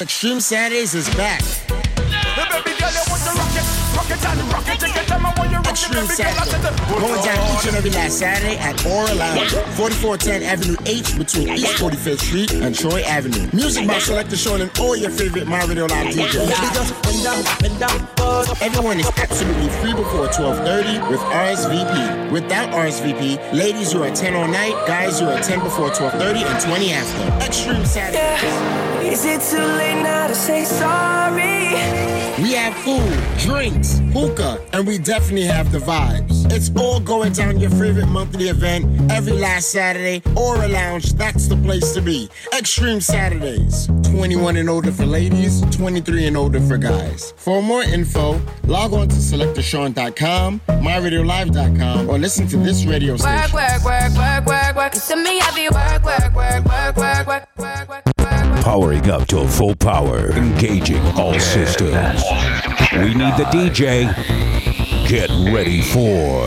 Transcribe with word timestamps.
Extreme 0.00 0.38
Saturdays 0.38 0.94
is 0.94 1.08
back. 1.16 1.40
Extreme 5.68 6.06
Saturday. 6.06 7.00
Going 7.00 7.20
down 7.24 7.58
each 7.58 7.66
and 7.66 7.76
every 7.76 7.90
last 7.90 8.16
Saturday 8.16 8.56
at 8.58 8.86
Aura 8.86 9.12
Lounge, 9.14 9.50
4410 9.74 10.42
Avenue 10.44 10.76
H 10.86 11.18
between 11.18 11.48
East 11.48 11.82
45th 11.82 12.20
Street 12.20 12.52
and 12.52 12.78
Troy 12.78 13.02
Avenue. 13.02 13.48
Music 13.52 13.88
by 13.88 13.98
Selector 13.98 14.36
Sean 14.36 14.60
and 14.60 14.70
all 14.78 14.96
your 14.96 15.10
favorite 15.10 15.48
My 15.48 15.64
Radio 15.64 15.86
Live 15.86 16.14
DJs. 16.14 16.48
Everyone 18.62 19.00
is 19.00 19.10
absolutely 19.16 19.68
free 19.80 19.94
before 19.94 20.30
1230 20.30 21.10
with 21.10 21.20
RSVP. 21.20 22.30
Without 22.30 22.70
RSVP, 22.70 23.52
ladies 23.52 23.92
you 23.92 24.04
are 24.04 24.14
10 24.14 24.36
all 24.36 24.46
night, 24.46 24.74
guys 24.86 25.20
you 25.20 25.26
are 25.26 25.40
10 25.40 25.58
before 25.58 25.90
1230 25.90 26.44
and 26.44 26.60
20 26.62 26.92
after. 26.92 27.44
Extreme 27.44 27.84
Saturday. 27.84 28.77
Is 29.08 29.24
it 29.24 29.40
too 29.40 29.56
late 29.64 30.02
now 30.02 30.26
to 30.26 30.34
say 30.34 30.64
sorry? 30.64 31.72
We 32.42 32.52
have 32.52 32.74
food, 32.74 33.18
drinks, 33.38 34.00
hookah, 34.12 34.60
and 34.74 34.86
we 34.86 34.98
definitely 34.98 35.46
have 35.46 35.72
the 35.72 35.78
vibes. 35.78 36.50
It's 36.52 36.70
all 36.76 37.00
going 37.00 37.32
down 37.32 37.58
your 37.58 37.70
favorite 37.70 38.06
monthly 38.06 38.48
event 38.48 39.10
every 39.10 39.32
last 39.32 39.70
Saturday. 39.70 40.22
Aura 40.36 40.68
Lounge, 40.68 41.14
that's 41.14 41.48
the 41.48 41.56
place 41.56 41.94
to 41.94 42.02
be. 42.02 42.28
Extreme 42.56 43.00
Saturdays. 43.00 43.86
21 44.04 44.58
and 44.58 44.68
older 44.68 44.92
for 44.92 45.06
ladies, 45.06 45.62
23 45.70 46.26
and 46.26 46.36
older 46.36 46.60
for 46.60 46.76
guys. 46.76 47.32
For 47.38 47.62
more 47.62 47.82
info, 47.82 48.38
log 48.64 48.92
on 48.92 49.08
to 49.08 49.16
selectashawn.com, 49.16 50.60
myradiolive.com, 50.68 52.10
or 52.10 52.18
listen 52.18 52.46
to 52.48 52.58
this 52.58 52.84
radio 52.84 53.16
station. 53.16 53.54
Work, 53.54 53.54
work, 53.54 53.84
work, 53.84 54.14
work, 54.14 54.46
work, 54.46 54.76
work. 54.76 54.94
Me 55.16 55.40
work, 55.70 56.04
work, 56.04 56.34
work, 56.34 56.66
work, 56.66 56.96
work, 56.96 57.26
work, 57.26 57.58
work, 57.58 57.88
work. 57.88 58.17
Powering 58.68 59.08
up 59.08 59.26
to 59.28 59.48
full 59.48 59.74
power, 59.74 60.30
engaging 60.32 61.00
all 61.16 61.40
systems. 61.40 62.22
We 62.92 63.14
need 63.14 63.34
the 63.38 63.48
DJ. 63.50 64.14
Get 65.08 65.30
ready 65.50 65.80
for 65.80 66.44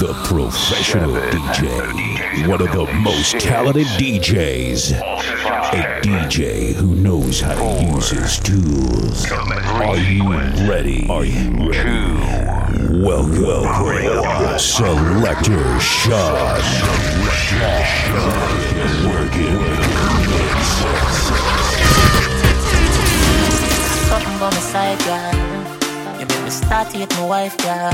the 0.00 0.18
professional 0.24 1.12
DJ. 1.12 2.48
One 2.48 2.62
of 2.62 2.72
the 2.72 2.90
most 2.94 3.38
talented 3.38 3.86
DJs. 3.98 4.92
A 4.92 6.00
DJ 6.00 6.72
who 6.72 6.94
knows 6.94 7.42
how 7.42 7.52
to 7.52 7.84
use 7.84 8.08
his 8.08 8.40
tools. 8.40 9.30
Are 9.30 9.98
you 9.98 10.30
ready? 10.66 11.06
Are 11.10 11.26
you 11.26 11.68
ready? 11.68 13.04
Welcome. 13.04 14.58
Selector 14.58 15.80
Sean. 15.80 16.62
Working. 19.06 19.91
Something 24.08 24.36
by 24.38 24.50
my 24.50 24.60
side, 24.60 24.98
girl. 25.04 25.34
You 26.20 26.26
make 26.26 26.42
me 26.44 26.50
start 26.50 26.90
to 26.90 26.98
hit 26.98 27.10
my 27.18 27.26
wife, 27.26 27.56
girl. 27.58 27.90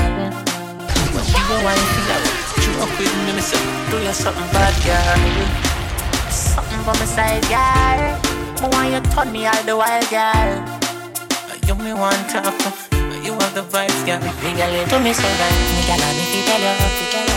But 1.13 1.23
she 1.25 1.39
feel 1.47 1.61
like 1.65 1.79
you 2.61 2.71
up 2.81 2.91
with 2.99 3.13
me, 3.25 3.33
me 3.33 3.41
say, 3.41 3.61
do 3.89 3.97
you 3.97 4.13
something 4.13 4.49
bad, 4.53 4.75
girl. 4.85 5.19
Something 6.29 6.81
by 6.85 6.93
my 6.93 7.05
side, 7.05 7.43
girl. 7.49 8.19
But 8.61 8.69
when 8.75 8.93
you 8.93 9.01
turn 9.11 9.31
me 9.31 9.47
all 9.47 9.63
the 9.63 9.75
while, 9.77 10.05
girl. 10.09 10.51
You 11.65 11.75
me 11.75 11.93
want 11.93 12.29
to 12.31 12.89
you 13.23 13.33
have 13.33 13.53
the 13.53 13.61
vibes, 13.61 14.05
girl. 14.05 14.19
Me 14.41 14.57
girl, 14.57 14.71
you 14.73 14.85
do 14.87 14.97
me 14.99 15.13
so 15.13 15.21
right, 15.21 15.53
me 15.75 15.81
girl, 15.85 16.01
and 16.01 16.17
if 16.17 16.33
you 16.33 16.41
tell 16.47 16.61
you, 16.61 16.73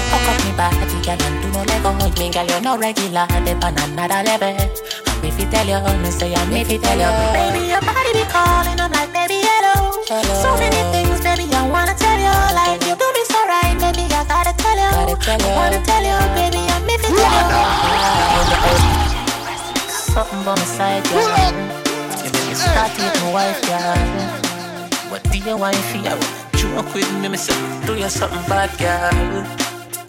fuck 0.09 0.29
up 0.31 0.39
me 0.45 0.53
body, 0.57 0.99
girl, 1.05 1.21
and 1.21 1.37
do 1.43 1.49
no 1.53 1.61
let 1.65 1.83
go. 1.83 1.93
Me 1.93 2.31
girl, 2.31 2.47
You're 2.47 2.61
no 2.61 2.79
regular, 2.79 3.27
on 3.29 3.79
another 3.79 4.23
level. 4.23 5.02
And 5.23 5.31
if 5.31 5.39
you 5.39 5.47
tell 5.47 5.67
you, 5.67 5.79
me 6.03 6.11
say, 6.11 6.35
and 6.35 6.53
if 6.53 6.67
you 6.73 6.79
tell 6.79 6.99
you, 6.99 7.07
baby, 7.31 7.71
your 7.71 7.81
body 7.81 8.13
be 8.13 8.25
calling, 8.27 8.75
I'm 8.75 8.91
like, 8.91 9.13
baby, 9.15 9.39
hello. 9.39 10.03
So 10.43 10.51
many 10.59 10.83
things, 10.91 11.21
baby, 11.23 11.47
I 11.55 11.63
wanna 11.71 11.95
tell 11.95 12.19
you, 12.19 12.35
like 12.59 12.83
you 12.83 12.99
do 12.99 13.07
me 13.07 13.23
so 13.31 13.39
right, 13.47 13.79
baby, 13.79 14.03
I 14.11 14.27
gotta 14.27 14.51
tell 14.59 14.75
you. 14.75 14.91
I 14.91 15.39
wanna 15.55 15.79
tell 15.87 16.03
you, 16.03 16.19
baby, 16.35 16.67
I'm 16.67 16.91
if 16.91 17.07
you 17.07 17.15
tell 17.15 17.39
you. 17.39 17.63
Something 20.11 20.43
by 20.43 20.59
my 20.59 20.65
side, 20.67 21.05
girl. 21.07 21.23
You 21.23 22.31
make 22.35 22.47
me 22.51 22.55
start 22.59 22.91
with 22.99 23.15
my 23.23 23.31
wife, 23.33 23.63
girl. 23.63 24.03
What 25.09 25.23
do 25.31 25.39
you 25.39 25.57
want 25.57 25.77
for 25.77 25.99
you? 26.03 26.19
You 26.59 26.75
with 26.83 27.13
me, 27.23 27.29
me 27.29 27.37
say, 27.39 27.55
do 27.87 27.95
you 27.95 28.09
something 28.09 28.43
bad, 28.51 28.75
girl? 28.77 29.47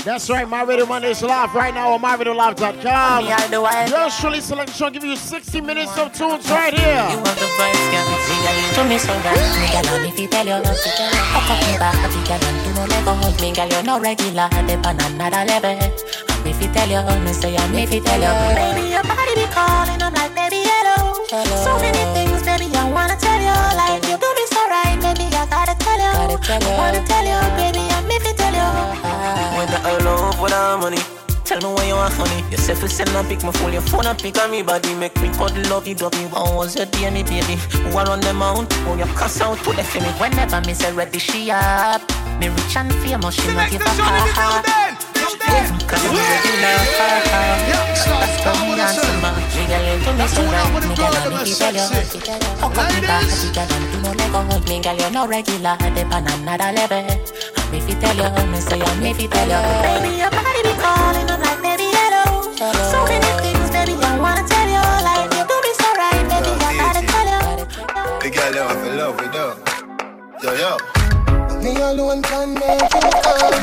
That's 0.03 0.30
right, 0.30 0.47
My 0.47 0.64
Radio 0.64 0.86
Monday 0.86 1.12
is 1.12 1.22
live 1.22 1.56
right 1.56 1.74
now 1.74 1.94
on 1.94 2.02
myradiolive.com. 2.02 3.24
all 3.24 3.47
the 3.47 3.62
while. 3.62 3.88
Yours 3.90 4.18
truly, 4.19 4.41
Selection, 4.41 4.91
give 4.91 5.03
you 5.06 5.16
60 5.16 5.62
minutes 5.62 5.97
of 5.97 6.12
tunes 6.12 6.44
right 6.52 6.74
You 6.74 6.80
here. 6.80 6.96
have 7.08 7.24
the 7.24 7.47
vibes, 7.56 7.88
girl. 7.88 8.03
Me 8.12 8.36
girl, 8.75 8.86
me 8.92 8.97
so 9.00 9.13
right. 9.24 9.40
Me 9.56 9.68
girl, 9.72 10.03
if 10.03 10.19
you 10.19 10.28
tell 10.28 10.46
you, 10.46 10.59
fuck 10.59 11.47
up 11.47 11.59
me 11.63 11.78
back, 11.80 11.96
me 12.12 12.19
girl, 12.28 12.44
and 12.44 12.59
do 12.68 12.69
no 12.75 12.84
let 12.84 13.06
go. 13.08 13.16
Me 13.42 13.53
girl, 13.56 13.69
you 13.72 13.84
no 13.84 14.00
regular, 14.02 14.50
dip 14.68 14.86
on 14.86 15.00
another 15.08 15.46
level. 15.47 15.72
And 15.72 16.47
if 16.52 16.62
you 16.62 16.68
tell 16.75 16.90
you, 16.92 17.00
me 17.24 17.31
say, 17.31 17.56
and 17.56 17.74
if 17.74 17.94
you 17.94 18.02
tell 18.03 18.19
you, 18.19 18.56
baby, 18.59 18.92
your 18.92 19.03
body 19.08 19.34
be 19.40 19.47
calling, 19.56 20.02
I'm 20.03 20.12
like, 20.13 20.36
baby, 20.36 20.68
hello. 20.68 21.24
So 21.63 21.80
many 21.80 22.03
things, 22.12 22.44
baby, 22.44 22.68
I 22.75 22.92
wanna 22.92 23.16
tell 23.16 23.40
you, 23.40 23.56
like 23.80 24.03
you 24.03 24.19
do 24.19 24.28
me 24.36 24.46
so 24.52 24.68
right, 24.68 25.00
baby, 25.00 25.31
I 25.31 25.47
gotta 25.47 25.75
tell 25.80 25.96
you. 25.96 26.12
I 26.44 26.78
wanna 26.78 27.00
tell 27.08 27.22
earn 29.85 30.03
love 30.05 30.35
hope 30.35 30.44
without 30.44 30.79
money. 30.79 30.97
Tell 31.45 31.59
me 31.59 31.67
why 31.75 31.85
you 31.88 31.95
want 31.95 32.13
honey. 32.13 32.49
Yourself 32.49 32.81
will 32.81 32.89
send 32.89 33.09
and 33.09 33.27
pick 33.27 33.44
my 33.44 33.51
phone, 33.51 33.73
your 33.73 33.81
phone 33.81 34.05
a 34.05 34.16
pick 34.16 34.38
on 34.39 34.49
me 34.51 34.63
body. 34.63 34.94
Make 34.95 35.16
me 35.21 35.29
cuddle 35.29 35.63
love 35.69 35.88
you 35.88 35.95
drop 35.95 36.13
me. 36.16 36.25
One 36.27 36.55
was 36.55 36.75
your 36.75 36.85
day, 36.85 37.09
me 37.09 37.23
baby. 37.23 37.55
Who 37.83 37.97
are 37.97 38.09
on 38.09 38.21
the 38.21 38.33
mount? 38.33 38.69
Oh, 38.88 38.95
your 38.95 39.07
cuss 39.07 39.41
out 39.41 39.57
to 39.59 39.71
the 39.73 39.83
me. 39.99 40.07
Whenever 40.19 40.61
me 40.61 40.73
say 40.73 40.94
ready, 40.94 41.19
she 41.19 41.51
up. 41.51 42.01
Me 42.39 42.47
rich 42.47 42.77
and 42.77 42.94
famous, 43.03 43.35
she 43.35 43.53
not 43.53 43.69
give 43.69 43.81
a 43.81 43.85
fuck. 43.85 44.66
Ladies. 45.44 45.71
Me 54.67 54.81
girl, 54.81 54.95
you're 54.97 55.11
no 55.11 55.27
Yeah. 55.29 55.77
depend 55.94 56.27
on 56.27 56.47
another 56.47 56.71
level. 56.71 57.53
And 57.73 57.81
if 57.81 57.89
you 57.89 58.00
tell 58.00 58.16
you, 58.16 58.51
me 58.51 58.59
say, 58.59 58.79
and 58.79 59.03
if 59.03 59.19
you 59.19 59.28
tell 59.28 59.50
you, 59.50 59.61
baby, 59.81 60.17
your 60.22 60.29
body 60.29 60.61
be 60.61 60.73
calling, 60.78 61.25
I'm 61.25 61.41
like, 61.41 61.59
baby, 61.63 61.89
hello. 61.89 62.53
So 62.53 63.01
many 63.09 63.25
things, 63.41 63.69
baby, 63.73 63.97
I 63.97 64.19
wanna 64.19 64.45
tell 64.45 64.69
you. 64.69 64.85
Like, 65.01 65.25
you 65.34 65.41
do 65.41 65.57
me 65.57 65.72
so 65.73 65.89
right, 65.97 66.22
baby, 66.29 66.53
I 66.53 66.78
gotta 66.78 67.01
tell 67.01 67.29
you. 67.33 67.66
The 68.22 68.29
girl 68.29 68.53
you 68.53 68.62
have 68.62 68.78
to 68.78 68.91
love 68.94 69.16
with 69.17 69.33
her. 69.33 69.57
Yo, 70.44 70.53
yo. 70.53 70.78
Me 71.63 71.73
alone 71.81 72.22
can 72.22 72.53
make 72.53 72.94
you 72.94 73.09
cry. 73.25 73.57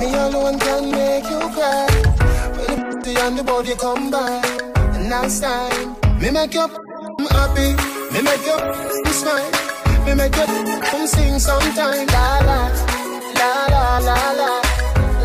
Me 0.00 0.14
alone 0.18 0.58
can 0.58 0.90
make 0.90 1.30
you 1.30 1.38
cry. 1.54 1.86
When 2.58 2.74
the 2.74 2.96
pussy 2.98 3.14
and 3.20 3.38
the 3.38 3.44
body 3.44 3.76
come 3.76 4.10
by, 4.10 4.42
last 5.06 5.42
time 5.42 5.94
me 6.18 6.32
make 6.32 6.54
you 6.54 6.66
happy. 7.30 7.70
Me 8.10 8.20
make 8.20 8.44
you 8.50 8.58
smile. 9.14 9.50
Me 10.04 10.14
make 10.14 10.34
you 10.34 11.06
sing 11.06 11.38
sometime. 11.38 12.06
La 12.08 12.40
la 12.40 12.93
la 13.72 13.98
la 13.98 14.16
la 14.38 14.48
la 14.48 14.60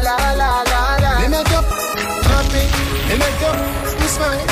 la 0.03 0.17
la 0.39 0.51
la 0.71 0.81
la. 1.03 1.11
Me 1.21 1.27
make 1.29 1.51
you 1.53 1.61
happy. 2.29 2.63
Me 3.07 3.15
make 3.21 3.41
you 4.01 4.09
smile. 4.15 4.47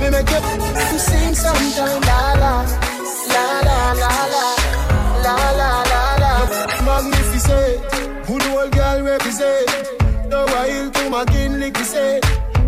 Me 0.00 0.10
make 0.10 0.30
you 0.30 0.98
sing 0.98 1.34
sometime. 1.34 2.00
La 2.08 2.20
la 2.42 2.52
la 3.34 3.44
la 3.68 3.78
la 4.02 4.12
la 4.34 4.46
la 5.24 5.36
la 5.60 5.70
la 5.92 6.02
la. 6.22 6.32
Magnificent, 6.86 7.78
good 8.26 8.44
old 8.52 8.70
girl 8.72 9.02
represent. 9.02 9.68
No 10.28 10.44
while 10.46 10.90
to 10.90 11.10
my 11.10 11.24
kin 11.26 11.60
lick 11.60 11.76
say. 11.78 12.20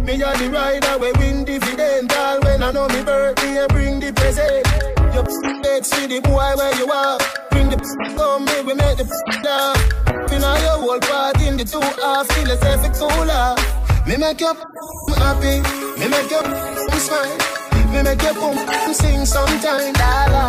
Me 0.04 0.14
a 0.14 0.32
the 0.38 0.50
rider 0.50 0.98
we 0.98 1.12
win 1.18 1.44
dividend. 1.44 2.12
All 2.12 2.40
when 2.40 2.62
I 2.62 2.72
know 2.72 2.88
me 2.88 3.02
birthday, 3.04 3.66
bring 3.68 4.00
the 4.00 4.12
present. 4.12 4.66
You 5.14 5.22
let's 5.62 5.90
see 5.90 6.06
the 6.06 6.20
boy 6.20 6.50
where 6.56 6.74
you 6.76 6.90
are. 6.90 7.18
Bring 7.50 7.68
the 7.70 7.76
come 8.16 8.44
me, 8.44 8.62
we 8.66 8.74
make 8.74 8.96
the 8.98 10.09
and 10.40 10.58
I 10.58 10.64
your 10.64 10.78
whole 10.80 11.00
part 11.00 11.40
in 11.42 11.56
the 11.56 11.64
two 11.64 11.80
half 11.80 12.26
till 12.28 12.50
it's 12.50 12.64
every 12.64 12.90
cooler. 12.96 13.54
Me 14.06 14.16
make 14.16 14.40
your 14.40 14.54
happy, 15.20 15.60
me 16.00 16.06
make 16.08 16.30
your 16.30 16.44
smile, 16.96 17.36
me 17.92 18.02
make 18.02 18.22
your 18.22 18.34
boom 18.34 18.56
sing 18.94 19.26
sometime. 19.26 19.92
La 20.00 20.26
la, 20.32 20.44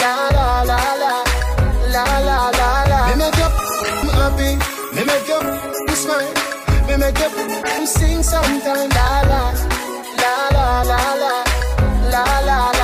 la 0.00 0.12
la 0.36 0.62
la 0.70 0.80
la, 1.02 1.14
la 1.94 2.04
la 2.28 2.38
la 2.60 2.70
la. 2.90 3.00
Me 3.08 3.14
make 3.16 3.38
your 3.40 3.52
happy, 4.12 4.50
me 4.94 5.02
make 5.08 5.28
your 5.28 5.42
smile, 5.96 6.32
me 6.86 6.96
make 6.96 7.18
your 7.18 7.30
boom 7.30 7.86
sing 7.86 8.22
sometime. 8.22 8.90
La 8.90 9.08
la, 9.30 9.42
la 10.20 10.34
la 10.58 10.82
la 10.82 11.02
la, 12.12 12.24
la 12.48 12.70
la. 12.70 12.75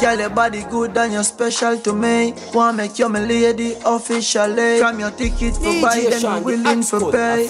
Girl, 0.00 0.18
your 0.18 0.30
body 0.30 0.64
good 0.70 0.96
and 0.96 1.12
you're 1.12 1.22
special 1.22 1.76
to 1.78 1.92
me. 1.92 2.32
Want 2.54 2.78
to 2.78 2.82
make 2.82 2.98
you 2.98 3.08
my 3.10 3.20
lady 3.20 3.76
officially. 3.84 4.78
From 4.78 4.98
your 4.98 5.10
ticket 5.10 5.54
for 5.56 5.80
buy, 5.82 6.06
then 6.08 6.24
I'm 6.24 6.42
willing 6.42 6.82
to 6.84 7.10
pay. 7.12 7.48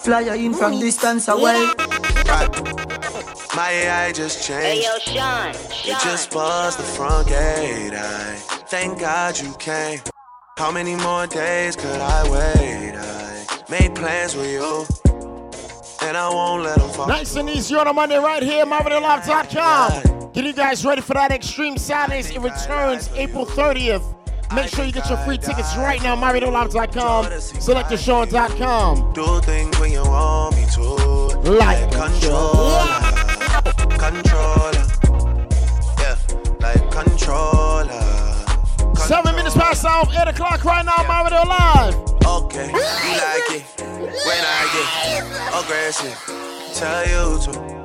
Fly 0.00 0.20
you 0.22 0.32
in 0.46 0.54
from 0.54 0.80
distance 0.80 1.28
away. 1.28 1.68
My 3.54 3.70
AI 3.70 4.12
just 4.12 4.44
changed. 4.44 4.64
Hey 4.64 4.82
yo, 4.82 4.98
Sean. 4.98 5.54
You 5.84 5.94
just 6.02 6.32
buzzed 6.32 6.80
the 6.80 6.82
front 6.82 7.28
gate. 7.28 7.92
I 7.94 8.34
thank 8.66 8.98
God 8.98 9.38
you 9.38 9.54
came. 9.60 10.00
How 10.56 10.72
many 10.72 10.96
more 10.96 11.28
days 11.28 11.76
could 11.76 12.00
I 12.00 12.28
wait? 12.28 12.94
I 12.96 13.44
made 13.70 13.94
plans 13.94 14.34
with 14.34 14.50
you. 14.50 14.84
And 16.02 16.16
I 16.16 16.28
won't 16.28 16.64
let 16.64 16.78
them 16.78 16.90
fall. 16.90 17.06
Nice 17.06 17.36
and 17.36 17.48
easy 17.48 17.76
on 17.76 17.86
a 17.86 17.92
Monday 17.92 18.18
right 18.18 18.42
here, 18.42 18.66
myradiolive.com. 18.66 20.17
Get 20.38 20.46
you 20.46 20.52
guys 20.52 20.84
ready 20.84 21.00
for 21.00 21.14
that 21.14 21.32
Extreme 21.32 21.78
Saturdays. 21.78 22.30
It 22.30 22.38
returns 22.38 23.10
April 23.14 23.44
30th. 23.44 24.04
Make 24.54 24.68
sure 24.68 24.84
you 24.84 24.92
get 24.92 25.08
your 25.08 25.18
free 25.18 25.36
tickets 25.36 25.76
right 25.76 26.00
now, 26.00 26.14
myradiolive.com. 26.14 27.24
SelectorSean.com. 27.24 29.12
Do 29.14 29.40
things 29.40 29.76
when 29.80 29.90
you 29.90 30.02
want 30.02 30.54
me 30.54 30.64
to. 30.74 30.80
Like 31.50 31.90
controller. 31.90 32.86
Controller. 33.98 34.86
Yeah, 35.98 36.16
like 36.60 36.88
controller. 36.92 38.00
Seven 38.94 39.34
minutes 39.34 39.56
past 39.56 39.84
off, 39.86 40.08
8 40.16 40.28
o'clock 40.28 40.64
right 40.64 40.84
now, 40.84 41.02
My 41.08 41.24
Radio 41.24 41.42
Live. 41.48 41.96
Okay, 42.24 42.68
you 42.68 42.74
like 42.78 43.50
it 43.50 43.64
when 44.24 44.44
I 44.46 44.70
get 44.72 45.64
aggressive. 45.64 46.16
Tell 46.76 47.02
you 47.08 47.42
to 47.42 47.50
yeah, 47.50 47.77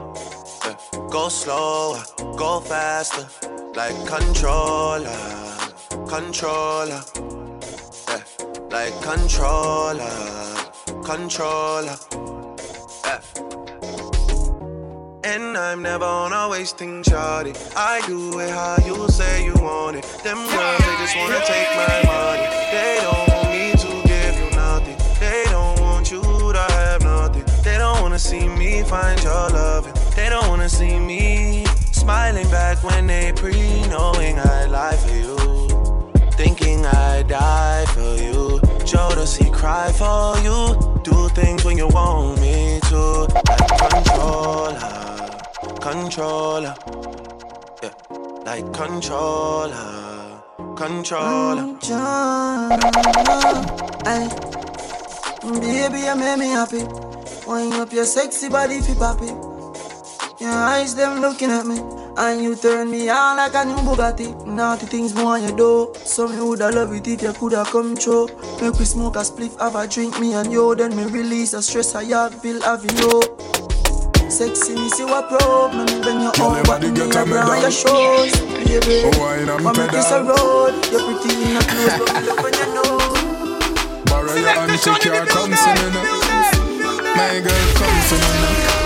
go 1.14 1.30
slower, 1.30 2.04
go 2.36 2.60
faster, 2.60 3.28
like 3.76 3.96
controller, 4.08 5.16
controller, 6.08 7.04
yeah, 8.08 8.24
like 8.72 9.00
controller, 9.04 10.10
controller. 11.06 11.96
Yeah. 13.06 13.22
And 15.24 15.56
I'm 15.56 15.84
never 15.84 16.04
on 16.04 16.34
a 16.34 16.50
wasting 16.50 17.04
charity. 17.04 17.54
I 17.76 18.02
do 18.08 18.40
it 18.40 18.50
how 18.50 18.78
you 18.84 19.08
say 19.10 19.46
you 19.46 19.54
want 19.62 19.98
it. 19.98 20.04
Them 20.24 20.38
girls, 20.38 20.80
they 20.80 20.96
just 20.98 21.16
wanna 21.16 21.42
take 21.46 21.70
my 21.78 22.02
money. 22.10 22.48
They 22.74 22.98
don't 23.02 23.28
want 23.30 23.50
me 23.52 23.72
to 23.84 24.08
give 24.08 24.36
you 24.42 24.50
nothing. 24.56 24.98
They 25.20 25.44
don't 25.52 25.80
want 25.80 26.10
you 26.10 26.24
to 26.24 26.66
have 26.74 27.04
nothing. 27.04 27.46
They 27.64 27.78
don't 27.78 28.02
wanna 28.02 28.18
see 28.18 28.48
me 28.48 28.82
find 28.82 29.22
your 29.22 29.50
loving. 29.52 30.03
Wanna 30.64 30.70
see 30.70 30.98
me 30.98 31.66
smiling 31.92 32.50
back 32.50 32.82
when 32.86 33.06
they 33.06 33.34
pre 33.34 33.52
knowing 33.88 34.40
I 34.40 34.66
lie 34.68 34.96
for 34.96 35.14
you. 35.14 35.36
Thinking 36.38 36.86
I 36.86 37.22
die 37.24 37.86
for 37.88 38.16
you. 38.16 38.62
Jodeci 38.88 39.52
cry 39.52 39.92
for 39.92 40.38
you. 40.40 41.02
Do 41.04 41.28
things 41.36 41.66
when 41.66 41.78
you 41.78 41.90
want 41.90 42.40
me 42.40 42.80
to. 42.80 43.28
Like 43.44 43.78
controller 43.78 44.94
controller. 45.82 46.76
Yeah, 47.84 47.92
like 48.46 48.72
controller, 48.72 50.42
controller. 50.78 51.78
Ay, 54.06 54.30
baby, 55.60 56.00
you 56.08 56.16
make 56.16 56.40
me 56.40 56.48
happy. 56.48 56.84
Wind 57.46 57.74
up 57.74 57.92
your 57.92 58.06
sexy 58.06 58.48
body 58.48 58.80
fi 58.80 58.94
papi. 58.94 59.53
Your 60.44 60.52
eyes 60.52 60.94
them 60.94 61.22
looking 61.22 61.50
at 61.52 61.66
me, 61.66 61.80
and 62.18 62.44
you 62.44 62.54
turn 62.58 62.92
me 62.92 63.08
on 63.08 63.38
like 63.38 63.56
a 63.56 63.64
new 63.64 63.78
Bugatti. 63.78 64.46
Naughty 64.46 64.88
things 64.88 65.16
more 65.16 65.40
you 65.40 65.56
do, 65.56 65.94
so 66.04 66.28
me 66.28 66.36
woulda 66.36 66.70
love 66.70 66.92
it 66.92 67.08
if 67.08 67.22
you 67.22 67.32
coulda 67.32 67.64
come 67.64 67.96
true. 67.96 68.28
Make 68.62 68.78
we 68.78 68.84
smoke 68.84 69.16
a 69.16 69.20
spliff, 69.20 69.58
have 69.62 69.76
a 69.76 69.88
drink, 69.88 70.20
me 70.20 70.34
and 70.34 70.52
you, 70.52 70.76
then 70.76 70.98
me 70.98 71.06
release 71.06 71.52
the 71.52 71.62
stress 71.62 71.96
I 71.96 72.04
have, 72.12 72.42
feel 72.42 72.62
having 72.62 72.98
you. 72.98 73.22
Sexiness 74.28 75.00
you 75.00 75.08
a 75.08 75.24
problem 75.24 75.86
When 76.04 76.20
you're 76.20 76.42
on 76.42 76.64
but 76.66 76.82
me 76.82 76.90
a 76.90 77.40
on 77.40 77.62
your 77.62 77.72
shows 77.72 78.34
Baby. 78.42 79.04
Oh, 79.06 79.64
what 79.64 79.78
make 79.78 79.92
this 79.92 80.12
a 80.12 80.24
road? 80.24 80.74
You're 80.92 81.06
pretty 81.06 81.52
in 81.52 81.56
a 81.56 81.62
clothes 81.62 81.98
But 82.00 82.14
me 82.16 82.28
look 82.28 82.42
when 82.42 82.54
you 82.56 82.74
know 82.74 84.04
Borrow 84.08 84.34
your 84.34 84.50
auntie 84.50 85.08
car 85.08 85.26
come 85.28 85.52
to 85.54 85.70
me 85.78 85.88
now. 85.94 87.16
My 87.16 87.40
girl 87.40 87.68
come 87.78 88.00
to 88.10 88.16
me 88.16 88.42
now 88.42 88.83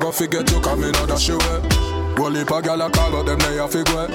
go 0.00 0.10
forget 0.10 0.50
you 0.50 0.60
come 0.60 0.82
in 0.82 0.96
oh, 0.96 1.02
other 1.04 1.18
show 1.18 1.38
Whole 2.16 2.30
heap 2.32 2.50
of 2.50 2.62
gyal 2.64 2.86
a 2.86 2.90
call 2.90 3.12
but 3.12 3.26
them 3.26 3.38
they 3.38 3.58
a 3.58 3.68
figure 3.68 4.08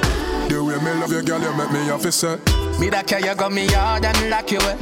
The 0.50 0.64
way 0.64 0.78
me 0.84 1.00
love 1.00 1.12
you 1.12 1.24
girl 1.24 1.42
you 1.42 1.56
make 1.56 1.72
me 1.72 1.86
have 1.86 2.02
to 2.02 2.12
say 2.12 2.38
me 2.80 2.90
that 2.90 3.08
care 3.08 3.20
you 3.24 3.34
got 3.36 3.54
me 3.54 3.68
hard 3.68 4.04
and 4.04 4.30
lock 4.30 4.52
you 4.52 4.60
away. 4.60 4.76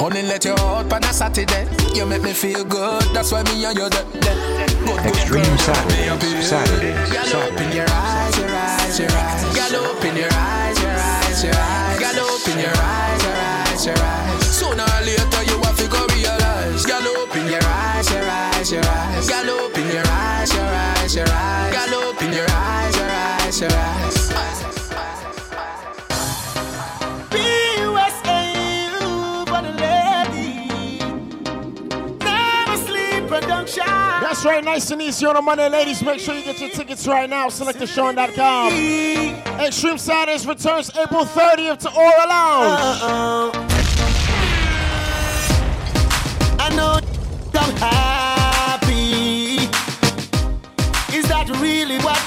Only 0.00 0.22
let 0.22 0.44
you 0.46 0.52
out 0.52 0.90
on 0.90 1.04
a 1.04 1.12
Saturday. 1.12 1.68
You 1.94 2.06
make 2.06 2.22
me 2.22 2.32
feel 2.32 2.64
good, 2.64 3.02
that's 3.12 3.30
why 3.30 3.42
me 3.42 3.62
and 3.64 3.76
you 3.76 3.88
there. 3.90 4.04
Good, 4.24 5.04
Extreme 5.04 5.44
good, 5.44 5.60
Saturdays, 5.60 6.48
Saturdays, 6.48 7.12
Girl, 7.12 7.42
open 7.42 7.76
your 7.76 7.86
eyes, 7.90 8.38
your 8.38 8.48
eyes, 8.48 8.98
your 8.98 9.12
eyes. 9.12 9.70
Girl, 9.70 9.84
open 9.84 10.16
your 10.16 10.32
eyes, 10.32 10.80
your 10.80 10.90
eyes, 10.90 11.44
your 11.44 11.54
eyes. 11.54 11.98
Girl, 12.00 12.24
open 12.24 12.58
your 12.58 12.72
eyes, 12.74 13.22
your 13.22 13.36
eyes, 13.36 13.86
your 13.86 13.98
eyes. 13.98 14.09
That's 34.40 34.54
right, 34.54 34.64
nice 34.64 34.90
and 34.90 35.02
easy 35.02 35.26
on 35.26 35.36
a 35.36 35.42
Monday, 35.42 35.68
ladies. 35.68 36.02
Make 36.02 36.18
sure 36.18 36.34
you 36.34 36.42
get 36.42 36.58
your 36.58 36.70
tickets 36.70 37.06
right 37.06 37.28
now. 37.28 37.48
SelectorSean.com. 37.48 38.72
Extreme 39.60 39.98
Saturdays 39.98 40.46
returns 40.46 40.90
April 40.96 41.26
30th 41.26 41.80
to 41.80 41.90
Aura 41.90 42.26
Lounge. 42.26 42.80
Uh-oh. 42.80 43.52
I 46.58 46.74
know 46.74 47.00
I'm 47.52 47.76
happy. 47.76 49.56
Is 51.14 51.28
that 51.28 51.46
really 51.60 51.98
what 51.98 52.19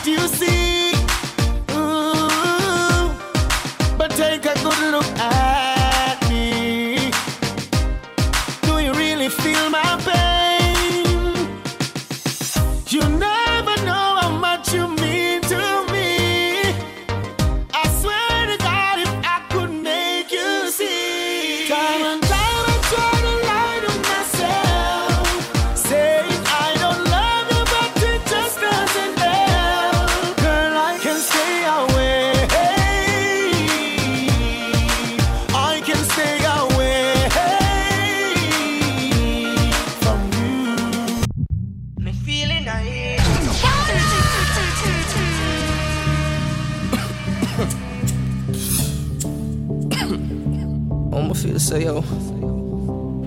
so 51.63 51.77
yo. 51.77 52.03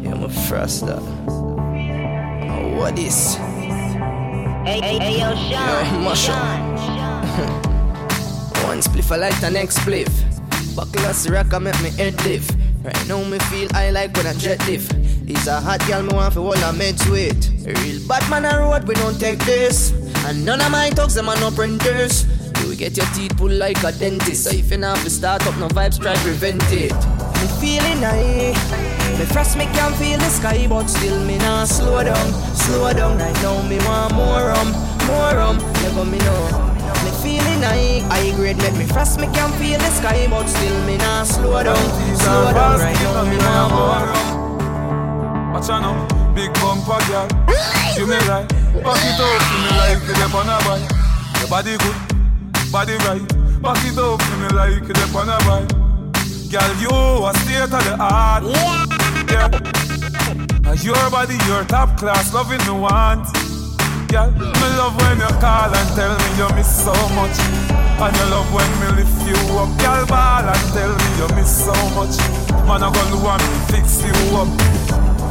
Yeah, 0.02 0.12
I'm 0.12 0.24
a 0.24 0.28
frosted. 0.28 0.90
Oh, 0.90 2.76
what 2.76 2.98
is? 2.98 3.36
Hey, 4.66 4.80
hey, 4.82 4.98
hey, 4.98 5.20
yo, 5.20 5.34
Sean. 5.34 5.48
Yo, 5.50 6.00
mash. 6.04 6.28
One 8.66 8.80
spliff, 8.80 9.10
I 9.10 9.16
like 9.16 9.40
the 9.40 9.50
next 9.50 9.78
spliff. 9.78 10.12
Buckle 10.76 11.06
us 11.06 11.26
rock, 11.30 11.54
I 11.54 11.58
make 11.58 11.80
me 11.82 11.90
head 11.90 12.22
lift. 12.24 12.54
Right 12.82 13.08
now, 13.08 13.24
me 13.24 13.38
feel 13.50 13.68
I 13.74 13.90
like 13.90 14.14
when 14.14 14.26
I 14.26 14.34
jet 14.34 14.58
lift. 14.66 14.92
It's 15.26 15.46
a 15.46 15.58
hot 15.58 15.80
girl, 15.86 16.02
me 16.02 16.12
want 16.12 16.34
for 16.34 16.40
all 16.40 16.52
I 16.52 16.72
meds 16.72 17.10
with. 17.10 17.66
A 17.66 17.72
real 17.80 18.06
bad 18.06 18.28
man 18.28 18.44
on 18.44 18.58
road, 18.70 18.86
we 18.86 18.94
don't 18.96 19.18
take 19.18 19.38
this. 19.40 19.92
And 20.26 20.44
none 20.44 20.60
of 20.60 20.70
my 20.70 20.90
talks, 20.90 21.14
them 21.14 21.30
are 21.30 21.40
no 21.40 21.50
printers. 21.50 22.26
You 22.60 22.76
get 22.76 22.98
your 22.98 23.06
teeth 23.14 23.34
pulled 23.38 23.52
like 23.52 23.82
a 23.82 23.92
dentist. 23.92 24.44
So 24.44 24.50
if 24.50 24.70
you 24.70 24.76
not 24.76 24.96
have 24.96 25.04
to 25.04 25.10
start 25.10 25.46
up, 25.46 25.56
no 25.56 25.68
vibes, 25.68 25.98
try 25.98 26.14
prevent 26.16 26.62
it. 26.70 27.15
Me 27.46 27.52
feeling 27.60 28.02
high. 28.02 28.50
Me 29.18 29.24
frost, 29.24 29.56
me 29.56 29.66
can 29.66 29.92
feel 29.94 30.18
the 30.18 30.28
sky, 30.30 30.66
but 30.66 30.88
still 30.88 31.24
me 31.24 31.38
not 31.38 31.68
slow 31.68 32.02
down, 32.02 32.32
slow 32.56 32.92
down. 32.92 33.18
Right 33.18 33.34
now, 33.40 33.62
me 33.62 33.78
want 33.86 34.14
more 34.14 34.50
rum, 34.50 34.72
more 35.06 35.30
rum. 35.30 35.56
Never 35.78 36.04
me 36.04 36.18
know. 36.26 36.42
me 37.06 37.10
feeling 37.22 37.62
high. 37.62 38.02
I 38.10 38.34
grade 38.34 38.56
make 38.58 38.74
me 38.74 38.84
frost, 38.84 39.20
me 39.20 39.28
can 39.30 39.52
feel 39.62 39.78
the 39.78 39.90
sky, 39.90 40.26
but 40.28 40.48
still 40.48 40.74
me 40.86 40.96
nah 40.96 41.22
slow 41.22 41.62
down. 41.62 41.86
Slow 42.18 42.50
down 42.50 42.80
right 42.80 42.98
now, 43.06 43.22
me 43.22 43.36
nah 43.38 43.68
more. 43.70 44.10
Watch 45.54 45.70
out 45.70 45.86
now, 45.86 46.34
big 46.34 46.52
bumper 46.54 46.98
girl. 47.06 47.30
You 47.94 48.10
me 48.10 48.18
right, 48.26 48.48
back 48.82 49.06
it 49.06 49.22
up, 49.22 49.42
you 49.54 49.58
me 49.62 49.70
like 49.78 50.02
it 50.02 50.18
up 50.18 50.34
on 50.34 50.50
a 50.50 50.58
bike. 50.66 50.90
Your 51.38 51.48
body 51.48 51.78
good, 51.78 52.72
body 52.72 52.96
right. 53.06 53.22
Back 53.62 53.78
it 53.86 53.98
up, 53.98 54.18
you 54.18 54.36
me 54.42 54.48
like 54.50 54.90
it 54.90 54.98
up 54.98 55.14
on 55.14 55.28
a 55.28 55.38
bike. 55.46 55.75
Girl, 56.46 56.72
you 56.78 57.26
a 57.26 57.34
state 57.42 57.58
of 57.58 57.70
the 57.70 57.96
art. 57.98 58.44
Yeah. 59.26 59.50
Your 60.78 61.10
body, 61.10 61.34
your 61.50 61.64
top 61.64 61.98
class, 61.98 62.32
loving 62.32 62.62
the 62.62 62.72
want. 62.72 63.26
Girl, 64.06 64.30
me 64.30 64.68
love 64.78 64.94
when 64.94 65.18
you 65.18 65.32
call 65.42 65.74
and 65.74 65.90
tell 65.98 66.14
me 66.14 66.28
you 66.38 66.46
miss 66.54 66.70
so 66.70 66.94
much. 67.18 67.34
And 67.98 68.14
you 68.14 68.26
love 68.30 68.46
when 68.54 68.70
me 68.78 69.02
lift 69.02 69.18
you 69.26 69.34
up. 69.58 69.74
Girl, 69.82 70.06
ball 70.06 70.46
and 70.46 70.66
tell 70.70 70.94
me 70.94 71.08
you 71.18 71.28
miss 71.34 71.50
so 71.50 71.74
much. 71.98 72.14
Man, 72.62 72.82
I 72.82 72.94
gonna 72.94 73.18
want 73.24 73.42
me 73.42 73.58
fix 73.66 74.06
you 74.06 74.14
up. 74.38 74.46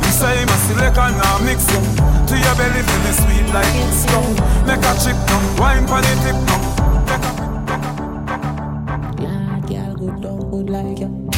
You 0.03 0.11
say 0.11 0.43
my 0.43 0.57
and 0.91 1.15
now 1.15 1.39
mix 1.47 1.63
you. 1.71 1.79
To 2.27 2.35
your 2.35 2.55
belly 2.59 2.83
feel 2.83 3.01
the 3.07 3.13
sweet 3.23 3.47
like 3.55 3.71
it's. 3.87 4.03
Make 4.67 4.83
a 4.83 4.91
chick 4.99 5.15
now, 5.31 5.63
wine 5.63 5.87
pon 5.87 6.03
the 6.03 6.13
tip. 6.27 6.84
Good 10.15 10.23
down, 10.23 10.49
good 10.51 10.69
like 10.69 10.99
you. 10.99 11.29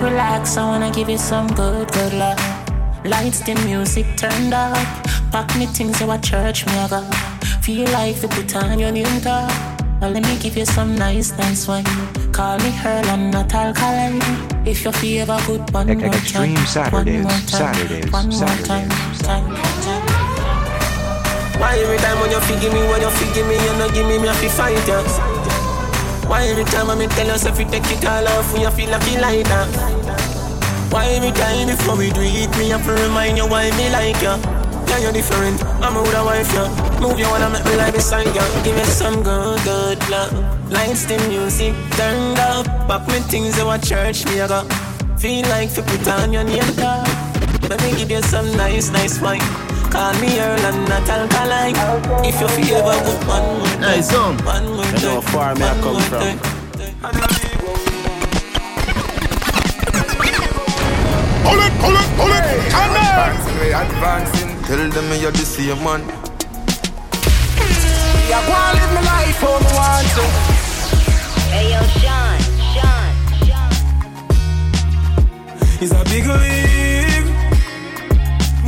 Relax, 0.00 0.56
I 0.56 0.64
wanna 0.64 0.90
give 0.90 1.08
you 1.08 1.18
some 1.18 1.46
good, 1.48 1.90
good 1.92 2.12
love. 2.14 2.38
Lights, 3.04 3.40
the 3.40 3.54
music 3.66 4.06
turned 4.16 4.54
up. 4.54 4.76
Pack 5.32 5.56
me 5.56 5.66
things 5.66 6.00
you 6.00 6.10
a 6.10 6.18
church 6.18 6.66
me. 6.66 7.02
Feel 7.62 7.88
like 7.90 8.20
to 8.20 8.28
put 8.28 8.56
on 8.56 8.78
your 8.78 8.92
new 8.92 9.04
top. 9.20 9.50
Well, 10.00 10.10
let 10.12 10.22
me 10.22 10.38
give 10.38 10.56
you 10.56 10.64
some 10.64 10.96
nice, 10.96 11.36
nice 11.36 11.68
wine. 11.68 11.84
Call 12.32 12.58
me 12.58 12.72
Earl, 12.84 13.04
I'm 13.10 13.30
not 13.30 13.52
alkaline. 13.54 14.20
If 14.66 14.84
you 14.84 14.92
feel 14.92 15.30
a 15.30 15.40
good 15.46 15.70
one 15.72 15.98
more 15.98 16.06
Extreme 16.06 16.54
time, 16.56 16.66
Saturdays, 16.66 17.24
one 17.24 17.32
more 17.32 17.32
time, 17.32 17.74
Saturdays, 17.74 18.12
one 18.12 18.28
more 18.28 18.38
Saturdays. 18.38 18.66
time, 18.66 18.88
time, 19.18 19.56
time. 19.56 19.79
Why 21.60 21.76
every 21.76 21.98
time 21.98 22.18
when 22.20 22.30
you 22.30 22.40
forgive 22.40 22.72
me, 22.72 22.80
when 22.88 23.02
you 23.04 23.10
forgive 23.10 23.46
me, 23.46 23.54
you 23.54 23.72
no 23.76 23.86
give 23.92 24.06
me, 24.08 24.16
me 24.18 24.28
have 24.28 24.40
to 24.40 24.48
fight 24.48 24.80
ya. 24.88 25.04
Why 26.24 26.48
every 26.48 26.64
time 26.64 26.88
I 26.88 26.94
me 26.96 27.06
tell 27.08 27.26
yourself 27.26 27.58
you 27.60 27.66
take 27.68 27.84
it 27.84 28.04
all 28.06 28.26
off 28.26 28.52
when 28.52 28.62
you 28.62 28.70
feel 28.70 28.90
like 28.90 29.04
you 29.10 29.20
like 29.20 29.44
that? 29.44 29.68
Why 30.90 31.04
every 31.12 31.32
time 31.32 31.68
before 31.68 31.96
we 31.96 32.10
do 32.10 32.22
it, 32.22 32.50
me 32.56 32.70
have 32.70 32.84
to 32.86 32.92
remind 32.92 33.36
you 33.36 33.46
why 33.46 33.68
me 33.76 33.90
like 33.90 34.22
ya? 34.22 34.40
Yeah, 34.88 34.98
you're 35.04 35.12
different. 35.12 35.62
I'm 35.84 35.96
a 35.96 36.00
a 36.00 36.24
wife, 36.24 36.50
yeah. 36.54 36.98
Move 36.98 37.18
you 37.20 37.28
wanna 37.28 37.50
make 37.50 37.64
me 37.64 37.76
like 37.76 37.92
beside 37.92 38.34
ya. 38.34 38.42
Give 38.64 38.74
me 38.74 38.84
some 38.84 39.22
good, 39.22 39.60
good 39.62 40.00
love. 40.08 40.32
Lights, 40.72 41.04
the 41.04 41.18
music 41.28 41.74
turned 41.92 42.38
up. 42.38 42.66
Pop 42.88 43.06
me 43.06 43.20
things 43.28 43.58
you 43.58 43.68
a 43.68 43.78
church, 43.78 44.24
me 44.26 44.40
I 44.40 44.48
got. 44.48 44.66
Feel 45.20 45.46
like 45.48 45.72
to 45.74 45.82
put 45.82 46.08
on 46.08 46.32
your 46.32 46.42
name 46.42 46.72
tag. 46.74 47.06
Let 47.68 47.82
me 47.82 47.90
give 47.98 48.10
you 48.10 48.22
some 48.22 48.50
nice, 48.56 48.90
nice 48.90 49.20
wine. 49.20 49.69
Call 49.90 50.14
me 50.20 50.38
Earl 50.38 50.60
and 50.70 50.88
not 50.88 51.08
alkaline. 51.08 51.76
If 52.24 52.40
you 52.40 52.48
feel 52.48 52.76
ever 52.76 53.04
good, 53.04 53.26
one 53.28 53.58
more 53.58 53.66
time. 53.66 53.82
Hey, 53.82 54.02
son. 54.02 54.36
One 54.44 54.66
more 54.76 54.84
You 54.86 54.92
know 55.02 55.20
how 55.20 55.32
far 55.32 55.54
me 55.54 55.62
I 55.64 55.74
come 55.80 55.92
more 55.94 56.00
from. 56.02 56.20
time. 56.20 57.50
Pull 61.44 61.58
it, 61.66 61.72
pull 61.82 61.96
it, 61.96 62.08
pull 62.18 62.32
it, 62.38 62.44
and 62.44 62.94
Advancing, 63.00 63.58
we 63.60 63.68
advancing. 63.72 64.50
Tell 64.64 64.82
them 64.90 65.08
you're 65.20 65.32
the 65.32 65.44
same 65.44 65.82
man. 65.82 66.00
Yeah, 68.28 68.42
go 68.46 68.52
and 68.54 68.74
live 68.78 68.92
my 68.94 69.02
life 69.10 69.40
how 69.40 69.58
me 69.58 69.70
want 69.78 70.08
to. 70.16 70.24
Hey 71.50 71.66
yo, 71.72 71.82
Sean, 71.98 72.38
Sean, 72.72 73.12
It's 75.82 75.92
a 75.92 76.04
big 76.04 76.26
league. 76.26 77.29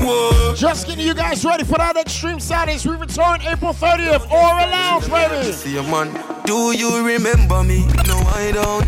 Whoa. 0.03 0.55
Just 0.57 0.87
getting 0.87 1.07
you 1.07 1.15
guys 1.15 1.45
ready 1.45 1.63
for 1.65 1.79
that 1.79 1.97
Extreme 1.97 2.41
Saturdays. 2.41 2.85
We 2.85 2.97
return 2.97 3.41
April 3.43 3.73
30th. 3.73 4.29
Aura 4.31 4.67
Lounge, 4.67 5.09
baby. 5.09 5.53
See 5.53 5.75
you, 5.75 5.83
man. 5.85 6.13
Do 6.45 6.73
you 6.77 7.07
remember 7.07 7.63
me? 7.63 7.87
No, 8.09 8.19
I 8.35 8.51
don't. 8.53 8.85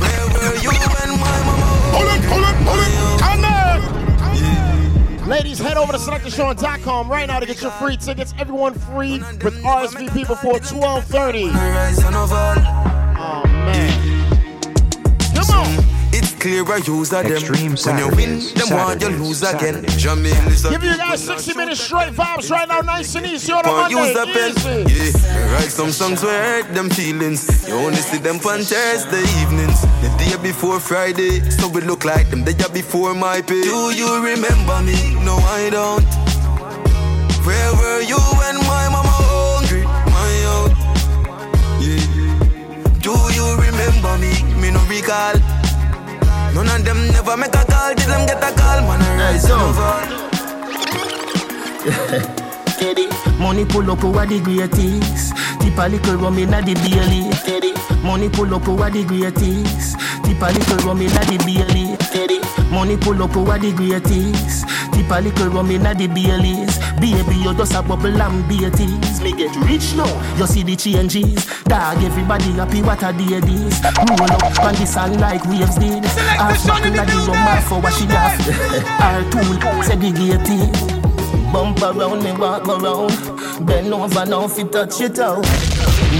Where 0.00 0.26
were 0.30 0.54
you 0.62 0.70
when 0.70 1.10
my 1.18 1.42
mama? 1.44 1.66
pull 1.92 2.06
it, 2.06 2.22
pull 2.30 2.44
it, 2.44 2.56
pull 2.64 2.80
it, 2.80 3.22
and 3.22 3.42
then 3.44 3.58
Ladies, 5.28 5.58
head 5.58 5.76
over 5.78 5.92
to 5.92 5.98
selectorsean.com 5.98 7.08
right 7.08 7.26
now 7.26 7.40
to 7.40 7.46
get 7.46 7.62
your 7.62 7.70
free 7.72 7.96
tickets. 7.96 8.34
Everyone 8.38 8.74
free 8.74 9.18
with 9.42 9.54
RSVP 9.62 10.26
before 10.26 10.58
12:30. 10.60 11.50
It's 16.44 16.52
clear 16.52 16.76
I 16.76 16.76
use 16.76 17.10
of 17.10 17.22
them. 17.22 17.32
Extreme 17.32 17.76
when 17.86 17.98
you 17.98 18.08
win, 18.16 18.38
them 18.52 18.68
want 18.76 19.00
you 19.00 19.08
Saturdays, 19.08 19.20
lose 19.20 19.42
again. 19.42 19.74
Saturdays. 19.74 20.04
Jamil 20.04 20.46
is 20.52 20.64
a 20.66 20.70
Give 20.72 20.84
you 20.84 20.96
guys 20.98 21.24
60 21.24 21.54
minutes 21.54 21.80
straight 21.80 22.12
vibes 22.12 22.50
right 22.50 22.68
now, 22.68 22.80
nice 22.80 23.14
and 23.14 23.24
easy 23.24 23.50
on 23.50 23.60
a 23.60 23.62
Can't 23.62 23.90
use 23.90 24.12
the 24.12 24.26
Monday. 24.26 24.52
pen. 24.60 24.90
Easy. 24.90 25.18
Yeah, 25.24 25.52
write 25.54 25.70
some 25.70 25.90
songs 25.90 26.22
where 26.22 26.62
hurt 26.62 26.74
them 26.74 26.90
feelings. 26.90 27.66
You 27.66 27.76
only 27.76 27.96
see 27.96 28.18
them 28.18 28.36
on 28.44 28.60
Thursday 28.60 29.24
evenings. 29.40 29.80
The 30.02 30.12
day 30.18 30.36
before 30.42 30.80
Friday, 30.80 31.40
so 31.48 31.66
we 31.66 31.80
look 31.80 32.04
like 32.04 32.28
them 32.28 32.44
the 32.44 32.52
day 32.52 32.68
before 32.74 33.14
my 33.14 33.40
pay. 33.40 33.62
Do 33.62 33.92
you 33.96 34.22
remember 34.22 34.82
me? 34.82 35.00
No, 35.24 35.36
I 35.48 35.70
don't. 35.70 36.04
Where 37.48 37.72
were 37.72 38.02
you 38.02 38.20
when 38.20 38.56
my 38.68 38.84
mama 38.92 39.16
hungry? 39.16 39.84
My 40.12 40.32
own. 40.52 40.70
Yeah. 41.80 43.00
Do 43.00 43.16
you 43.32 43.46
remember 43.56 44.18
me? 44.18 44.32
Me 44.60 44.70
no 44.70 44.84
recall. 44.92 45.63
None 46.54 46.68
of 46.68 46.84
them 46.84 47.08
never 47.08 47.36
make 47.36 47.54
a 47.54 47.64
call. 47.64 47.94
Did 47.94 48.06
them 48.08 48.26
get 48.26 48.38
a 48.42 48.52
call? 48.54 48.80
Man, 48.86 49.02
I 49.02 49.32
rise 49.32 49.42
so- 49.46 49.58
and 49.58 49.74
fall. 49.74 50.04
Steady. 52.70 53.08
Money 53.38 53.64
pull 53.64 53.90
up 53.90 54.04
over 54.04 54.24
the 54.26 54.40
greatest. 54.40 55.34
Tip 55.60 55.78
a 55.78 55.88
little 55.88 56.16
rum 56.16 56.38
inna 56.38 56.62
the 56.62 56.74
belly. 56.74 57.32
Steady. 57.32 57.72
Money 58.02 58.28
pull 58.28 58.54
up 58.54 58.68
over 58.68 58.90
the 58.90 59.04
greatest. 59.04 59.96
Tip 60.24 60.40
a 60.40 60.52
little 60.52 60.76
rum 60.86 61.00
inna 61.02 61.24
the 61.26 61.38
belly. 61.38 61.96
Steady. 62.14 62.38
Money 62.70 62.96
pull 62.96 63.20
up 63.24 63.36
over 63.36 63.58
the 63.58 63.72
greatest. 63.72 64.62
Tip 64.94 65.10
a 65.10 65.20
little 65.20 65.48
rum 65.48 65.70
inna 65.72 65.92
the 65.96 66.06
baileys. 66.06 66.78
Baby, 67.02 67.42
you 67.42 67.52
just 67.54 67.74
a 67.74 67.82
bubble 67.82 68.22
and 68.22 68.48
beaties. 68.48 69.20
Me 69.20 69.32
get 69.32 69.50
rich 69.66 69.98
now. 69.98 70.06
You 70.38 70.46
see 70.46 70.62
the 70.62 70.76
changes. 70.76 71.44
Dog, 71.64 71.98
everybody 72.04 72.52
happy. 72.52 72.82
What 72.82 73.02
a 73.02 73.10
day 73.10 73.40
this. 73.42 73.82
Roll 73.82 74.30
up 74.30 74.62
on 74.62 74.74
the 74.78 74.86
song 74.86 75.18
like 75.18 75.44
waves 75.46 75.74
did. 75.74 76.04
Half 76.38 76.64
back 76.68 76.86
inna 76.86 77.02
the 77.04 77.18
rum, 77.26 77.62
for 77.66 77.82
what 77.82 77.92
she 77.94 78.06
have. 78.06 78.38
Our 79.02 79.26
tool 79.34 79.82
segregated. 79.82 80.70
Bump 81.50 81.82
around 81.82 82.22
me, 82.22 82.30
walk 82.38 82.68
around. 82.68 83.66
Bend 83.66 83.92
over 83.92 84.24
now 84.24 84.44
if 84.44 84.56
you 84.56 84.68
touch 84.68 85.00
it 85.00 85.18
out. 85.18 85.42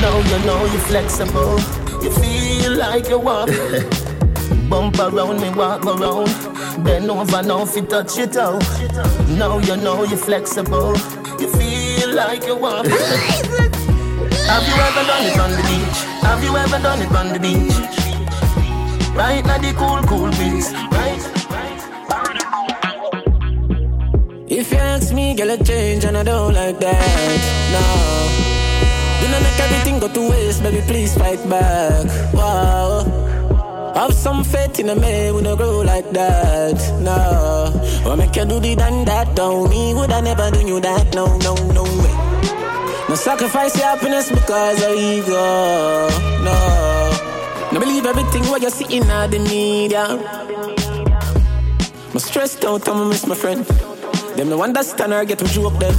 Now 0.03 0.19
you 0.19 0.45
know 0.45 0.59
you're 0.67 0.87
flexible. 0.91 1.61
You 2.03 2.11
feel 2.11 2.79
like 2.79 3.09
you 3.09 3.21
walk. 3.21 3.49
Bump 4.75 4.99
around 4.99 5.41
me, 5.41 5.51
walk 5.51 5.87
around. 5.87 6.27
Bend 6.83 7.09
over 7.09 7.43
now 7.45 7.63
if 7.63 7.77
you 7.77 7.83
touch 7.83 8.19
it 8.19 8.37
out. 8.37 8.61
Now 9.39 9.59
you 9.59 9.77
know 9.77 10.03
you're 10.03 10.19
flexible. 10.19 10.97
You 11.39 11.49
feel 11.55 12.13
like 12.13 12.45
you 12.45 12.57
walk. 12.57 12.85
Have 14.51 14.67
you 14.67 14.77
ever 14.87 15.05
done 15.07 15.27
it 15.31 15.39
on 15.39 15.51
the 15.53 15.63
beach? 15.71 15.99
Have 16.27 16.43
you 16.43 16.57
ever 16.57 16.79
done 16.83 17.03
it 17.03 17.13
on 17.13 17.29
the 17.33 17.39
beach? 17.39 17.79
Right 19.15 19.47
now 19.47 19.59
the 19.59 19.73
cool, 19.79 20.03
cool 20.11 20.33
breeze. 20.33 20.73
Right. 20.91 21.23
If 24.51 24.73
you 24.73 24.79
ask 24.79 25.15
me, 25.15 25.37
girl, 25.37 25.53
I 25.53 25.57
change 25.59 26.05
and 26.05 26.17
I 26.17 26.25
don't 26.25 26.53
like 26.53 26.81
that. 26.81 27.41
No. 27.71 27.83
Do 29.21 29.31
not 29.31 29.41
make 29.41 29.61
everything 29.61 30.01
go 30.01 30.09
to 30.09 30.31
waste, 30.31 30.65
baby, 30.65 30.83
please 30.85 31.17
fight 31.17 31.49
back. 31.49 32.35
Wow. 32.35 33.04
I 33.97 34.07
have 34.07 34.13
some 34.15 34.43
faith 34.43 34.81
in 34.81 34.89
a 34.89 34.97
man, 34.97 35.35
we 35.37 35.43
don't 35.43 35.57
grow 35.57 35.81
like 35.83 36.11
that. 36.11 36.75
No. 37.01 37.71
What 38.09 38.17
make 38.17 38.35
you 38.35 38.45
do 38.45 38.59
the 38.59 38.75
done 38.75 39.05
that, 39.05 39.37
don't 39.37 39.71
me? 39.71 39.95
Would 39.95 40.11
I 40.11 40.21
never 40.21 40.51
do 40.51 40.67
you 40.67 40.81
that? 40.81 41.15
No, 41.15 41.27
no, 41.39 41.55
no 41.73 41.83
way. 41.85 42.15
No 43.09 43.15
sacrifice 43.15 43.77
your 43.79 43.87
happiness 43.87 44.31
because 44.31 44.83
of 44.83 44.91
ego. 44.97 46.09
No. 46.43 46.59
No 47.73 47.79
believe 47.81 48.05
everything 48.07 48.43
what 48.51 48.63
you 48.63 48.71
see 48.71 48.97
in 48.97 49.07
the 49.07 49.39
media. 49.39 50.05
I'm 52.13 52.19
stressed 52.19 52.65
out, 52.65 52.89
I'ma 52.89 53.05
miss 53.09 53.27
my 53.27 53.35
friend. 53.37 53.65
Them 54.37 54.49
no 54.51 54.61
understand 54.63 55.13
or 55.13 55.25
get 55.25 55.39
to 55.39 55.45
joke 55.47 55.79
them. 55.79 55.95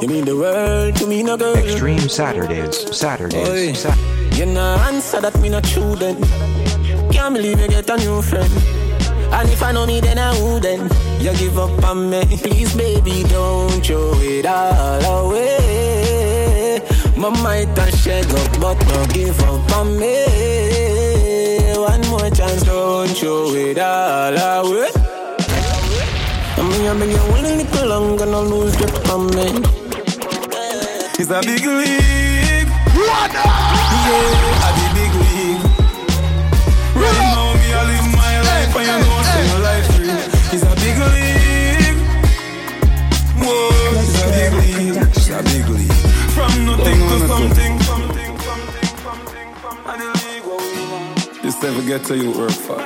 You 0.00 0.08
mean 0.08 0.24
the 0.24 0.36
world 0.36 0.94
to 0.96 1.06
me, 1.06 1.22
no 1.24 1.36
girl. 1.36 1.56
Extreme 1.56 2.08
Saturdays, 2.08 2.96
Saturdays, 2.96 3.48
Oi. 3.48 3.72
Sa- 3.72 3.94
You 4.38 4.46
know 4.46 4.76
answer 4.88 5.20
that 5.20 5.36
me 5.40 5.48
not 5.50 5.64
true 5.64 5.94
then. 5.96 6.16
Can't 7.20 7.34
believe 7.34 7.60
you 7.60 7.68
get 7.68 7.90
a 7.90 7.96
new 7.98 8.22
friend. 8.22 8.50
And 9.30 9.48
if 9.50 9.62
I 9.62 9.72
know 9.72 9.84
me, 9.84 10.00
then 10.00 10.18
I 10.18 10.32
wouldn't. 10.40 10.90
You 11.20 11.34
give 11.34 11.58
up 11.58 11.84
on 11.84 12.08
me. 12.08 12.24
Please, 12.24 12.74
baby, 12.74 13.24
don't 13.24 13.84
throw 13.84 14.14
it 14.16 14.46
all 14.46 15.26
away. 15.26 16.80
My 17.18 17.28
might 17.42 17.76
have 17.76 17.94
shed 17.94 18.24
up, 18.24 18.58
but 18.58 18.78
don't 18.88 19.12
give 19.12 19.38
up 19.42 19.70
on 19.76 19.98
me. 19.98 20.24
One 21.76 22.00
more 22.08 22.30
chance, 22.30 22.62
don't 22.62 23.08
throw 23.08 23.52
it 23.52 23.78
all 23.78 24.64
away. 24.64 24.88
I 26.56 26.62
mean, 26.62 26.86
I 26.88 26.98
beg 26.98 27.10
you 27.10 27.18
one 27.36 27.42
little 27.44 27.86
longer, 27.86 28.24
no 28.24 28.42
lose 28.44 28.76
grip 28.76 29.08
on 29.10 29.26
me. 29.36 29.60
It's 31.20 31.28
a 31.28 31.40
big 31.42 31.66
league. 31.66 32.70
What? 32.96 33.32
Yeah, 33.34 34.79
I. 37.00 37.40
From 46.34 46.66
nothing 46.66 46.98
to 47.08 47.18
something. 47.28 47.80
something, 47.80 48.38
something, 48.38 48.96
something, 49.02 49.48
and 49.86 50.00
the 50.00 50.06
league 51.44 51.62
never 51.62 51.82
get 51.82 52.04
to 52.04 52.16
you 52.16 52.30
work 52.38 52.50
for. 52.50 52.78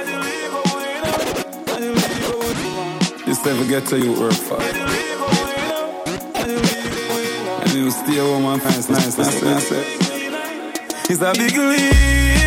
Never 3.44 3.64
get 3.66 3.87
to 3.88 3.99
you 3.99 4.12
work. 4.18 4.33
And 7.61 7.73
you 7.75 7.90
stay 7.90 8.16
home 8.16 8.47
and 8.47 8.62
nice, 8.64 8.88
nice, 8.88 9.18
nice, 9.18 9.42
nice. 9.42 9.71
It's 11.11 11.21
a 11.21 11.33
big 11.35 11.54
league. 11.56 12.43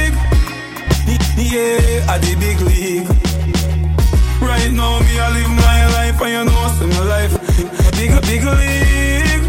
Yeah, 1.37 2.13
a 2.13 2.17
the 2.19 2.35
big 2.39 2.59
league. 2.61 3.07
Right 4.41 4.71
now, 4.73 4.99
me 4.99 5.19
I 5.19 5.29
live 5.37 5.49
my 5.53 5.85
life, 5.93 6.19
and 6.19 6.31
you 6.33 6.43
know 6.43 6.57
I 6.57 6.69
see 6.75 6.87
my 6.87 6.99
life. 7.05 7.33
A 7.87 7.91
big, 7.95 8.11
big 8.25 8.43
league. 8.43 9.45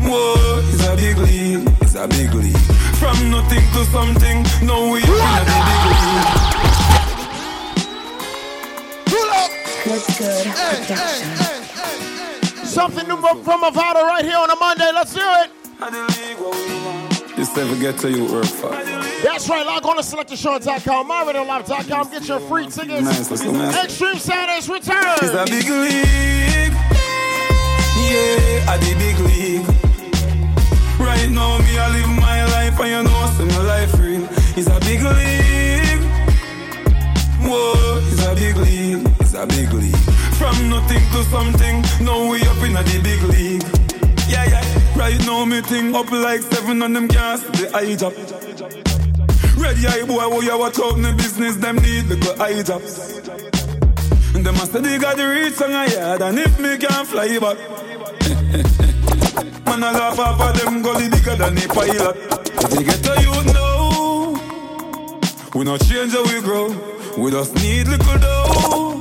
Whoa, 0.00 0.64
it's 0.64 0.82
a 0.82 0.96
big 0.96 1.18
league. 1.18 1.68
It's 1.82 1.94
a 1.94 2.08
big 2.08 2.32
league. 2.32 2.56
From 2.96 3.30
nothing 3.30 3.60
to 3.74 3.84
something, 3.92 4.42
now 4.66 4.90
we 4.90 5.02
up 5.04 5.06
in 5.06 5.44
the 5.44 5.58
big 5.68 5.84
league. 5.92 6.32
Pull 9.12 9.30
up. 9.36 9.50
What's 9.86 10.08
good? 10.18 10.44
Something 12.66 13.06
new 13.08 13.20
from 13.20 13.62
Avada 13.62 14.02
right 14.02 14.24
here 14.24 14.38
on 14.38 14.50
a 14.50 14.56
Monday. 14.56 14.90
Let's 14.92 15.12
do 15.12 15.20
it. 15.20 15.50
This 17.36 17.54
never 17.54 17.76
get 17.76 17.98
to 17.98 18.10
you 18.10 18.24
work 18.32 18.46
for. 18.46 19.05
That's 19.22 19.48
right. 19.48 19.66
Log 19.66 19.84
on 19.86 19.96
to 19.96 20.02
selectorsean.com, 20.02 21.08
myradiolive.com. 21.10 22.10
Get 22.10 22.28
your 22.28 22.40
free 22.40 22.66
tickets. 22.66 23.02
Nice, 23.02 23.28
that's 23.28 23.42
so 23.42 23.50
nice. 23.50 23.84
Extreme 23.84 24.18
Saturdays 24.18 24.68
return. 24.68 25.04
It's 25.22 25.32
a 25.32 25.44
big 25.44 25.68
league. 25.68 26.72
Yeah, 27.96 28.74
a 28.74 28.78
the 28.78 28.94
big 28.98 29.18
league. 29.20 29.66
Right 31.00 31.28
now, 31.30 31.58
me 31.58 31.78
I 31.78 31.88
live 31.92 32.08
my 32.08 32.44
life, 32.46 32.78
and 32.80 32.88
you 32.88 33.02
know 33.02 33.32
see 33.36 33.44
my 33.44 33.62
life 33.64 33.98
real. 33.98 34.28
It's 34.56 34.68
a 34.68 34.78
big 34.80 35.02
league. 35.02 36.02
Whoa, 37.40 38.00
it's 38.10 38.24
a 38.26 38.34
big 38.34 38.56
league. 38.56 39.06
It's 39.20 39.34
a 39.34 39.46
big 39.46 39.72
league. 39.72 39.96
From 40.38 40.68
nothing 40.68 41.02
to 41.12 41.24
something, 41.24 41.82
now 42.04 42.30
we 42.30 42.42
up 42.42 42.62
in 42.62 42.76
a 42.76 42.82
the 42.82 43.00
big 43.02 43.22
league. 43.22 43.62
Yeah, 44.28 44.44
yeah. 44.44 44.96
Right 44.96 45.18
now, 45.26 45.44
me 45.44 45.60
thing 45.62 45.94
up 45.94 46.10
like 46.10 46.42
seven 46.42 46.82
on 46.82 46.92
them 46.92 47.08
gas, 47.08 47.42
the 47.42 47.70
eye 47.74 47.96
job. 47.96 48.14
Ready 49.66 49.82
eye 49.88 50.04
boy, 50.06 50.22
who 50.30 50.44
you 50.44 50.56
watch 50.56 50.78
out 50.78 50.94
in 50.94 51.02
the 51.02 51.12
business, 51.14 51.56
them 51.56 51.74
need 51.78 52.04
little 52.04 52.40
eye 52.40 52.62
jobs. 52.62 53.18
And 54.32 54.46
them 54.46 54.54
must 54.54 54.72
they 54.72 54.96
got 54.96 55.16
the 55.16 55.26
reach 55.26 55.60
on 55.60 55.72
a 55.72 55.88
yard, 55.90 56.22
and 56.22 56.38
if 56.38 56.56
me 56.60 56.78
can't 56.78 57.04
fly 57.04 57.36
back. 57.40 57.58
Man, 59.66 59.82
I 59.82 59.90
laugh 59.90 60.20
off 60.20 60.40
of 60.40 60.56
them 60.62 60.82
gully 60.82 61.08
bigger 61.10 61.34
than 61.34 61.56
the 61.56 61.66
pilot. 61.66 62.16
If 62.62 62.70
they 62.70 62.84
get 62.84 63.02
to 63.06 63.20
you 63.26 63.42
now, 63.58 64.38
we 65.52 65.64
not 65.64 65.80
change 65.80 66.12
how 66.12 66.22
we 66.22 66.40
grow. 66.42 66.68
We 67.18 67.32
just 67.32 67.56
need 67.56 67.88
little 67.88 68.18
dough. 68.18 69.00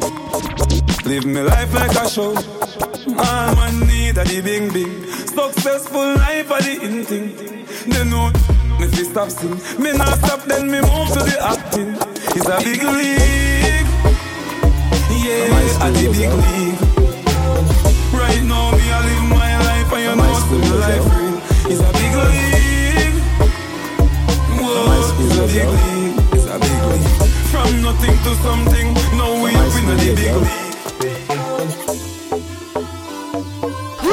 Live 1.06 1.26
me 1.28 1.42
life 1.42 1.74
like 1.76 1.96
a 1.96 2.10
show. 2.10 2.34
All 2.34 3.56
man 3.56 3.82
need 3.82 4.18
a 4.18 4.24
the 4.24 4.42
bing 4.44 4.74
bing. 4.74 5.06
Successful 5.28 6.16
life 6.16 6.50
a 6.50 6.58
the 6.64 6.82
in 6.82 7.06
thing. 7.06 7.36
They 7.86 8.04
know 8.10 8.32
me 8.86 8.92
fi 8.98 9.04
stop 9.04 9.30
sing. 9.30 9.58
Me 9.82 9.92
not 9.94 10.18
stop 10.18 10.44
then 10.44 10.70
me 10.70 10.80
move 10.82 11.10
to 11.10 11.20
the 11.24 11.38
acting. 11.42 11.96
It's 12.36 12.48
a 12.48 12.58
big 12.64 12.84
league. 12.84 13.88
Yeah, 15.26 15.82
a 15.82 15.92
the 15.92 16.06
big 16.14 16.34
league. 16.44 16.80
Right 18.14 18.44
now 18.44 18.72
me 18.72 18.86
I 18.92 19.00
live 19.08 19.26
my 19.30 19.52
life 19.66 19.94
and 19.94 20.02
you 20.06 20.16
know 20.16 20.34
see 20.46 20.62
my 20.62 20.76
life 20.86 21.06
real. 21.18 21.38
It's 21.72 21.82
a 21.82 21.90
big 21.98 22.16
league. 22.30 23.18
Whoa, 24.62 25.02
it's 25.02 25.36
a 25.38 25.46
big 25.50 25.70
league. 25.76 26.18
It's 26.34 26.46
a 26.46 26.56
big 26.60 26.82
league. 26.90 27.10
From 27.52 27.70
nothing 27.82 28.18
to 28.26 28.32
something, 28.46 28.88
now 29.18 29.32
we 29.42 29.50
up 29.56 29.76
in 29.80 29.86
the 29.90 29.96
big 29.98 30.36
league. 30.36 30.66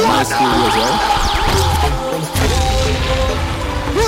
My 0.07 1.32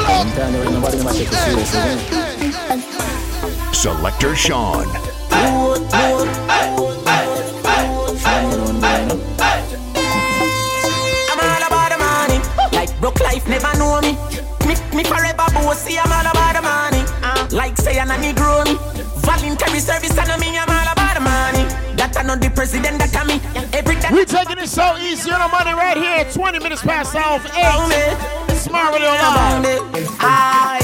studios, 0.05 0.14
right? 0.14 0.27
I'm 0.27 0.33
telling 0.33 0.55
you, 0.55 0.71
nobody 0.71 0.99
gonna 0.99 1.12
take 1.12 1.29
serious. 1.29 1.71
Selector 3.77 4.35
Sean. 4.37 4.87
I'm 5.31 5.55
all 11.40 11.62
about 11.67 11.90
the 11.90 11.99
money. 11.99 12.40
Like 12.73 13.01
broke 13.01 13.21
life 13.21 13.47
never 13.49 13.77
know 13.79 14.01
me. 14.01 14.17
Me, 14.67 14.75
me 14.97 15.05
forever 15.05 15.47
bossy. 15.53 15.99
I'm 15.99 16.12
all 16.12 16.31
about 16.31 16.55
the 16.55 16.62
money. 16.62 17.05
Uh, 17.23 17.49
like 17.53 17.77
say 17.77 17.99
I'm 17.99 18.11
a 18.11 18.14
Negro. 18.14 18.64
Voluntary 19.23 19.81
service 19.81 20.17
and 20.17 20.40
me. 20.40 20.57
I'm 20.57 20.69
all 20.69 20.93
about 20.93 21.14
the 21.14 21.21
money. 21.21 21.64
That 21.97 22.17
I 22.17 22.23
know 22.23 22.37
the 22.37 22.51
president 22.51 22.99
that 22.99 23.17
I 23.17 23.25
me. 23.25 23.40
Every 23.73 23.97
time. 23.97 24.14
We 24.14 24.25
taking 24.25 24.59
it 24.59 24.69
so 24.69 24.97
easy 24.99 25.31
on 25.31 25.40
the 25.40 25.49
money 25.49 25.73
right 25.73 25.97
here. 25.97 26.25
20 26.33 26.59
minutes 26.61 26.83
past 26.83 27.17
off 27.17 27.45
eight. 27.57 28.43
Smart 28.64 28.92
Radio 28.94 29.11
Live. 29.11 30.09
Aye. 30.20 30.81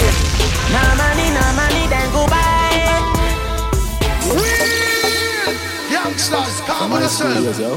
No 0.75 0.83
money, 1.01 1.27
no 1.37 1.45
money, 1.61 1.83
then 1.89 2.07
go 2.13 2.27
buy. 2.29 2.69
Youngsters, 5.91 6.61
calm 6.67 6.91
My 6.91 7.01
yourself. 7.01 7.33
studios, 7.33 7.59
yo. 7.61 7.71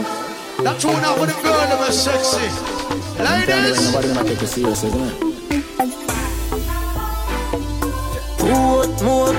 That's 0.64 0.84
one 0.86 1.04
out 1.04 1.20
with 1.20 1.30
the 1.36 1.42
girl 1.42 1.54
that 1.54 1.80
was 1.80 1.96
sexy. 2.04 2.48
I'm 3.20 3.46
telling 3.46 3.48
you, 3.48 3.56
Ladies, 3.56 3.92
nobody 3.92 4.08
gonna 4.14 4.30
take 4.30 4.42
it 4.44 4.48
serious, 4.48 4.84
isn't 4.84 5.02
it? 5.02 5.14
More, 8.44 8.88
more. 9.04 9.34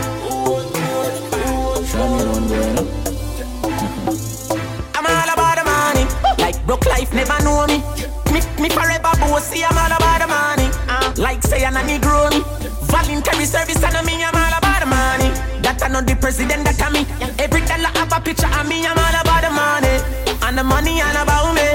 Show 1.91 2.07
me 2.09 2.21
one 2.35 2.47
boy. 2.49 2.75
I'm 4.97 5.07
all 5.07 5.31
about 5.35 5.55
the 5.59 5.65
money. 5.65 6.05
Like 6.39 6.57
broke 6.67 6.87
life 6.87 7.13
never 7.13 7.39
know 7.45 7.67
me. 7.67 7.83
Me, 8.35 8.41
me 8.61 8.69
forever 8.69 9.15
bossy. 9.23 9.63
I'm 9.63 9.79
all 9.79 9.95
about 9.95 10.19
the 10.19 10.27
money. 10.27 10.69
Uh, 10.91 11.15
like 11.17 11.41
say 11.43 11.65
I'm 11.65 11.77
a 11.77 11.83
Negro. 11.87 12.35
Voluntary 12.91 13.47
service 13.47 13.83
and 13.83 14.07
me. 14.07 14.25
I'm 14.27 14.35
all 14.35 14.59
about 14.59 14.81
the 14.83 14.87
money. 14.91 15.31
That 15.63 15.79
I 15.85 15.89
know 15.89 16.03
the 16.03 16.17
president 16.17 16.65
that 16.67 16.83
I 16.83 16.91
me. 16.91 17.07
Every 17.39 17.63
dollar 17.63 17.95
have 17.95 18.11
a 18.11 18.19
picture 18.21 18.51
of 18.51 18.67
me. 18.67 18.83
I'm 18.83 18.99
all 18.99 19.17
about 19.23 19.43
the 19.47 19.51
money. 19.55 19.95
And 20.43 20.59
the 20.59 20.65
money 20.65 21.01
all 21.01 21.15
about 21.15 21.55
me. 21.55 21.69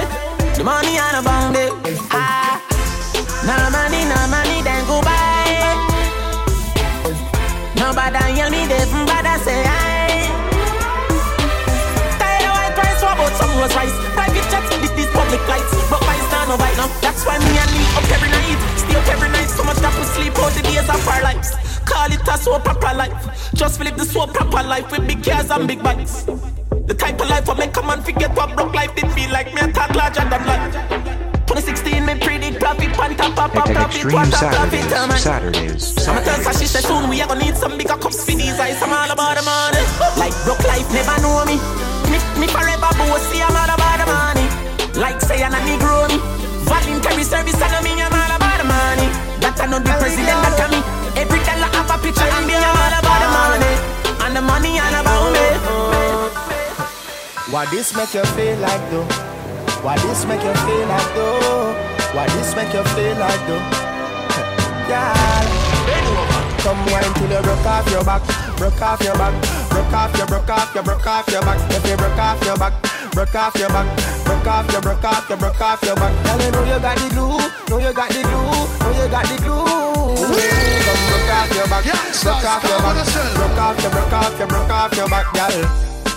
The 0.60 0.64
money 0.68 1.00
all 1.00 1.16
about 1.24 1.56
me. 1.56 1.64
Ah, 2.12 2.60
no 3.48 3.56
money, 3.72 4.04
no 4.04 4.20
money, 4.28 4.60
then 4.62 4.79
Stand 16.50 16.62
no 16.62 16.66
bite 16.66 16.78
now? 16.78 16.88
That's 17.02 17.26
why 17.26 17.38
me 17.38 17.54
and 17.62 17.72
me 17.78 17.86
up 17.94 18.10
every 18.10 18.30
night. 18.30 18.58
Stay 18.82 18.96
up 18.98 19.08
every 19.08 19.30
night, 19.30 19.50
so 19.50 19.64
much 19.64 19.78
that 19.86 19.94
we 19.94 20.04
sleep 20.18 20.34
out 20.40 20.52
the 20.58 20.64
days 20.64 20.90
of 20.90 21.08
our 21.08 21.22
lives. 21.22 21.54
Call 21.86 22.12
it 22.12 22.26
a 22.26 22.38
so 22.38 22.58
proper 22.58 22.90
life. 22.98 23.54
Just 23.54 23.80
live 23.80 23.96
the 23.98 24.06
so 24.06 24.26
proper 24.26 24.64
life 24.66 24.90
with 24.90 25.06
big 25.06 25.24
cars 25.24 25.52
and 25.52 25.68
big 25.68 25.84
bikes. 25.84 26.26
The 26.90 26.96
type 26.98 27.22
of 27.22 27.30
life 27.30 27.48
I 27.50 27.54
make 27.54 27.78
a 27.78 27.84
man 27.84 28.02
forget 28.02 28.36
what 28.36 28.56
broke 28.56 28.74
life 28.74 28.96
did 28.96 29.12
feel 29.12 29.30
like 29.30 29.54
me 29.54 29.62
a 29.62 29.72
talk 29.72 29.94
larger 29.94 30.26
than 30.26 30.42
life. 30.50 30.74
2016, 31.46 32.06
me 32.06 32.16
predict 32.18 32.60
profit, 32.60 32.94
pan 32.98 33.16
top, 33.16 33.36
pop, 33.36 33.54
pop, 33.54 33.70
profit, 33.70 34.12
what 34.12 34.34
a 34.34 34.50
profit, 34.50 34.90
man. 34.90 35.20
Saturdays. 35.20 35.94
Tell 35.94 36.18
her 36.18 36.54
she 36.54 36.66
said 36.66 36.84
soon 36.84 37.10
we 37.10 37.22
are 37.22 37.28
gonna 37.28 37.46
need 37.46 37.58
some 37.58 37.78
bigger 37.78 37.98
cups 37.98 38.26
for 38.26 38.34
these 38.34 38.58
eyes. 38.58 38.82
I'm 38.82 38.90
all 38.90 39.12
about 39.12 39.38
the 39.38 39.46
money. 39.46 39.86
Like 40.18 40.34
broke 40.46 40.66
life 40.66 40.90
never 40.90 41.22
know 41.22 41.46
me. 41.46 41.62
Me, 42.10 42.18
me 42.42 42.48
forever 42.50 42.90
bossy. 42.98 43.38
I'm 43.38 43.54
all 43.54 43.70
about. 43.70 43.99
Like 45.00 45.22
say 45.22 45.42
I'm 45.42 45.56
a 45.56 45.60
Negro. 45.64 46.12
Voluntary 46.68 47.24
service 47.24 47.56
and 47.56 47.84
me. 47.88 47.96
I'm 48.04 48.12
all 48.12 48.36
about 48.36 48.60
the 48.60 48.68
money. 48.68 49.08
That 49.40 49.56
I 49.56 49.66
know 49.72 49.80
the 49.80 49.96
president 49.96 50.28
that 50.44 50.60
I 50.60 50.68
me. 50.68 50.80
Every 51.16 51.40
dollar 51.48 51.72
have 51.72 51.88
a 51.88 51.96
picture 52.04 52.28
of 52.28 52.44
me. 52.44 52.60
I'm 52.60 52.76
all 52.76 52.94
about 53.00 53.20
the 53.24 53.30
money. 53.32 53.74
And 54.28 54.36
the 54.36 54.44
money 54.44 54.76
all 54.76 54.96
about 55.00 55.32
me. 55.32 55.40
Why 57.48 57.64
this 57.72 57.96
make 57.96 58.14
you 58.14 58.28
feel 58.36 58.60
like 58.60 58.84
though? 58.92 59.08
Why 59.88 59.96
this 60.04 60.28
make 60.28 60.44
you 60.44 60.54
feel 60.68 60.86
like 60.92 61.10
though? 61.16 61.72
Why 62.12 62.28
this 62.36 62.52
make 62.60 62.74
you 62.76 62.84
feel 62.92 63.16
like 63.24 63.40
though? 63.48 63.64
yeah. 64.92 65.16
Come 66.60 66.78
wine 66.92 67.14
till 67.16 67.32
you 67.32 67.42
broke 67.42 67.66
off 67.66 67.90
your 67.90 68.04
back, 68.04 68.22
broke 68.58 68.82
off 68.82 69.02
your 69.02 69.16
back, 69.16 69.32
broke 69.72 69.94
off 69.94 70.12
your, 70.18 70.28
broke 70.28 70.50
off 70.50 70.76
your, 70.76 70.84
broke 70.84 71.08
off 71.08 71.28
your 71.32 71.42
back. 71.42 71.58
If 71.72 71.88
you 71.88 71.96
broke 71.96 72.20
off 72.20 72.44
your 72.44 72.58
back, 72.58 72.74
broke 73.14 73.34
off 73.34 73.56
your 73.56 73.70
back, 73.70 73.88
broke 74.30 74.48
off 74.48 74.72
your, 74.72 74.82
broke 74.82 75.04
off 75.04 75.30
your, 75.30 75.38
broke 75.38 75.62
off 75.62 75.82
your 75.82 75.96
back. 75.96 76.14
Girl, 76.24 76.46
you 76.46 76.52
know 76.52 76.64
you 76.64 76.80
got 76.80 76.98
the 76.98 77.10
glue, 77.10 77.42
know 77.70 77.78
you 77.82 77.94
got 77.94 78.10
the 78.14 78.22
glue, 78.22 78.54
know 78.78 78.92
you 78.94 79.10
got 79.10 79.26
the 79.26 79.38
glue. 79.42 79.66
Come 80.86 81.02
broke 81.10 81.34
off 81.34 81.50
your 81.58 81.68
back, 81.68 81.86
Yeah, 81.86 81.98
broke 82.22 82.46
off 82.46 82.64
your 82.70 82.80
back, 82.86 82.96
broke 83.34 83.58
off 83.58 83.82
your, 83.82 83.92
broke 83.92 84.14
off 84.14 84.38
your, 84.38 84.48
broke 84.48 84.70
off 84.70 84.96
your 84.96 85.10
back, 85.10 85.28
girl. 85.34 85.66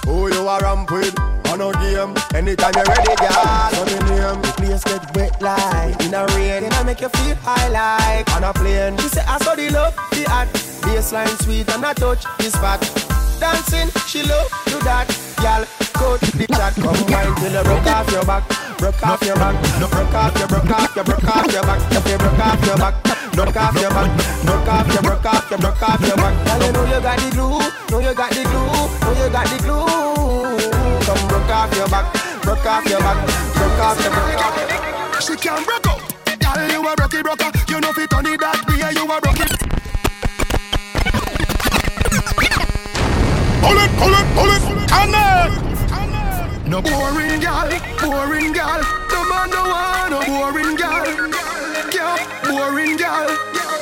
Who 0.05 0.35
you 0.35 0.47
are 0.47 0.61
ramp 0.61 0.91
with? 0.91 1.17
On 1.53 1.61
a 1.61 1.71
game, 1.85 2.15
anytime 2.35 2.73
you're 2.77 2.85
ready, 2.85 3.15
girl. 3.17 3.69
So 3.73 3.85
me 3.85 3.97
name, 4.09 4.41
the 4.41 4.53
place 4.57 4.85
get 4.85 5.17
wet 5.17 5.43
like 5.43 6.01
in 6.05 6.15
a 6.15 6.27
rain. 6.37 6.63
Then 6.63 6.73
I 6.73 6.83
make 6.83 7.01
you 7.01 7.09
feel 7.09 7.37
high 7.37 7.69
like 7.69 8.31
on 8.37 8.45
a 8.45 8.53
plane. 8.53 8.97
She 8.99 9.09
say 9.09 9.25
I 9.27 9.39
saw 9.39 9.55
the 9.55 9.69
love, 9.71 9.95
the 10.13 10.27
art, 10.31 10.49
baseline 10.85 11.43
sweet 11.43 11.69
and 11.69 11.85
I 11.85 11.93
touch 11.93 12.25
this 12.39 12.53
spot. 12.55 12.81
Dancing, 13.39 13.91
she 14.07 14.23
love 14.23 14.52
do 14.73 14.79
that, 14.89 15.07
girl. 15.37 15.63
Coat 15.93 16.21
the 16.33 16.47
chat, 16.49 16.73
come 16.81 16.97
wine 17.13 17.35
till 17.37 17.53
you 17.53 17.63
broke 17.63 17.89
off 17.93 18.09
your 18.09 18.25
back, 18.25 18.43
broke 18.81 19.03
off 19.05 19.21
your 19.23 19.37
back, 19.37 19.55
broke 19.79 20.15
off 20.17 20.33
your, 20.39 20.49
broke 20.49 20.73
off 20.73 20.97
your, 20.97 21.05
broke 21.05 21.29
off 21.29 21.53
your 21.53 21.65
back. 21.69 21.81
If 21.93 22.07
you 22.09 22.17
broke 22.17 22.41
off 22.41 22.65
your 22.65 22.79
back, 22.81 22.95
broke 23.37 23.57
off 23.57 23.77
your 23.77 23.93
back, 23.93 24.09
broke 24.49 24.69
off 24.73 24.89
your, 24.89 25.03
broke 25.03 25.27
off 25.29 25.51
your, 25.51 25.59
broke 25.61 25.83
off 25.85 26.01
your 26.01 26.17
back. 26.17 26.35
Girl, 26.49 26.63
you 26.65 26.73
know 26.73 26.85
you 26.89 27.01
got 27.05 27.19
the 27.21 27.29
glue, 27.37 27.61
know 27.93 28.01
you 28.01 28.15
got 28.17 28.31
the 28.33 28.43
glue, 28.49 28.73
know 29.05 29.13
you 29.13 29.29
got 29.29 29.47
the 29.53 29.59
glue. 29.61 29.85
Come 31.05 31.23
broke 31.29 31.53
off 31.53 31.73
your 31.77 31.89
back, 31.93 32.07
broke 32.43 32.67
off 32.67 32.85
your 32.89 33.01
back, 33.01 33.19
broke 33.53 33.81
off 33.85 34.01
your, 34.01 34.11
back. 34.11 35.21
She 35.21 35.37
can 35.37 35.63
broke 35.69 35.87
up. 35.87 36.01
Girl, 36.41 36.69
you 36.73 36.81
a 36.81 36.93
rocky 36.97 37.23
broker. 37.23 37.51
You 37.69 37.81
know 37.81 37.93
fi 37.93 38.07
turn 38.07 38.27
it 38.27 38.41
that 38.41 38.65
way. 38.67 38.81
You 38.97 39.05
a 39.05 39.21
rocky. 39.21 39.62
Pull 44.03 44.15
it, 44.19 44.27
pull 44.35 44.51
it, 44.51 44.63
connect. 44.91 45.55
No 46.67 46.83
boring 46.83 47.39
girl, 47.39 47.71
boring 48.03 48.53
girl. 48.53 48.81
No 49.13 49.21
man 49.31 49.51
no 49.51 49.63
want 49.71 50.11
no 50.11 50.19
boring 50.27 50.75
girl. 50.75 51.07
Yeah, 51.95 52.19
boring 52.43 52.97
girl. 52.97 53.29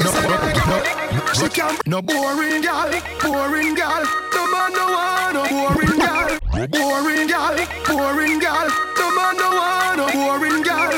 No, 0.05 0.11
no, 0.21 0.37
no. 0.69 1.33
She 1.33 1.49
can 1.49 1.75
no 1.87 2.03
boring 2.03 2.61
girl, 2.61 2.91
boring 3.23 3.75
girl. 3.75 4.05
No 4.35 4.43
man 4.53 4.73
no 4.77 4.85
want 4.93 5.33
no 5.37 5.43
boring 5.49 5.99
girl. 6.05 6.29
Boring 6.69 7.27
girl, 7.27 7.57
boring 7.89 8.39
girl. 8.41 8.69
No 9.01 9.07
man 9.17 9.37
no 9.41 9.49
want 9.57 9.97
no 9.97 10.07
boring 10.13 10.63
girl. 10.63 10.93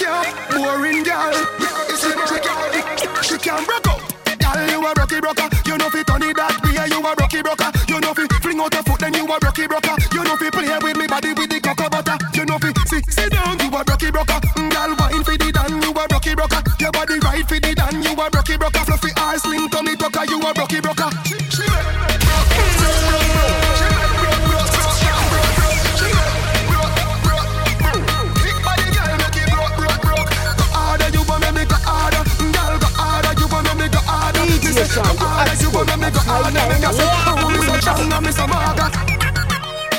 Yeah, 0.00 0.24
boring 0.48 1.02
girl. 1.02 1.34
She, 2.00 2.08
she, 2.08 3.08
she 3.22 3.36
can 3.36 3.64
broke 3.66 3.88
up. 3.88 4.00
Girl, 4.40 4.66
you 4.70 4.80
a 4.80 4.92
rocky 4.94 5.20
broker. 5.20 5.48
You 5.66 5.76
know 5.76 5.90
fi 5.90 6.02
turn 6.04 6.22
it 6.22 6.36
that 6.36 6.56
way. 6.64 6.88
You 6.88 7.04
a 7.04 7.14
rocky 7.14 7.42
broker. 7.42 7.79
Know 8.10 8.26
fi 8.26 8.40
fling 8.42 8.58
out 8.58 8.74
your 8.74 8.82
foot, 8.82 8.98
then 8.98 9.14
you 9.14 9.22
a 9.24 9.38
rocky 9.38 9.68
broker. 9.68 9.94
You 10.10 10.24
know 10.24 10.34
fi 10.34 10.50
play 10.50 10.66
with 10.82 10.96
me 10.96 11.06
body 11.06 11.32
with 11.32 11.48
the 11.48 11.60
cocoa 11.60 11.88
butter. 11.88 12.18
You 12.34 12.44
know 12.44 12.58
fi 12.58 12.74
sit 12.90 13.06
sit 13.06 13.30
down. 13.30 13.56
You 13.60 13.70
a 13.70 13.84
rocky 13.86 14.10
broker. 14.10 14.40
Mm, 14.58 14.70
Girl, 14.74 14.96
wine 14.98 15.22
fi 15.22 15.36
the 15.38 15.52
dan. 15.54 15.80
You 15.80 15.94
a 15.94 16.04
rocky 16.10 16.34
broker. 16.34 16.60
Your 16.80 16.90
body 16.90 17.20
right 17.22 17.46
fi 17.46 17.60
the 17.60 17.72
dan. 17.72 18.02
You 18.02 18.10
a 18.18 18.26
rocky 18.34 18.56
broker. 18.58 18.82
Fluffy 18.82 19.10
eyes, 19.14 19.42
slim 19.42 19.68
tummy 19.70 19.94
tucker. 19.94 20.24
You 20.26 20.42
a 20.42 20.50
rocky 20.58 20.80
broker. 20.80 21.29
Me 37.90 37.96
so 37.96 38.04
strong, 38.04 38.12
and 38.12 38.26
me 38.26 38.32
so 38.32 38.46
maga. 38.46 38.90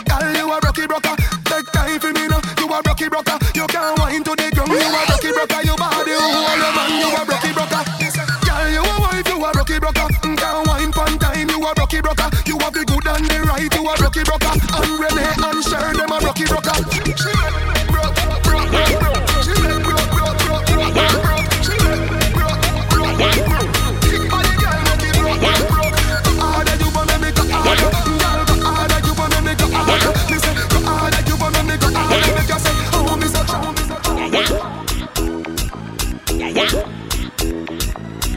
Girl, 0.08 0.34
you 0.36 0.52
a 0.52 0.60
rocky 0.60 0.88
broker. 0.88 1.16
Take 1.46 1.72
time 1.72 2.00
for 2.00 2.12
me 2.14 2.28
now. 2.28 2.42
You 2.58 2.68
a 2.68 2.82
rocky 2.86 3.10
broker. 3.10 3.38
You 3.56 3.68
can't 3.68 4.00
wine 4.00 4.24
to 4.24 4.36
the 4.36 4.51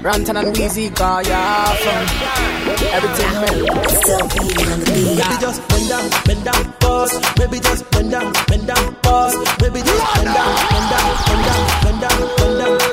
Rantan 0.04 0.36
and 0.36 0.54
Weezy 0.54 0.94
car, 0.94 1.22
yeah, 1.22 1.64
from 1.80 2.04
everything. 2.92 3.32
Baby, 5.16 5.36
just 5.40 5.66
bend 5.68 5.88
down, 5.88 6.10
bend 6.26 6.44
down, 6.44 6.72
pause. 6.78 7.12
Baby, 7.36 7.60
just 7.60 7.90
bend 7.90 8.10
down, 8.10 8.30
bend 8.46 8.66
down, 8.66 8.94
pause. 8.96 9.34
Baby, 9.56 9.80
just 9.80 10.04
bend 10.14 10.34
down, 10.36 10.52
bend 10.68 10.90
down, 10.92 11.08
bend 11.24 11.44
down, 11.48 11.64
bend 11.84 12.00
down, 12.02 12.36
bend 12.36 12.58
down, 12.58 12.83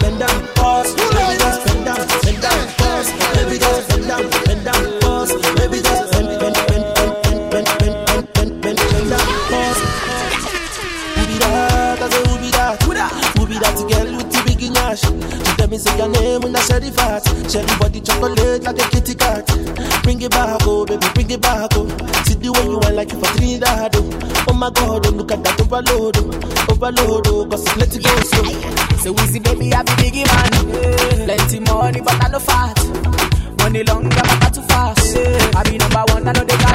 Bring 20.22 20.30
it 20.30 20.38
back, 20.38 20.62
oh 20.68 20.86
baby, 20.86 21.08
bring 21.16 21.32
it 21.32 21.42
back, 21.42 21.70
oh. 21.74 21.88
See 22.30 22.36
the 22.36 22.54
way 22.54 22.62
you 22.70 22.78
want 22.78 22.94
like 22.94 23.12
you 23.12 23.18
for 23.18 23.26
Trinidad, 23.34 23.96
oh. 23.98 24.46
Oh 24.50 24.54
my 24.54 24.70
God, 24.70 25.08
oh 25.08 25.10
look 25.10 25.32
at 25.32 25.44
that 25.44 25.58
overload, 25.60 26.14
oh. 26.22 26.70
Overload, 26.70 27.26
oh, 27.26 27.46
cause 27.50 27.66
it's 27.66 27.76
let 27.76 27.90
it 27.90 28.04
go 28.06 28.14
slow. 28.30 28.54
So 29.02 29.14
Weezy 29.18 29.42
baby, 29.42 29.74
I 29.74 29.82
be 29.82 29.90
biggie 29.98 30.30
man. 30.30 31.26
Plenty 31.26 31.60
money, 31.66 32.02
but 32.06 32.24
I 32.24 32.28
no 32.30 32.38
fat. 32.38 32.78
Money 33.66 33.82
long, 33.82 34.10
but 34.14 34.22
not 34.46 34.54
too 34.54 34.62
fast. 34.70 35.18
I 35.58 35.64
be 35.66 35.80
number 35.82 36.04
one, 36.14 36.28
I 36.28 36.32
know 36.38 36.46
they 36.46 36.58
got 36.58 36.71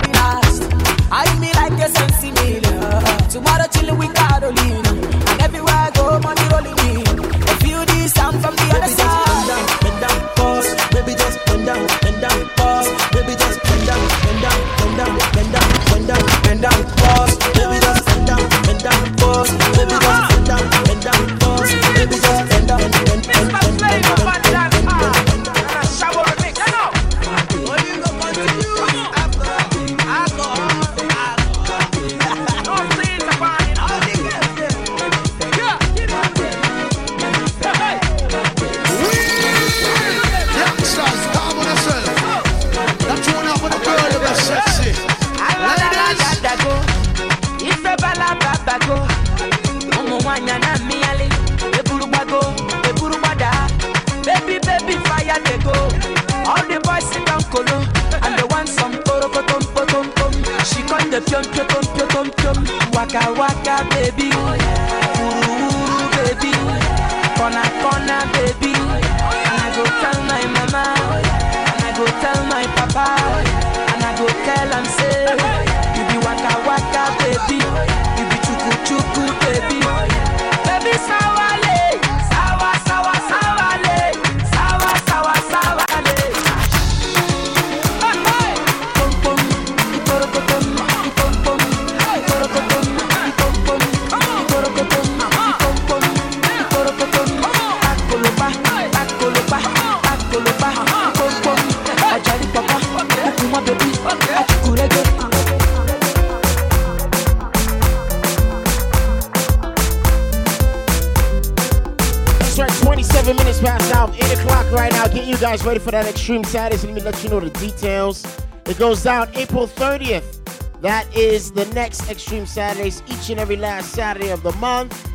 you 115.37 115.43
guys 115.43 115.63
ready 115.67 115.79
for 115.79 115.91
that 115.91 116.07
Extreme 116.07 116.45
Saturdays? 116.45 116.83
Let 116.83 116.95
me 116.95 117.03
let 117.03 117.23
you 117.23 117.29
know 117.29 117.41
the 117.41 117.51
details. 117.51 118.25
It 118.65 118.79
goes 118.79 119.03
down 119.03 119.29
April 119.35 119.67
30th. 119.67 120.81
That 120.81 121.15
is 121.15 121.53
the 121.53 121.67
next 121.75 122.09
Extreme 122.09 122.47
Saturdays, 122.47 123.03
each 123.07 123.29
and 123.29 123.39
every 123.39 123.57
last 123.57 123.93
Saturday 123.93 124.31
of 124.31 124.43
the 124.43 124.53
month. 124.53 125.11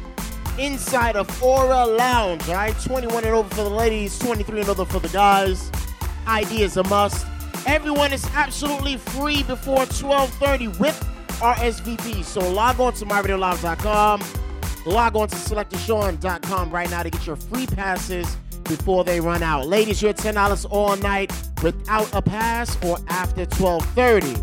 Inside 0.59 1.15
of 1.15 1.41
Aura 1.41 1.87
Lounge, 1.87 2.47
all 2.49 2.55
right? 2.55 2.79
21 2.83 3.23
and 3.23 3.33
over 3.33 3.49
for 3.49 3.63
the 3.63 3.69
ladies, 3.69 4.19
23 4.19 4.59
and 4.59 4.69
over 4.69 4.85
for 4.85 4.99
the 4.99 5.09
guys. 5.09 5.71
ID 6.27 6.61
is 6.61 6.77
a 6.77 6.83
must. 6.83 7.25
Everyone 7.65 8.13
is 8.13 8.23
absolutely 8.35 8.97
free 8.97 9.41
before 9.41 9.87
12:30 9.87 10.67
with 10.79 10.99
RSVP. 11.41 12.23
So 12.23 12.47
log 12.47 12.79
on 12.79 12.93
to 12.93 13.05
myradiolive.com. 13.05 14.21
Log 14.85 15.15
on 15.15 15.29
to 15.29 15.35
selectorsean.com 15.35 16.69
right 16.69 16.91
now 16.91 17.01
to 17.01 17.09
get 17.09 17.25
your 17.25 17.37
free 17.37 17.65
passes 17.65 18.37
before 18.63 19.03
they 19.03 19.19
run 19.19 19.43
out. 19.43 19.67
Ladies, 19.67 20.01
you're 20.01 20.13
$10 20.13 20.65
all 20.69 20.95
night 20.97 21.31
without 21.63 22.13
a 22.13 22.21
pass 22.21 22.77
or 22.83 22.97
after 23.09 23.45
12:30. 23.45 24.35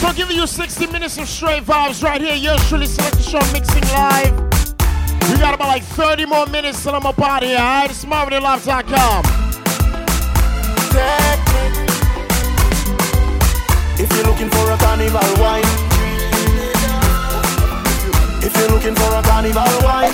So 0.00 0.08
I'm 0.08 0.16
giving 0.16 0.36
you 0.36 0.46
60 0.46 0.86
minutes 0.88 1.16
of 1.18 1.28
straight 1.28 1.62
vibes 1.62 2.02
right 2.02 2.20
here. 2.20 2.34
Yours 2.34 2.60
truly 2.68 2.86
Selector 2.86 3.22
Sean 3.22 3.52
mixing 3.52 3.84
live. 3.94 4.32
We 5.30 5.38
got 5.38 5.54
about 5.54 5.68
like 5.68 5.84
30 5.84 6.26
more 6.26 6.46
minutes 6.46 6.82
till 6.82 6.94
I'm 6.94 7.06
up 7.06 7.20
out 7.20 7.42
here. 7.42 7.58
All 7.58 7.64
right, 7.64 7.90
it's 7.90 8.04
myradiolive.com. 8.04 9.22
If 13.98 14.12
you're 14.16 14.26
looking 14.26 14.50
for 14.50 14.72
a 14.72 14.76
carnival 14.78 15.20
wine, 15.40 15.91
if 18.52 18.60
you're 18.60 18.70
looking 18.70 18.94
for 18.94 19.14
a 19.14 19.22
carnival 19.22 19.64
wine, 19.82 20.12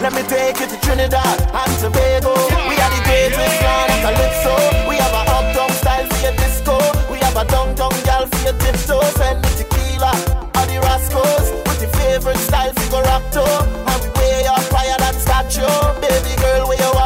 let 0.00 0.12
me 0.14 0.22
take 0.22 0.60
you 0.60 0.66
to 0.66 0.78
Trinidad 0.80 1.38
and 1.50 1.72
Tobago. 1.82 2.34
We 2.70 2.74
are 2.78 2.92
the 2.94 3.02
greatest 3.04 3.58
land 3.62 3.90
of 3.92 3.98
calypso. 4.06 4.54
We 4.88 4.96
have 4.96 5.14
a 5.14 5.22
uptown 5.26 5.70
style 5.70 6.06
for 6.06 6.20
your 6.22 6.36
disco. 6.38 6.78
We 7.10 7.18
have 7.18 7.36
a 7.36 7.44
downtown 7.46 7.94
gal 8.04 8.26
for 8.26 8.40
your 8.44 8.56
tiptoes 8.58 9.18
and 9.20 9.42
the 9.42 9.50
tequila 9.58 10.12
or 10.54 10.66
the 10.70 10.78
rascals. 10.82 11.50
With 11.66 11.82
your 11.82 11.92
favorite 11.98 12.38
style 12.38 12.72
rock 12.92 13.24
to. 13.32 13.42
And 13.42 14.02
way 14.16 14.46
up 14.46 14.62
higher 14.70 14.98
than 14.98 15.14
statue. 15.14 15.66
Baby 16.00 16.34
girl, 16.40 16.68
where 16.68 16.78
you 16.78 16.97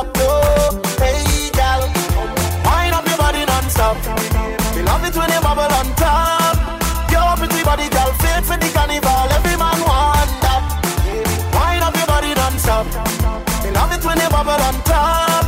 when 14.12 14.20
you 14.20 14.29
bubble 14.29 14.61
on 14.68 14.77
top. 14.85 15.44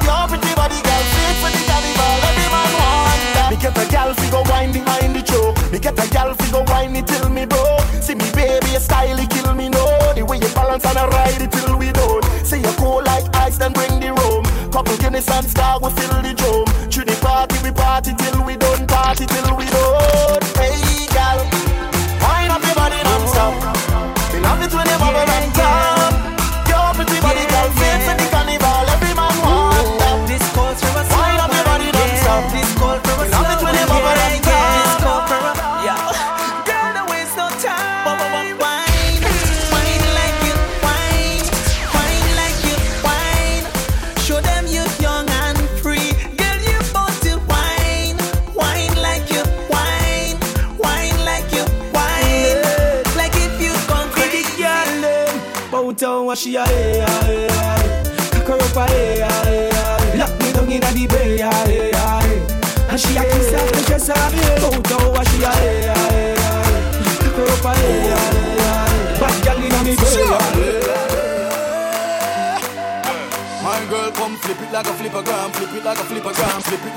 Your 0.00 0.24
pretty 0.28 0.52
body, 0.56 0.80
girl, 0.80 1.04
fit 1.12 1.36
for 1.40 1.50
the 1.52 1.60
carnival. 1.68 2.16
Every 2.24 2.48
man 2.48 2.72
want 2.80 3.22
that. 3.36 3.48
Me 3.52 3.56
get 3.60 3.76
a 3.76 3.84
gal 3.92 4.14
fi 4.14 4.26
go 4.32 4.40
wine 4.48 4.72
behind 4.72 5.12
the 5.14 5.22
choke. 5.22 5.56
Me 5.70 5.78
get 5.78 5.98
a 6.00 6.06
gal 6.08 6.32
fi 6.32 6.50
go 6.50 6.64
wine 6.72 6.96
it 6.96 7.06
till 7.06 7.28
me 7.28 7.44
broke. 7.44 7.84
See 8.00 8.14
me 8.14 8.24
baby, 8.32 8.72
your 8.72 8.80
style 8.80 9.18
it 9.20 9.28
kill 9.28 9.52
me 9.54 9.68
no. 9.68 9.84
The 10.16 10.24
way 10.24 10.38
you 10.38 10.48
balance 10.56 10.84
and 10.86 10.96
I 10.96 11.06
ride 11.08 11.42
it 11.42 11.52
till 11.52 11.76
we 11.76 11.92
don't. 11.92 12.24
Say 12.40 12.60
you 12.64 12.72
cool 12.80 13.04
like 13.04 13.28
ice, 13.36 13.58
then 13.58 13.72
bring 13.72 14.00
the 14.00 14.12
rum. 14.16 14.44
Couple 14.72 14.96
Guinness 14.96 15.28
and 15.28 15.46
star, 15.46 15.78
we 15.80 15.90
fill 15.92 16.22
the 16.22 16.32
drum. 16.32 16.64
Through 16.88 17.04
the 17.04 17.16
party, 17.20 17.56
we 17.62 17.70
party 17.70 18.14
till 18.16 18.44
we 18.44 18.56
done. 18.56 18.86
Party 18.86 19.26
till 19.26 19.56
we 19.56 19.65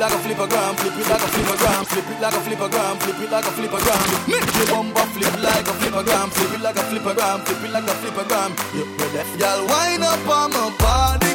like 0.10 0.20
a 0.20 0.24
flipper 0.24 0.48
gram, 0.48 0.76
flip 0.76 0.98
it 0.98 1.10
like 1.10 1.22
a 1.22 1.28
flipper 1.28 1.58
gram, 1.58 1.86
flip 1.86 2.10
it 2.10 2.22
like 2.22 2.34
a 2.34 2.40
flipper 2.42 2.70
gram, 2.70 2.98
flip 2.98 3.20
it 3.20 3.32
like 3.32 3.46
a 3.46 3.52
flipper 3.52 3.80
gram. 3.80 4.02
Make 4.28 4.56
your 4.56 4.66
bumper 4.68 5.06
flip 5.14 5.36
like 5.44 5.68
a 5.68 5.74
flipper 5.74 6.04
gram, 6.04 6.30
flip 6.30 6.54
it 6.54 6.62
like 6.62 6.78
a 6.78 6.84
flipper 6.90 7.14
gram, 7.14 7.40
flip 7.42 7.64
it 7.64 7.72
like 7.72 7.84
a 7.84 7.96
flipper 8.02 8.26
gram. 8.26 8.52
You 8.74 8.86
ready? 9.14 9.38
Girl, 9.38 9.68
wind 9.68 10.04
up 10.04 10.28
on 10.28 10.50
my 10.50 10.74
body, 10.82 11.29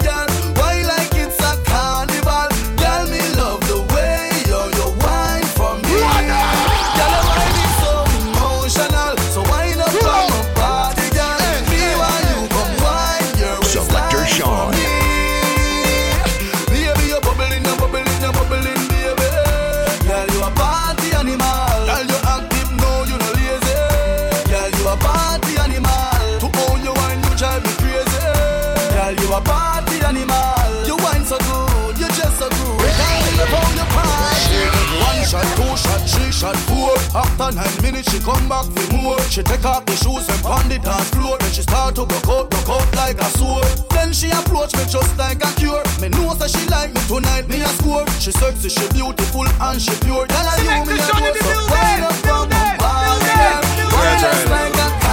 shot, 36.44 36.56
three 36.56 36.76
shot, 36.76 37.00
four. 37.12 37.20
After 37.20 37.56
nine 37.56 37.82
minutes, 37.82 38.12
she 38.12 38.20
come 38.20 38.48
back 38.48 38.66
for 38.66 38.92
more. 38.92 39.20
She 39.30 39.42
take 39.42 39.64
off 39.64 39.84
the 39.86 39.96
shoes 39.96 40.28
and 40.28 40.42
pound 40.42 40.70
the 40.70 40.78
dance 40.78 41.10
floor. 41.10 41.38
Then 41.38 41.52
she 41.52 41.62
start 41.62 41.94
to 41.96 42.06
broke 42.06 42.28
out, 42.28 42.50
broke 42.50 42.68
out 42.68 42.96
like 42.96 43.18
a 43.18 43.28
sword. 43.38 43.66
Then 43.90 44.12
she 44.12 44.30
approach 44.30 44.74
me 44.74 44.84
just 44.88 45.16
like 45.18 45.42
a 45.42 45.50
cure. 45.56 45.82
Me 46.00 46.08
know 46.08 46.34
that 46.34 46.50
she 46.50 46.66
like 46.68 46.92
me 46.92 47.00
tonight, 47.08 47.48
me 47.48 47.62
a 47.62 47.68
score. 47.80 48.06
She 48.20 48.32
sexy, 48.32 48.68
she 48.68 48.86
beautiful 48.92 49.46
and 49.46 49.80
she 49.80 49.94
pure. 50.04 50.26
Tell 50.26 50.46
her 50.46 50.58
you 50.60 50.84
me 50.86 50.94
a 50.94 50.96
know 50.96 51.06
so 51.06 51.60
wind 51.70 52.04
up 52.04 52.14
from 52.24 52.48
my 52.48 52.76
body, 52.76 53.24
girl. 53.24 53.60
Wine 53.94 54.18
just 54.20 54.48
like 54.48 54.74
a 54.74 54.86
carnival. 54.88 55.03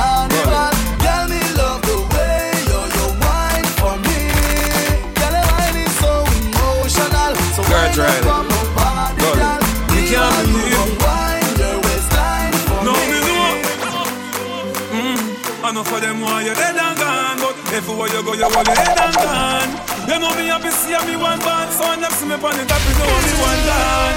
I 15.82 15.84
know 15.84 15.90
for 15.90 16.00
them 16.00 16.22
why 16.22 16.44
you're 16.44 16.54
dead 16.54 16.78
and 16.78 16.94
gone, 16.94 17.42
but 17.42 17.58
everywhere 17.74 18.06
you 18.14 18.22
go, 18.22 18.38
you 18.38 18.46
hold 18.46 18.68
your 18.68 18.78
head 18.78 19.02
and 19.02 19.18
gone. 19.18 19.72
You 20.06 20.22
know 20.22 20.30
me 20.38 20.46
happy 20.46 20.70
see 20.70 20.94
me 21.10 21.18
one 21.18 21.42
band, 21.42 21.74
so 21.74 21.90
next 21.98 22.22
to 22.22 22.26
me 22.30 22.38
on 22.38 22.54
the 22.54 22.66
top, 22.70 22.82
you 22.86 22.94
know 23.02 23.10
me 23.10 23.34
one 23.42 23.62
gone. 23.66 24.14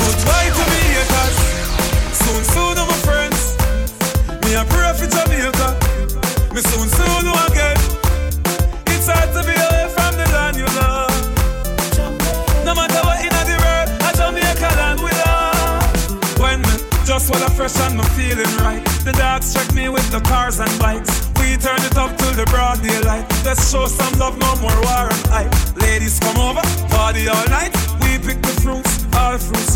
Goodbye 0.00 0.48
to 0.56 0.64
me 0.72 0.80
haters, 0.96 1.36
soon 2.16 2.40
soon 2.48 2.80
my 2.80 2.96
friends. 3.04 3.60
Me 4.40 4.56
a 4.56 4.64
pray 4.64 4.88
for 4.96 5.04
Jamaica, 5.04 5.68
me 6.56 6.60
soon 6.64 6.88
soon 6.88 7.28
again. 7.44 7.76
It's 8.88 9.04
hard 9.04 9.36
to 9.36 9.44
be 9.44 9.52
away 9.52 9.84
from 9.92 10.16
the 10.16 10.24
land 10.32 10.56
you 10.56 10.64
love. 10.80 11.12
No 12.64 12.72
matter 12.72 13.04
what 13.04 13.20
in 13.20 13.33
just 17.14 17.30
while 17.30 17.44
I 17.46 17.50
fresh 17.54 17.78
and 17.86 17.94
me 17.94 18.02
feeling 18.18 18.54
right. 18.58 18.82
The 19.06 19.12
dogs 19.12 19.54
check 19.54 19.70
me 19.72 19.88
with 19.88 20.10
the 20.10 20.18
cars 20.26 20.58
and 20.58 20.74
bikes. 20.82 21.30
We 21.38 21.54
turn 21.54 21.78
it 21.86 21.94
up 21.94 22.10
till 22.18 22.34
the 22.34 22.42
broad 22.50 22.82
daylight. 22.82 23.22
Let's 23.46 23.70
show 23.70 23.86
some 23.86 24.18
love, 24.18 24.34
no 24.34 24.50
more 24.58 24.74
war 24.82 25.06
and 25.06 25.26
hype. 25.30 25.54
Ladies 25.78 26.18
come 26.18 26.38
over, 26.42 26.64
party 26.90 27.30
nice, 27.30 27.70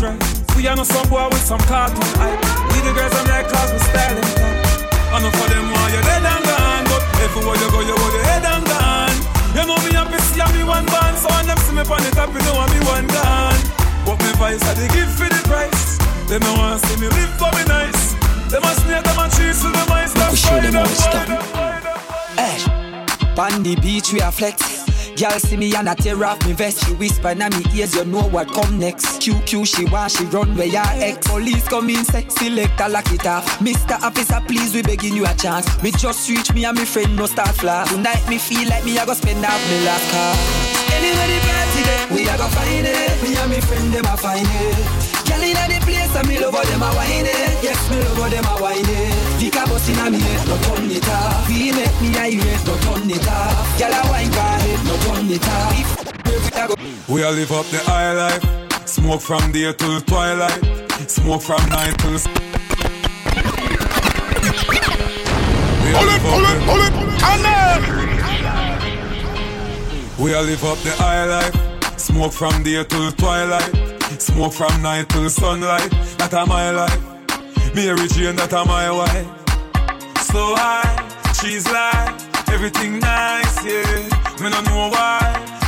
right? 0.03 0.19
We 0.55 0.67
are 0.67 0.75
no 0.75 0.83
some 0.83 1.07
boy 1.07 1.31
with 1.31 1.39
some 1.39 1.63
cartoon 1.63 2.03
hype. 2.19 2.43
We 2.75 2.83
the 2.83 2.91
girls 2.91 3.15
and 3.15 3.27
their 3.31 3.47
cause 3.47 3.71
we 3.71 3.79
styling 3.87 4.27
I 5.15 5.23
know 5.23 5.31
for 5.31 5.47
them 5.47 5.71
why 5.71 5.95
you're 5.95 6.03
dead 6.03 6.27
and 6.27 6.43
gone, 6.43 6.85
but 6.91 7.03
everywhere 7.23 7.55
you 7.55 7.69
go, 7.71 7.79
you 7.87 7.95
hold 7.95 8.13
your 8.19 8.25
head 8.27 8.43
and 8.43 8.65
gone. 8.67 9.17
You 9.55 9.63
know 9.63 9.79
me 9.87 9.95
happy 9.95 10.19
see 10.27 10.43
me 10.59 10.67
one 10.67 10.85
band, 10.91 11.15
so 11.15 11.31
when 11.31 11.47
them 11.47 11.59
see 11.63 11.71
me 11.71 11.87
on 11.87 12.03
the 12.03 12.11
top, 12.11 12.35
you 12.35 12.43
know 12.43 12.59
I 12.59 12.67
me 12.67 12.79
one 12.83 13.07
gone. 13.07 13.59
But 14.03 14.19
me 14.27 14.31
vice, 14.35 14.63
I 14.67 14.75
they 14.75 14.91
give 14.91 15.07
for 15.15 15.31
the 15.31 15.39
price. 15.47 15.99
They 16.29 16.37
no 16.37 16.53
want 16.61 16.88
Why 20.79 20.85
Hey, 22.37 22.63
on 23.37 23.63
the 23.63 23.75
beach 23.81 24.13
we 24.13 24.21
are 24.21 24.31
flex. 24.31 24.79
Girl 25.19 25.37
see 25.37 25.57
me 25.57 25.75
and 25.75 25.89
I 25.89 25.95
tear 25.95 26.23
off 26.23 26.45
me 26.47 26.53
vest. 26.53 26.85
She 26.85 26.93
whisper 26.93 27.29
in 27.29 27.39
my 27.39 27.49
ears, 27.75 27.93
you 27.95 28.05
know 28.05 28.23
what 28.29 28.47
come 28.53 28.79
next. 28.79 29.19
QQ 29.19 29.67
she 29.67 29.83
want, 29.91 30.13
she 30.13 30.23
run 30.25 30.55
where 30.55 30.67
your 30.67 30.87
ex. 31.03 31.27
Police 31.27 31.67
come 31.67 31.89
in, 31.89 32.05
sex 32.05 32.35
selector 32.35 32.87
lock 32.87 33.11
it 33.11 33.25
off. 33.25 33.45
Mr. 33.59 34.01
Officer, 34.01 34.39
please 34.47 34.73
we 34.73 34.81
begging 34.81 35.15
you 35.15 35.25
a 35.25 35.33
chance. 35.33 35.67
Me 35.83 35.91
just 35.91 36.29
reach 36.29 36.53
me 36.53 36.63
and 36.63 36.77
my 36.77 36.85
friend 36.85 37.13
no 37.17 37.25
start 37.25 37.55
flash. 37.55 37.89
Tonight 37.89 38.25
me 38.29 38.37
feel 38.37 38.69
like 38.69 38.85
me 38.85 38.97
I 38.97 39.05
go 39.05 39.13
spend 39.13 39.43
half 39.43 39.59
me 39.69 39.85
last 39.85 40.09
car. 40.11 40.35
Anywhere 40.95 41.27
the 41.27 41.39
party 41.43 41.81
there, 41.83 42.07
we 42.15 42.29
a 42.29 42.37
go 42.37 42.47
find 42.47 42.87
it. 42.87 43.23
Me 43.23 43.35
and 43.35 43.51
my 43.51 43.59
friend 43.59 43.93
them 43.93 44.05
a 44.05 44.15
find 44.15 44.47
it. 44.47 45.08
Girl 45.29 45.43
inna 45.45 45.63
the 45.69 45.77
place 45.85 46.15
and 46.15 46.27
me 46.27 46.39
love 46.39 46.53
how 46.53 46.63
them 46.63 46.81
a 46.81 46.89
whine 46.97 47.25
it. 47.25 47.63
Yes, 47.63 47.79
me 47.89 47.97
love 48.01 48.17
how 48.17 48.29
them 48.29 48.45
a 48.45 48.53
whine 48.61 48.89
it. 48.89 49.13
Vika 49.39 49.63
bust 49.69 49.89
inna 49.89 50.09
me 50.11 50.19
head, 50.19 50.47
no 50.47 50.57
turn 50.65 50.89
it 50.91 51.07
off. 51.07 51.47
We 51.47 51.71
make 51.71 51.97
me 52.01 52.09
irate, 52.17 52.63
no 52.65 52.75
turn 52.85 53.09
it 53.09 53.27
off. 53.27 53.79
Girl 53.79 53.93
a 53.93 54.01
wine 54.09 54.31
car 54.33 54.59
head, 54.59 54.81
no 54.85 54.95
turn 55.05 55.29
it 55.29 55.47
off. 55.47 57.09
We 57.09 57.23
all 57.23 57.31
live 57.33 57.51
up 57.51 57.65
the 57.67 57.79
high 57.79 58.13
life. 58.13 58.43
Smoke 58.87 59.21
from 59.21 59.51
day 59.51 59.71
till 59.73 60.01
twilight. 60.01 60.61
Smoke 61.07 61.41
from 61.41 61.63
night 61.69 61.97
till. 61.99 62.15
s- 62.15 62.27
We 65.83 65.93
all 65.95 66.05
live 66.05 66.25
up 66.25 66.39
the- 66.43 66.59
We 70.19 70.33
all 70.33 70.43
live 70.43 70.63
up 70.65 70.77
the 70.83 70.91
high 70.91 71.25
life. 71.25 71.55
Smoke 71.97 72.33
from 72.33 72.63
day 72.63 72.83
till 72.83 73.11
twilight. 73.13 73.88
Smoke 74.19 74.53
from 74.53 74.81
night 74.81 75.09
till 75.09 75.29
sunlight. 75.29 75.89
That 76.17 76.33
a 76.33 76.45
my 76.45 76.71
life. 76.71 76.99
Mary 77.73 78.07
Jane, 78.09 78.35
that 78.35 78.53
a 78.53 78.65
my 78.65 78.91
wife. 78.91 79.27
So 80.29 80.55
high, 80.55 81.07
she's 81.39 81.65
like 81.71 82.13
everything 82.49 82.99
nice, 82.99 83.63
yeah. 83.65 84.09
Me 84.41 84.49
no 84.49 84.61
know 84.61 84.89
why 84.89 85.19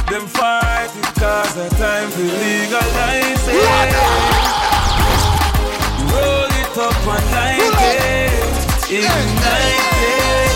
them 0.10 0.28
fight 0.28 0.90
because 0.94 1.56
the 1.56 1.70
time 1.80 2.12
to 2.12 2.24
legalize 2.24 3.48
it. 3.48 3.92
Roll 6.12 6.52
it 6.62 6.78
up 6.78 7.08
and 7.16 7.28
light 7.32 7.80
it, 7.88 8.32
ignite 8.92 9.96
it, 10.04 10.51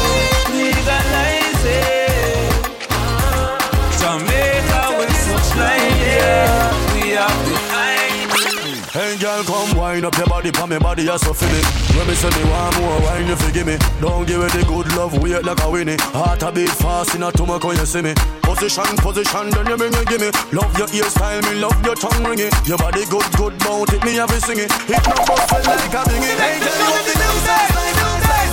wind 9.95 10.05
up 10.05 10.17
your 10.17 10.27
body, 10.27 10.51
pa 10.51 10.65
me 10.65 10.77
body, 10.77 11.03
you 11.03 11.17
so 11.17 11.33
feel 11.33 11.55
it. 11.55 11.65
When 11.95 12.07
me 12.07 12.15
say 12.15 12.29
me 12.35 12.43
want 12.51 12.75
more 12.79 12.99
wine, 13.01 13.27
you 13.27 13.35
forgive 13.35 13.67
me. 13.67 13.77
Don't 14.01 14.27
give 14.27 14.41
it 14.41 14.51
the 14.51 14.63
good 14.67 14.87
love, 14.95 15.15
wait 15.23 15.43
like 15.43 15.61
a 15.63 15.69
winnie. 15.69 15.95
Heart 16.11 16.43
a 16.43 16.51
beat 16.51 16.69
fast 16.69 17.15
in 17.15 17.23
a 17.23 17.31
tumor 17.31 17.59
when 17.59 17.77
you 17.77 17.85
see 17.85 18.01
me. 18.01 18.13
Position, 18.43 18.91
position, 18.99 19.49
then 19.51 19.65
you 19.67 19.77
bring 19.77 19.93
it, 19.93 20.07
give 20.07 20.19
me. 20.19 20.29
Love 20.51 20.75
your 20.77 20.87
hairstyle, 20.91 21.41
me 21.47 21.61
love 21.63 21.79
your 21.85 21.95
tongue 21.95 22.23
ring 22.27 22.39
it. 22.39 22.53
Your 22.67 22.77
body 22.77 23.05
good, 23.07 23.27
good, 23.39 23.57
bout 23.59 23.93
it, 23.93 24.03
me 24.03 24.15
have 24.19 24.31
it 24.31 24.43
sing 24.43 24.59
it. 24.59 24.71
It 24.91 25.03
no 25.07 25.15
bustle 25.23 25.63
like 25.63 25.95
a 25.95 26.01
ding 26.11 26.23
it. 26.27 26.37
Hey 26.43 26.59
girl, 26.59 26.75
you 26.75 26.87
want 26.91 27.05
the 27.07 27.15
my. 27.15 27.55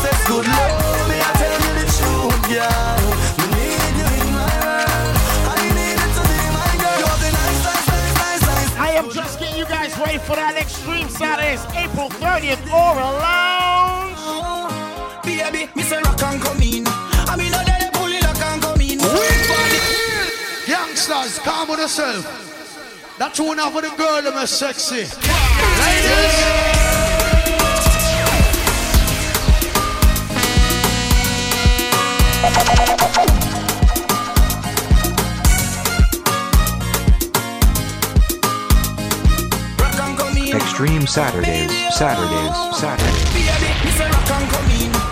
It's 0.04 0.26
good 0.26 0.46
love, 0.46 0.61
for 10.26 10.36
that 10.36 10.56
Extreme 10.56 11.08
Saturdays, 11.08 11.64
April 11.74 12.08
30th, 12.08 12.62
Aura 12.70 13.10
Lounge. 13.18 14.16
Oh, 14.18 15.20
baby, 15.24 15.70
me 15.74 15.82
say 15.82 16.00
rock 16.02 16.22
and 16.22 16.40
come 16.40 16.62
in. 16.62 16.84
I 16.86 17.36
mean, 17.36 17.50
no, 17.50 17.58
they 17.64 17.90
pull 17.92 18.12
it 18.12 18.22
rock 18.22 18.40
and 18.40 18.62
come 18.62 18.80
in. 18.80 18.98
Youngsters, 20.68 21.38
calm 21.40 21.68
with 21.68 21.80
yourself. 21.80 22.24
That 23.18 23.34
tune 23.34 23.58
out 23.58 23.72
for 23.72 23.82
the 23.82 23.90
girl 23.96 24.22
them 24.22 24.38
is 24.38 24.50
sexy. 24.50 25.06
Ladies. 32.46 33.01
Extreme 40.82 41.06
Saturdays, 41.06 41.94
Saturdays, 41.94 42.80
Saturdays. 42.80 45.11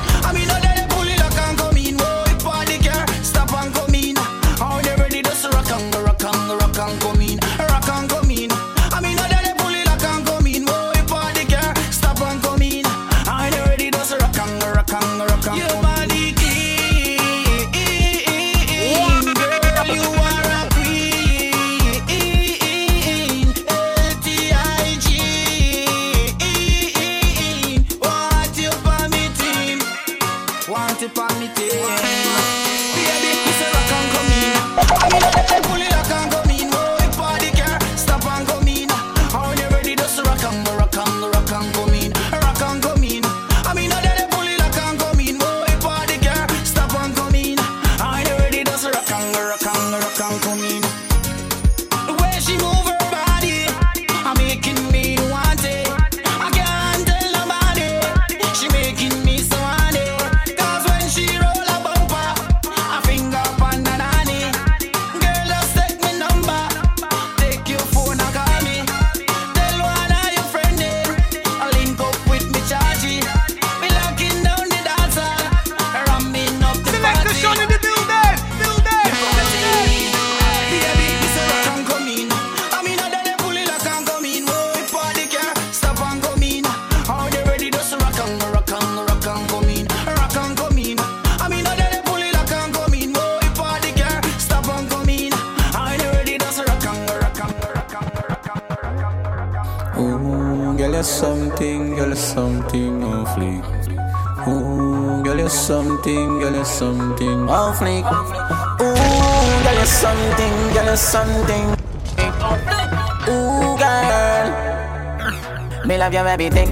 Love 116.11 116.27
your 116.27 116.29
everything. 116.29 116.71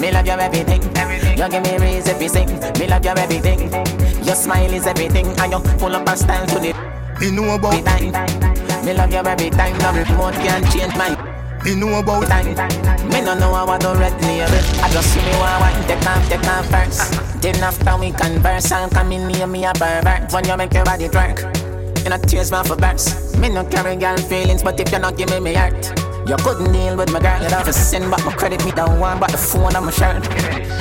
Me 0.00 0.12
love 0.12 0.26
your 0.26 0.38
everything. 0.38 0.82
You 0.82 1.48
give 1.48 1.62
me 1.80 2.02
to 2.02 2.28
sing. 2.28 2.48
Me 2.78 2.86
love 2.86 3.04
your 3.04 3.18
everything. 3.18 3.72
Your 4.22 4.34
smile 4.34 4.72
is 4.74 4.86
everything, 4.86 5.26
and 5.38 5.52
you 5.52 5.60
full 5.78 5.94
a 5.94 6.16
style 6.16 6.46
to 6.46 6.58
the. 6.58 6.74
Me 7.20 7.30
know 7.30 7.54
about 7.54 7.82
time. 7.86 8.12
Me 8.84 8.92
love 8.92 9.10
you 9.12 9.18
every 9.18 9.48
time. 9.48 9.78
No 9.78 9.92
remote 9.92 10.34
can 10.34 10.62
change 10.70 10.94
my. 10.96 11.16
Me 11.64 11.74
know 11.74 12.00
about 12.00 12.26
time. 12.26 12.54
Me 13.08 13.22
no 13.22 13.34
know 13.34 13.62
about 13.62 13.80
the 13.80 13.94
red 13.96 14.12
label. 14.20 14.84
I 14.84 14.90
just 14.92 15.08
see 15.14 15.20
me 15.20 15.32
one 15.38 15.60
one 15.60 15.86
take 15.88 16.06
off, 16.06 16.28
take 16.28 16.46
off 16.46 16.66
first. 16.66 17.40
Then 17.40 17.56
after 17.62 17.96
we 17.96 18.12
converse, 18.12 18.72
and 18.72 18.92
come 18.92 19.12
in 19.12 19.26
near 19.28 19.46
me 19.46 19.64
a 19.64 19.72
pervert. 19.72 20.30
When 20.32 20.44
you 20.46 20.56
make 20.58 20.74
your 20.74 20.84
body 20.84 21.08
twerk, 21.08 21.40
you 22.04 22.10
know 22.10 22.18
tears 22.18 22.50
man 22.50 22.64
for 22.64 22.76
burst. 22.76 23.38
Me 23.38 23.48
no 23.48 23.64
carry 23.64 23.96
girl 23.96 24.18
feelings, 24.18 24.62
but 24.62 24.78
if 24.78 24.92
you 24.92 24.98
not 24.98 25.16
give 25.16 25.30
me 25.30 25.40
me 25.40 25.54
heart. 25.54 25.99
You 26.26 26.36
couldn't 26.36 26.72
deal 26.72 26.96
with 26.96 27.12
my 27.12 27.20
girl, 27.20 27.42
you'd 27.42 27.50
have 27.50 27.64
to 27.66 27.72
send 27.72 28.10
back 28.10 28.24
my 28.24 28.32
credit, 28.32 28.64
me 28.64 28.70
down 28.72 29.00
one, 29.00 29.18
but 29.18 29.30
the 29.32 29.38
phone 29.38 29.74
on 29.74 29.84
my 29.84 29.90
shirt. 29.90 30.22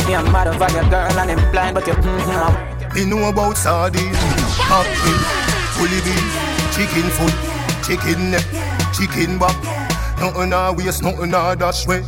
Me 0.07 0.15
I'm 0.15 0.31
mad 0.31 0.47
over 0.47 0.71
your 0.73 0.87
girl 0.89 1.09
and 1.09 1.31
I'm 1.31 1.51
blind, 1.51 1.75
but 1.75 1.87
you 1.87 1.93
mm-hmm. 1.93 2.95
Me 2.95 3.05
know 3.05 3.29
about 3.29 3.57
sardines, 3.57 4.17
hot 4.57 4.87
meat, 5.05 5.21
fully 5.77 6.01
beef, 6.05 6.49
chicken 6.75 7.09
foot, 7.17 7.33
chicken 7.85 8.31
neck, 8.31 8.45
chicken 8.93 9.39
back. 9.39 9.55
Nothing 10.19 10.51
a 10.51 10.73
waste, 10.73 11.01
nothing 11.01 11.33
a 11.33 11.55
dash 11.55 11.87
way. 11.87 12.01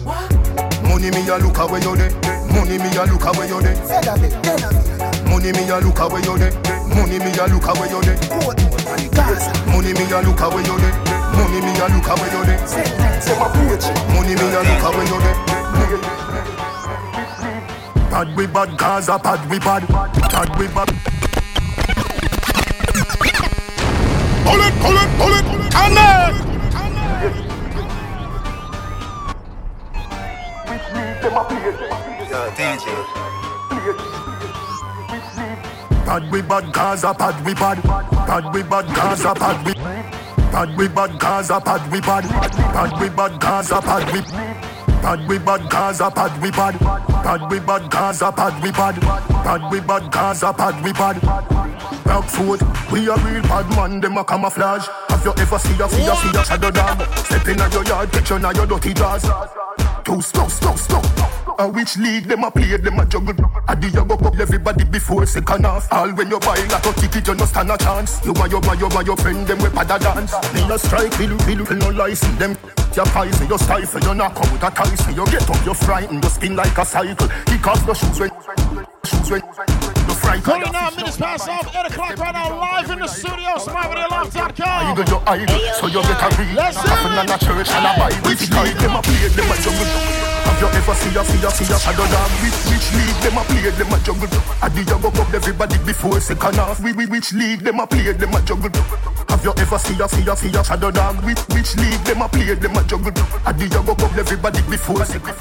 Money 0.84 1.11
me 1.11 1.27
a 1.29 1.38
look 1.38 1.57
away 1.59 1.79
you 1.79 1.95
there. 1.95 2.11
Money 2.51 2.77
me 2.77 2.89
a 2.97 3.05
look 3.05 3.23
away 3.23 3.47
you 3.47 3.61
there. 3.61 3.77
Money 5.29 5.51
me 5.53 5.69
a 5.69 5.79
look 5.79 5.99
away 5.99 6.21
you 6.21 6.38
there. 6.38 6.51
Money 6.93 7.19
me 7.19 7.32
a 7.39 7.47
look 7.47 7.67
away 7.71 7.89
you 7.89 8.01
there. 8.01 8.70
Money 8.92 9.94
me 9.94 10.04
a 10.12 10.20
look 10.22 10.42
away 10.42 10.64
you 10.64 10.76
there. 10.78 10.92
Money 11.32 11.60
me 11.64 11.72
a 11.80 11.88
look 11.88 12.08
away 12.12 12.28
you 12.28 12.44
there. 12.44 12.60
Money 14.12 14.36
me 14.36 14.46
a 14.52 14.60
look 14.68 14.84
away 14.84 15.06
you 15.08 15.20
there. 15.22 15.38
Bad 18.12 18.28
we 18.36 18.46
bad, 18.48 18.78
Gaza 18.78 19.18
bad 19.18 19.50
we 19.50 19.60
bad, 19.60 19.88
bad 19.88 20.60
we 20.60 20.68
bad. 20.68 20.89
Pull 24.44 24.62
it, 24.62 24.74
pull 24.82 24.98
it, 24.98 25.10
pull 25.18 25.34
it, 25.38 25.46
and 25.76 25.96
then. 25.98 26.52
Bad 36.06 36.32
we 36.32 36.41
bad, 36.41 36.74
Gaza 36.74 37.14
bad 37.14 37.45
we 37.45 37.54
bad, 37.54 37.82
bad 37.84 38.54
we 38.54 38.64
bad, 38.64 38.86
Gaza 38.95 39.34
bad 39.34 39.66
we. 39.66 39.74
Bad 40.52 40.78
we 40.78 40.88
bad, 40.88 41.20
Gaza 41.20 41.60
bad 41.60 41.91
we 41.91 42.02
bad, 42.02 42.24
bad 42.74 42.99
we 42.99 43.10
bad, 43.10 43.39
Gaza 43.39 43.82
bad 43.82 44.14
we. 44.14 44.22
Bad 45.02 45.28
we 45.28 45.38
bad, 45.39 45.70
Gaza 45.70 46.12
bad 46.12 46.41
we 46.41 46.52
bad, 46.52 46.78
bad 46.80 47.49
we 47.49 47.60
bad, 47.60 47.89
Gaza 47.89 48.32
bad 48.32 48.64
we 48.64 48.72
bad, 48.72 48.99
bad 48.99 49.72
we 49.72 49.80
bad, 49.80 50.12
Gaza 50.12 50.54
bad 50.54 50.84
we 50.84 50.91
bad. 50.93 51.24
Rock 52.06 52.26
food, 52.26 52.62
we 52.91 53.08
a 53.08 53.16
real 53.16 53.41
bad 53.43 53.70
man, 53.76 54.02
them 54.02 54.18
a 54.18 54.26
camouflage. 54.26 54.86
Have 55.10 55.24
you 55.24 55.34
ever 55.38 55.60
seen 55.60 55.82
a 55.82 55.88
see 55.89 56.06
a 56.06 56.16
see 56.16 56.38
a 56.38 56.43
shadow 56.43 56.72
dog? 56.72 57.02
Step 57.26 57.47
in 57.47 57.58
your 57.58 57.86
yard, 57.86 58.12
catch 58.12 58.30
you 58.32 58.39
your 58.39 58.66
dirty 58.66 58.93
jaws. 58.93 59.24
Too 60.04 60.20
slow, 60.22 60.47
slow, 60.47 60.76
slow. 60.76 61.02
A 61.60 61.68
which 61.68 61.95
league 61.97 62.26
them 62.26 62.43
a 62.43 62.49
play, 62.49 62.76
them 62.78 62.99
a 62.99 63.06
juggle. 63.06 63.36
A 63.68 63.76
the 63.76 63.88
you 63.88 64.06
go 64.06 64.16
up 64.16 64.39
everybody 64.39 64.84
before 64.84 65.26
second 65.28 65.64
half. 65.64 65.88
All 65.91 66.10
when 66.14 66.30
you 66.30 66.39
buy 66.39 66.58
like 66.72 66.86
a 66.86 66.93
ticket, 66.93 67.28
you 67.28 67.36
no 67.36 67.45
stand 67.45 67.70
a 67.70 67.78
chance. 67.78 68.20
You 68.26 68.34
and 68.34 68.52
your 68.52 68.62
man, 68.62 68.80
you 68.80 68.88
and 68.88 69.08
your 69.08 69.18
friend, 69.18 69.45
them 69.45 69.60
we 69.60 69.70
pada 69.70 69.99
dance. 69.99 70.34
Me 70.54 70.62
a 70.74 70.80
strike, 70.80 71.16
bill, 71.18 71.38
bill, 71.45 71.78
no 71.78 71.89
license 71.89 72.38
them. 72.39 72.58
Your 72.95 73.06
pies, 73.06 73.39
you 73.39 73.58
stifle, 73.58 74.02
you 74.02 74.16
knock 74.16 74.38
out 74.38 74.56
a 74.56 74.58
tie, 74.58 74.70
ties. 74.72 75.16
You 75.16 75.26
get 75.26 75.49
up, 75.49 75.66
you 75.66 75.74
frightened, 75.74 76.24
you 76.24 76.30
spin 76.30 76.56
like 76.56 76.78
a 76.78 76.86
cycle. 76.86 77.28
Kick 77.45 77.68
off 77.68 77.86
the 77.86 77.93
shoes 77.93 78.20
when, 78.20 78.32
shoes 79.06 79.32
when, 79.32 79.80
Calling 80.39 80.71
now, 80.71 80.89
minutes 80.91 81.17
past 81.17 81.49
off, 81.49 81.75
8 81.75 81.91
o'clock 81.91 82.17
right 82.17 82.34
now, 82.34 82.57
live 82.57 82.89
in 82.89 82.99
the 82.99 83.07
studio, 83.07 83.57
myradiolive.com. 83.57 84.89
You 84.89 84.95
got 84.95 85.09
your 85.09 85.21
eye, 85.27 85.45
so 85.79 85.88
you 85.88 86.01
get 86.01 86.21
a 86.21 86.38
read. 86.38 86.55
Let's 86.55 86.77
on 86.77 87.29
a 87.29 87.38
church 87.38 87.69
and 87.69 87.86
a 87.86 87.99
Bible. 87.99 88.36
Them 88.79 88.95
a 88.95 89.01
play, 89.01 89.27
them 89.27 89.51
a 89.51 89.55
jungle. 89.61 90.41
Have 90.62 90.76
you 90.76 90.78
ever 90.78 90.93
seen 90.93 91.18
a 91.18 91.26
see 91.26 91.41
a 91.41 91.49
see 91.49 91.74
a 91.74 91.80
shadow 91.80 92.05
dog? 92.05 92.30
Which 92.45 92.53
which 92.70 92.93
league 92.93 93.18
them 93.26 93.34
a 93.34 93.41
play, 93.49 93.72
them 93.74 93.93
a 93.93 93.99
jungle? 94.05 94.30
I 94.62 94.70
did 94.70 94.88
you 94.88 94.99
go 95.01 95.07
up 95.09 95.34
everybody 95.34 95.78
before 95.80 96.22
second 96.22 96.53
half? 96.53 96.80
We 96.82 96.93
we 96.93 97.07
which 97.07 97.34
league 97.34 97.62
them 97.62 97.80
a 97.80 97.88
play, 97.88 98.12
them 98.14 98.30
a 98.30 98.41
jungle? 98.43 98.70
Have 99.30 99.43
you 99.43 99.53
ever 99.57 99.80
seen 99.80 99.99
a 99.99 100.07
see 100.07 100.22
a 100.22 100.36
see 100.38 100.53
a 100.53 100.64
shadow 100.64 100.91
dog? 100.91 101.26
Which 101.26 101.39
which 101.49 101.76
league 101.78 102.03
them 102.05 102.22
a 102.22 102.30
play, 102.30 102.53
them 102.53 102.78
a 102.78 102.84
jungle? 102.84 103.12
I 103.43 103.53
did 103.53 103.74
you 103.74 103.82
go 103.82 103.93
up 103.93 104.14
everybody 104.16 104.62
before 104.70 105.03
second 105.03 105.34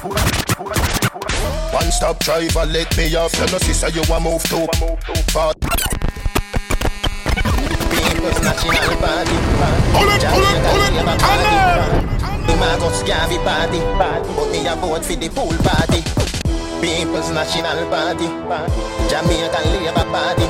One 1.69 1.91
stop 1.91 2.17
driver, 2.17 2.65
let 2.65 2.97
me 2.97 3.13
off. 3.13 3.31
You 3.37 3.45
know, 3.45 3.59
sister, 3.59 3.89
you 3.89 4.01
a 4.01 4.19
move 4.19 4.41
too 4.41 4.65
far. 5.29 5.53
Pull 8.61 8.73
it, 8.73 8.90
go 13.21 13.37
scabby 13.37 13.43
party, 13.43 13.79
but 14.35 14.51
me 14.51 14.67
a 14.67 14.75
vote 14.75 15.05
for 15.05 15.15
the 15.15 15.29
pool 15.29 15.53
party. 15.63 16.01
People's 16.81 17.29
National 17.31 17.87
Party, 17.89 18.25
Jamaican 19.09 19.65
Labour 19.71 20.05
Party, 20.09 20.47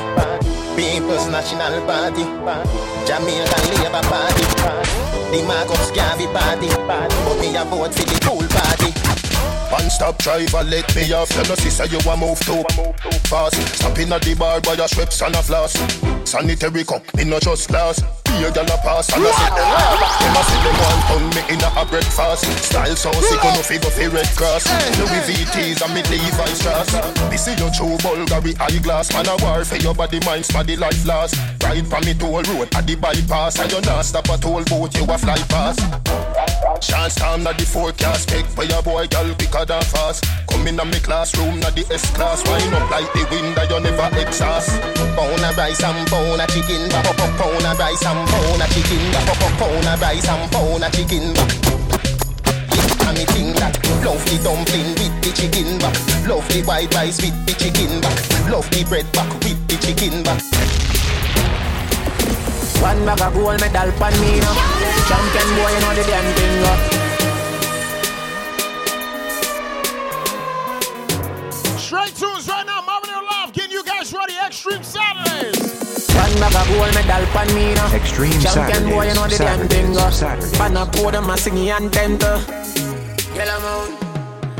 People's 0.76 1.28
National 1.28 1.84
Party, 1.84 2.24
Jamaican 3.04 3.64
Labour 3.76 4.02
Party. 4.08 4.44
The 5.32 5.42
ma 5.46 5.64
go 5.64 5.74
party, 6.32 6.68
but 6.68 7.40
me 7.40 7.56
a 7.56 7.64
vote 7.64 7.94
for 7.94 8.04
the 8.04 8.18
pool 8.22 8.46
party. 8.48 8.92
One 9.70 9.90
stop 9.90 10.18
driver, 10.18 10.62
let 10.64 10.94
me 10.94 11.12
off. 11.12 11.30
You 11.32 11.48
know, 11.48 11.54
sister, 11.54 11.86
you 11.86 11.98
a 11.98 12.16
move 12.16 12.40
too 12.40 12.62
fast. 13.28 13.56
Stopping 13.76 14.12
at 14.12 14.22
the 14.22 14.34
bar 14.34 14.60
by 14.60 14.74
your 14.74 14.88
Schweppes 14.88 15.24
and 15.24 15.34
a 15.34 15.42
flask. 15.42 15.78
Sanitary 16.26 16.84
cup, 16.84 17.02
me 17.14 17.24
no 17.24 17.38
just 17.38 17.68
glass. 17.68 18.02
Be 18.32 18.44
a 18.44 18.50
gal 18.50 18.64
a 18.64 18.76
pass 18.80 19.12
and 19.12 19.20
I 19.20 19.30
say, 19.36 19.48
them 19.52 20.36
a 20.36 20.42
say 20.48 20.58
them 20.64 20.76
want 20.80 21.00
turn 21.04 21.24
me 21.36 21.42
in 21.52 21.60
a 21.60 21.84
breakfast. 21.84 22.48
Style 22.64 22.96
so 22.96 23.12
sick, 23.12 23.44
on 23.44 23.52
no 23.52 23.60
figure 23.60 23.90
fi 23.90 24.06
Red 24.06 24.30
Cross. 24.36 24.64
Louis 24.96 25.22
VTs 25.28 25.84
and 25.84 25.92
me 25.92 26.00
Levi's 26.08 26.56
strass. 26.56 26.92
This 27.28 27.46
is 27.46 27.60
your 27.60 27.70
true 27.70 27.98
Bulgari 28.00 28.58
eyeglass. 28.58 29.12
Man 29.12 29.28
a 29.28 29.36
war 29.44 29.64
for 29.64 29.76
your 29.76 29.94
body, 29.94 30.18
mind, 30.24 30.48
body 30.48 30.76
life 30.76 31.04
last. 31.04 31.36
Ride 31.62 31.86
from 31.86 32.04
me 32.04 32.14
toll 32.14 32.42
road 32.42 32.74
at 32.74 32.86
the 32.86 32.96
bypass, 32.96 33.58
and 33.60 33.70
you 33.70 33.80
not 33.82 34.04
stop 34.04 34.28
a 34.28 34.38
toll 34.38 34.64
boat, 34.64 34.96
you 34.96 35.04
a 35.04 35.18
fly 35.18 35.36
past. 35.52 35.80
Chance 36.80 37.14
time 37.16 37.42
na 37.44 37.52
the 37.52 37.64
forecast, 37.64 38.28
pick 38.28 38.46
for 38.46 38.64
your 38.64 38.82
boy, 38.82 39.06
girl, 39.08 39.28
quicker 39.34 39.64
than 39.64 39.82
fast. 39.82 40.24
Come 40.48 40.66
in 40.66 40.80
a 40.80 40.84
me 40.84 40.98
classroom, 41.00 41.60
na 41.60 41.70
the 41.70 41.84
S 41.92 42.10
class, 42.16 42.42
wind 42.48 42.74
up 42.74 42.90
like 42.90 43.12
the 43.12 43.28
wind 43.30 43.54
that 43.54 43.70
you 43.70 43.78
never 43.78 44.08
exhaust. 44.18 44.70
Pound 45.14 45.44
of 45.44 45.56
rice 45.56 45.82
and 45.84 46.08
of 46.10 46.48
chicken. 46.50 46.88
Pound 46.90 47.66
of 47.66 47.78
rice 47.78 48.04
and 48.04 48.21
pound 48.26 48.62
of 48.62 48.68
chicken 48.70 49.02
back. 49.12 49.26
Pound 49.58 49.86
of 49.86 50.00
rice 50.00 50.28
and 50.28 50.50
pound 50.50 50.84
of 50.84 50.92
chicken 50.92 51.34
back. 51.34 51.50
And 53.02 53.18
me 53.18 53.24
think 53.26 53.56
that 53.58 53.74
love 54.04 54.24
the 54.26 54.36
dumpling 54.42 54.94
with 54.98 55.14
the 55.22 55.30
chicken 55.34 55.78
back. 55.78 55.96
Love 56.26 56.46
the 56.48 56.62
white 56.62 56.92
rice 56.94 57.20
with 57.20 57.34
the 57.46 57.52
chicken 57.54 58.00
back. 58.00 58.18
Love 58.50 58.68
the 58.70 58.84
bread 58.88 59.06
back 59.12 59.32
with 59.42 59.60
the 59.68 59.76
chicken 59.78 60.22
back. 60.22 60.42
One 62.82 63.04
bag 63.06 63.20
of 63.20 63.34
gold 63.34 63.60
medal 63.60 63.92
pan 63.98 64.14
me 64.20 64.40
now. 64.40 64.54
Champion 65.06 65.48
boy, 65.54 65.70
you 65.70 65.80
know 65.80 65.94
the 65.94 66.02
damn 66.02 66.26
thing. 66.34 66.62
Straight 71.78 72.14
tunes 72.16 72.48
Bag 76.42 76.58
of 76.58 76.66
gold 76.74 76.90
medal 76.98 77.24
pan 77.30 77.46
me 77.54 77.72
now. 77.74 77.94
Extreme 77.94 78.40
Champion 78.40 78.90
boy, 78.90 79.06
you 79.06 79.14
know 79.14 79.28
the 79.30 79.38
damn 79.38 79.68
thing. 79.68 79.96
Uh. 79.96 80.10
Pan 80.58 80.76
a 80.76 80.84
pour 80.86 81.12
them 81.12 81.30
a 81.30 81.38
singing 81.38 81.70
anthem 81.70 82.18
to. 82.18 82.42
Yellow 83.38 83.62
moon. 83.62 84.02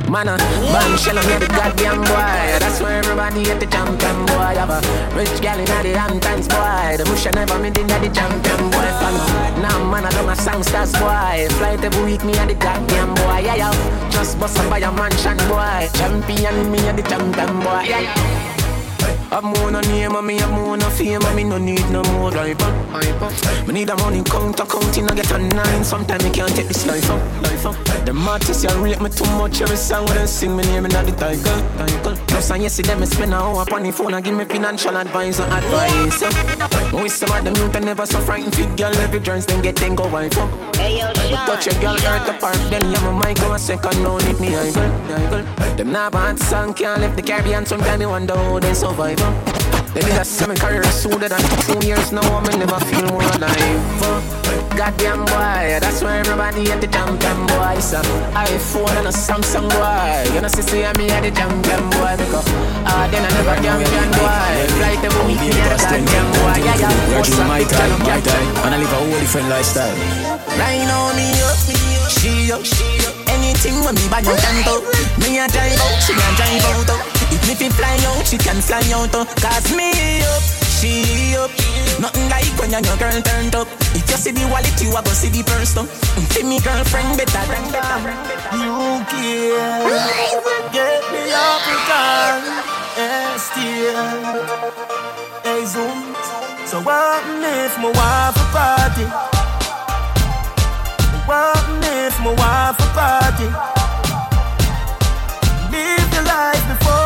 Man, 0.09 0.29
uh, 0.29 0.39
man, 0.71 0.97
shell 0.97 1.19
on 1.19 1.27
the 1.27 1.47
goddamn 1.51 1.99
boy. 2.07 2.63
That's 2.63 2.81
why 2.81 2.95
everybody 3.03 3.51
at 3.51 3.59
the 3.59 3.67
champion 3.67 4.27
boy. 4.27 4.55
Have 4.63 4.71
a 4.71 4.79
rich 5.17 5.43
gal 5.43 5.59
in 5.59 5.67
the 5.67 5.99
Hamptons 5.99 6.47
boy. 6.47 7.03
The 7.03 7.05
bush 7.05 7.27
I 7.27 7.31
never 7.35 7.59
made 7.59 7.77
in 7.77 7.89
the 7.89 8.11
champion 8.15 8.71
boy. 8.71 8.87
Now, 9.59 9.83
man, 9.91 10.07
I 10.07 10.11
do 10.11 10.23
my 10.23 10.35
songsters 10.35 10.93
boy. 11.03 11.49
Flight 11.59 11.83
every 11.83 12.05
week, 12.05 12.23
me 12.25 12.39
and 12.39 12.51
the 12.51 12.55
goddamn 12.55 13.13
boy. 13.15 13.43
Yeah, 13.43 13.57
yeah. 13.57 14.11
Just 14.11 14.39
bust 14.39 14.57
up 14.57 14.71
by 14.71 14.79
a 14.79 14.93
mansion 14.93 15.37
boy. 15.51 15.91
Champion, 15.99 16.71
me 16.71 16.79
and 16.87 16.97
the 16.97 17.03
champion 17.03 17.59
boy. 17.59 17.83
Yeah, 17.91 18.07
yeah. 18.07 18.52
Have 19.33 19.45
more 19.45 19.71
no 19.71 19.81
name 19.81 20.15
and 20.15 20.27
me 20.27 20.37
have 20.41 20.51
more 20.51 20.77
no 20.77 20.91
fame 20.91 21.23
and 21.23 21.35
me 21.35 21.43
no 21.45 21.57
need 21.57 21.89
no 21.89 22.03
more 22.03 22.31
life 22.31 22.61
up, 22.61 22.89
hype 22.91 23.23
up. 23.23 23.67
Me 23.67 23.73
need 23.73 23.89
a 23.89 23.97
money 23.97 24.23
counter 24.23 24.67
counting 24.67 25.09
I 25.09 25.15
get 25.15 25.31
a 25.31 25.39
nine. 25.39 25.83
Sometimes 25.85 26.23
me 26.23 26.31
can't 26.31 26.55
take 26.55 26.69
this 26.69 26.87
life 26.87 27.09
up, 27.09 27.43
life 27.43 27.65
up. 27.65 27.77
The 28.05 28.13
artists 28.29 28.63
you 28.63 28.85
rate 28.85 29.01
me 29.01 29.09
too 29.09 29.25
much 29.39 29.63
every 29.63 29.77
song 29.77 30.05
when 30.05 30.17
they 30.19 30.27
sing 30.27 30.55
me 30.55 30.65
name 30.65 30.85
in 30.85 30.91
the 30.91 31.15
title, 31.17 31.63
title. 31.79 32.32
Plus 32.43 32.51
I 32.51 32.67
see 32.67 32.83
them 32.83 32.99
me 32.99 33.07
spend 33.07 33.33
a 33.33 33.37
hour 33.37 33.63
upon 33.63 33.85
the 33.85 33.93
phone 33.93 34.15
and 34.15 34.25
give 34.25 34.35
me 34.35 34.45
financial 34.45 34.97
advice 34.97 35.39
and 35.39 35.53
advice. 35.53 36.23
We 36.93 37.09
some 37.09 37.31
of 37.31 37.45
them 37.45 37.55
youth 37.55 37.77
and 37.77 37.85
never 37.85 38.05
so 38.05 38.19
frightened 38.19 38.57
fit 38.57 38.77
girl 38.77 38.93
every 38.97 39.21
joints 39.21 39.47
then 39.47 39.63
get 39.63 39.77
then 39.77 39.95
go 39.95 40.09
wife 40.09 40.37
up. 40.39 40.51
Hey 40.75 40.99
yo, 40.99 41.13
touch 41.13 41.69
a 41.69 41.81
girl 41.81 41.97
hurt 41.97 42.27
the 42.27 42.33
park 42.41 42.57
then 42.69 42.91
yeah 42.91 43.13
my 43.13 43.29
mic 43.29 43.37
go 43.37 43.53
a 43.53 43.59
second 43.61 44.03
no 44.03 44.19
need 44.19 44.41
me 44.41 44.57
I 44.57 44.73
go. 44.73 45.77
Them 45.77 45.93
nah 45.93 46.11
bad 46.11 46.37
song 46.41 46.75
can't 46.75 47.01
live 47.01 47.15
the 47.15 47.23
Caribbean 47.23 47.65
sometimes 47.65 48.01
me 48.01 48.07
wonder 48.07 48.35
how 48.35 48.59
they 48.59 48.75
survive. 48.75 49.21
uh. 49.21 49.62
They 49.93 50.01
did 50.01 50.17
a 50.17 50.25
seven 50.25 50.57
career 50.57 50.83
sooner 50.85 51.29
than 51.29 51.41
two 51.69 51.77
years 51.87 52.13
now. 52.13 52.25
I'm 52.25 52.49
never 52.59 52.81
feel 52.89 53.05
more 53.13 53.21
alive. 53.21 54.33
Goddamn 54.73 55.29
boy, 55.29 55.77
that's 55.85 56.01
why 56.01 56.17
everybody 56.17 56.65
at 56.73 56.81
the 56.81 56.89
champion 56.89 57.39
boy. 57.53 57.77
So 57.77 58.01
iPhone 58.33 58.89
and 58.97 59.09
a 59.09 59.13
Samsung 59.13 59.69
boy. 59.69 60.33
You 60.33 60.41
know, 60.41 60.49
see, 60.49 60.65
see 60.65 60.89
me 60.97 61.13
at 61.13 61.21
the 61.21 61.31
champion 61.37 61.85
boy. 61.93 62.17
Because 62.17 62.49
ah, 62.89 63.05
then 63.13 63.21
I 63.21 63.31
never 63.37 63.53
champion 63.61 64.09
boy. 64.17 64.49
Flight 64.81 65.05
every 65.05 65.23
week, 65.29 65.41
me 65.45 65.61
at 65.61 65.77
the 65.77 65.79
champion 65.85 66.27
boy. 66.41 66.57
Yeah, 66.65 66.89
yeah. 66.89 67.13
Virgin 67.13 67.45
my 67.45 67.61
time, 67.61 67.93
my 68.01 68.17
time. 68.17 68.49
And 68.65 68.73
I 68.73 68.79
live 68.81 68.89
a 68.89 68.97
whole 68.97 69.21
different 69.21 69.53
lifestyle. 69.53 69.93
Right 70.57 70.89
now, 70.89 71.13
me 71.13 71.37
up, 71.45 71.61
she 72.09 72.49
up, 72.49 72.65
she 72.65 72.89
up. 73.05 73.13
Anything 73.29 73.77
when 73.85 73.93
me 73.93 74.09
buy 74.09 74.25
you 74.25 74.33
can 74.41 74.57
do. 74.65 74.81
Me 75.21 75.37
a 75.37 75.45
drive 75.53 75.77
out, 75.77 76.01
she 76.01 76.17
a 76.17 76.29
drive 76.41 76.89
out. 76.89 77.22
If 77.33 77.41
me 77.49 77.55
fi 77.57 77.69
fly 77.73 77.97
out, 78.13 78.27
she 78.27 78.37
can 78.37 78.61
fly 78.61 78.85
out. 78.93 79.15
Oh. 79.17 79.25
Cause 79.41 79.73
me 79.75 80.21
up, 80.21 80.45
she 80.77 81.35
up. 81.41 81.51
Nothing 82.01 82.29
like 82.29 82.53
when 82.59 82.71
your 82.71 82.97
girl 82.97 83.21
turned 83.23 83.55
up. 83.55 83.69
If 83.97 84.09
you 84.11 84.17
see 84.17 84.33
the 84.33 84.45
wallet, 84.53 84.77
you 84.83 84.91
a 84.91 85.01
go 85.03 85.13
see 85.13 85.29
the 85.29 85.43
purse 85.43 85.73
mm, 85.73 85.87
though. 85.87 85.89
See 86.33 86.43
me 86.45 86.61
girlfriend 86.61 87.17
better. 87.17 87.45
You 88.53 89.01
care, 89.09 89.81
get 90.73 91.03
me 91.13 91.23
up 91.33 91.65
again. 91.73 92.43
Still, 93.39 94.45
hey 95.45 95.65
zoom. 95.65 96.15
So 96.67 96.81
what 96.81 97.25
if 97.41 97.77
my 97.79 97.91
wife 97.91 98.37
a 98.37 98.47
party? 98.53 99.07
What 101.29 101.65
if 101.85 102.15
my 102.21 102.33
wife 102.35 102.81
a 102.81 102.89
party? 102.97 103.49
Live 105.73 106.13
your 106.15 106.25
life 106.25 106.65
before 106.69 107.02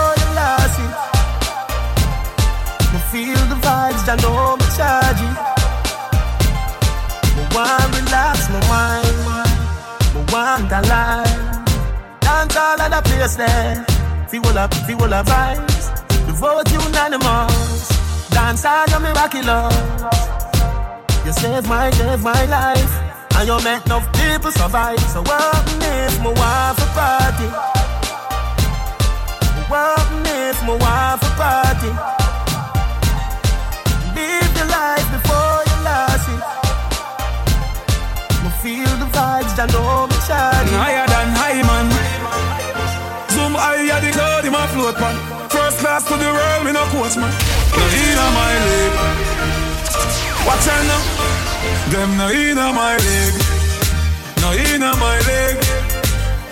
feel 3.16 3.44
the 3.52 3.58
vibes, 3.64 4.04
I 4.12 4.14
know 4.22 4.56
me 4.60 4.66
charge 4.76 5.22
it. 5.28 5.36
Me 7.36 7.42
want 7.54 7.88
relax 7.96 8.36
my 8.52 8.60
mind, 8.72 9.16
me 10.12 10.20
want 10.32 10.72
a 10.78 10.80
life. 10.92 11.44
Dance 12.20 12.56
all 12.56 12.80
of 12.84 12.88
the 12.94 13.00
place 13.08 13.36
there. 13.36 13.84
Feel 14.28 14.58
up, 14.58 14.74
feel 14.86 15.14
up 15.18 15.26
vibes. 15.26 15.84
The 16.26 16.32
vote 16.40 16.70
unanimous. 16.76 17.88
Dance 18.36 18.64
all 18.66 18.92
of 18.94 19.00
me 19.04 19.10
rocky 19.20 19.42
love. 19.50 19.72
You 21.24 21.32
save 21.32 21.66
my, 21.68 21.90
save 21.92 22.22
my 22.22 22.44
life. 22.56 22.94
And 23.36 23.48
you 23.48 23.56
make 23.64 23.84
enough 23.86 24.06
people 24.18 24.50
survive. 24.50 25.00
So 25.12 25.20
what 25.22 25.64
if 25.80 26.14
my 26.24 26.32
wife 26.40 26.78
a 26.84 26.88
party? 26.98 27.48
What 29.70 30.06
if 30.44 30.58
my 30.68 30.74
wife 30.84 31.22
a 31.28 31.30
party? 31.40 32.15
Life 34.76 35.08
before 35.08 35.58
you 35.68 35.76
lost 35.88 36.28
it. 36.28 36.42
Me 38.44 38.50
feel 38.60 38.92
the 39.00 39.08
vibes, 39.08 39.56
I 39.56 39.64
know 39.72 40.04
me 40.04 40.18
charge. 40.28 40.68
Higher 40.76 41.06
than 41.08 41.28
high 41.32 41.62
man. 41.64 41.88
Zoom 43.32 43.54
higher 43.56 44.00
the 44.04 44.10
cloud 44.12 44.44
in 44.44 44.52
my 44.52 44.66
float 44.76 44.96
pan. 45.00 45.16
First 45.48 45.78
class 45.80 46.04
to 46.08 46.14
the 46.20 46.28
world, 46.28 46.60
me 46.66 46.72
no 46.76 46.84
coach 46.92 47.16
man. 47.16 47.32
No 47.72 47.84
inna 48.04 48.26
my 48.36 48.52
league. 48.68 48.96
Watch 50.44 50.68
out 50.68 50.84
now. 50.92 51.02
Them 51.92 52.10
no 52.20 52.28
inna 52.28 52.68
my 52.76 53.00
league. 53.00 53.38
No 54.44 54.48
inna 54.52 54.92
my 55.00 55.16
league. 55.24 55.62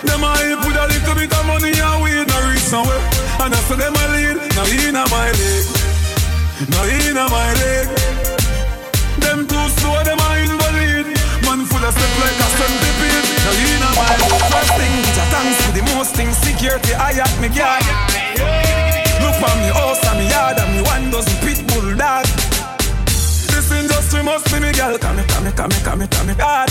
Them 0.08 0.24
a 0.24 0.32
help 0.32 0.64
with 0.64 0.80
a 0.80 0.86
little 0.88 1.14
bit 1.20 1.28
of 1.28 1.44
money 1.44 1.76
and 1.76 1.98
weed 2.02 2.24
no 2.24 2.38
reach 2.48 2.64
somewhere. 2.72 3.04
And 3.44 3.52
I 3.52 3.60
say 3.68 3.76
them 3.76 3.92
a 3.92 4.04
lead. 4.16 4.36
No 4.56 4.64
inna 4.64 5.04
my 5.12 5.28
league. 5.28 5.83
No 6.54 6.86
inna 6.86 7.26
my 7.34 7.50
league. 7.58 7.90
Them 9.18 9.42
too 9.42 9.66
slow, 9.74 9.98
them 10.06 10.22
a 10.22 10.28
invalid. 10.38 11.10
Man 11.42 11.66
full 11.66 11.82
of 11.82 11.90
step 11.90 12.14
like 12.22 12.38
a 12.38 12.48
centipede. 12.54 13.26
Inna 13.58 13.90
my 13.98 14.14
league. 14.22 14.46
First 14.54 14.72
thing, 14.78 14.94
it's 15.02 15.18
a 15.18 15.24
thanks 15.34 15.58
for 15.66 15.72
the 15.74 15.82
most 15.98 16.14
things. 16.14 16.38
Security, 16.38 16.94
I 16.94 17.18
at 17.18 17.34
me 17.42 17.50
guard. 17.50 17.82
Look 19.18 19.34
for 19.42 19.50
me 19.58 19.66
house 19.74 19.98
and 20.06 20.18
me 20.22 20.30
yard 20.30 20.58
and 20.62 20.70
me 20.78 20.80
one 20.86 21.10
dozen 21.10 21.34
pit 21.42 21.58
bull 21.74 21.90
dog. 21.98 22.22
This 23.50 23.72
industry 23.74 24.22
must 24.22 24.46
be 24.54 24.60
me 24.62 24.70
girl. 24.78 24.96
Come 24.96 25.16
me, 25.16 25.24
come 25.26 25.42
me, 25.42 25.50
come 25.50 25.68
me, 25.70 25.78
come 25.82 25.98
me, 25.98 26.06
come 26.06 26.26
me, 26.28 26.34
God. 26.34 26.70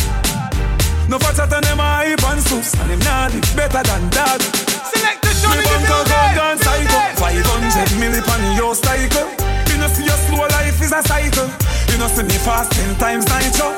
No 1.12 1.20
for 1.20 1.36
chat 1.36 1.52
and 1.52 1.66
them 1.66 1.84
a 1.84 1.84
hype 1.84 2.24
and 2.24 2.42
soups 2.42 2.74
And 2.80 2.90
them 2.90 3.00
nah 3.04 3.28
live 3.28 3.44
better 3.60 3.84
than 3.84 4.08
that 4.16 4.40
Selector 4.88 5.36
Sean 5.36 5.52
Me 5.52 5.64
bank 5.68 5.84
account 5.84 6.40
and 6.40 6.60
cycle 6.64 7.04
500 7.20 8.00
milli 8.00 8.24
pan 8.24 8.56
your 8.56 8.74
cycle 8.74 9.43
know 9.84 9.94
see 9.94 10.06
your 10.06 10.20
slow 10.28 10.48
life 10.56 10.80
is 10.82 10.92
a 10.92 11.02
cycle. 11.04 11.50
You 11.92 11.98
know 12.00 12.08
see 12.08 12.24
me 12.24 12.38
fast 12.40 12.72
ten 12.72 12.96
times 12.96 13.26
nitro 13.28 13.76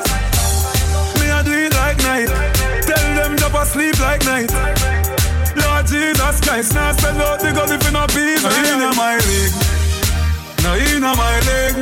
Me 1.18 1.26
a 1.34 1.42
do 1.42 1.52
it 1.66 1.74
like 1.74 1.98
night. 2.06 2.30
Tell 2.86 3.06
them 3.18 3.34
drop 3.36 3.54
asleep 3.54 3.98
like 3.98 4.22
night. 4.24 4.50
Lord 5.56 5.86
Jesus 5.86 6.40
Christ 6.44 6.74
Now 6.74 6.92
sell 6.92 7.16
out 7.22 7.40
the 7.40 7.50
gun 7.50 7.72
if 7.72 7.82
you 7.82 7.92
no 7.92 8.04
peace 8.12 8.44
No 8.44 8.50
inna 8.52 8.92
my 8.92 9.16
league 9.16 9.56
No 10.60 10.76
inna 10.76 11.16
my 11.16 11.36
league 11.48 11.80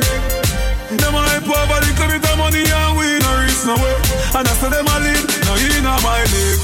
Them 0.95 1.11
hype 1.11 1.43
over 1.43 1.79
the 1.83 1.91
club 1.99 2.15
the 2.23 2.33
money 2.39 2.63
and 2.63 2.95
we 2.95 3.19
no 3.19 3.31
reach 3.43 3.63
nowhere. 3.67 3.99
And 4.31 4.47
I 4.47 4.53
say 4.55 4.69
them 4.71 4.87
a 4.87 4.95
lead 5.03 5.27
No 5.43 5.53
inna 5.59 5.99
my 6.07 6.23
league 6.31 6.63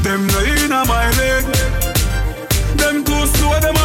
Them 0.00 0.26
no 0.32 0.40
inna 0.48 0.80
my 0.88 1.12
league 1.20 1.48
Them 2.80 3.04
too 3.04 3.26
slow, 3.36 3.60
them 3.60 3.79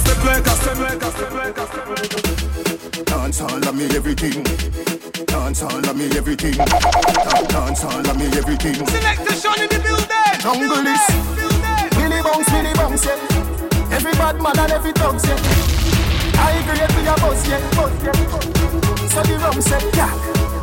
step 0.00 0.24
like 0.24 0.46
a 0.46 0.54
step 0.60 0.78
like 0.78 1.02
a 1.02 1.10
step 1.10 1.32
like 1.32 1.58
a 1.58 1.66
step 1.66 1.88
like 1.88 2.14
a 2.16 3.04
Dance 3.04 3.40
all 3.42 3.68
of 3.68 3.74
me 3.74 3.84
everything. 3.96 4.42
Dance 5.26 5.62
all 5.62 5.78
of 5.78 5.96
me 5.96 6.06
everything. 6.16 6.54
Dance 6.54 7.84
all 7.84 8.08
of 8.10 8.16
me 8.18 8.26
everything. 8.38 8.74
Selector 8.86 9.34
Sean 9.34 9.60
in 9.60 9.68
the 9.68 9.78
building. 9.78 10.34
Jungle 10.40 10.86
is 10.86 11.04
Billy 11.96 12.22
bounce, 12.22 12.48
Billy 12.50 12.72
bounce, 12.74 13.04
yeah. 13.04 13.94
Every 13.94 14.12
bad 14.12 14.40
man 14.40 14.58
and 14.58 14.72
every 14.72 14.92
dog, 14.92 15.20
yeah. 15.22 15.36
I 16.40 16.58
grade 16.64 16.90
with 16.96 17.06
a 17.06 17.14
bus, 17.20 17.46
yeah, 17.48 17.60
bus, 17.76 17.92
yeah. 18.02 19.10
So 19.12 19.22
the 19.22 19.36
rum 19.38 19.60
say, 19.60 19.82
yeah. 19.94 20.10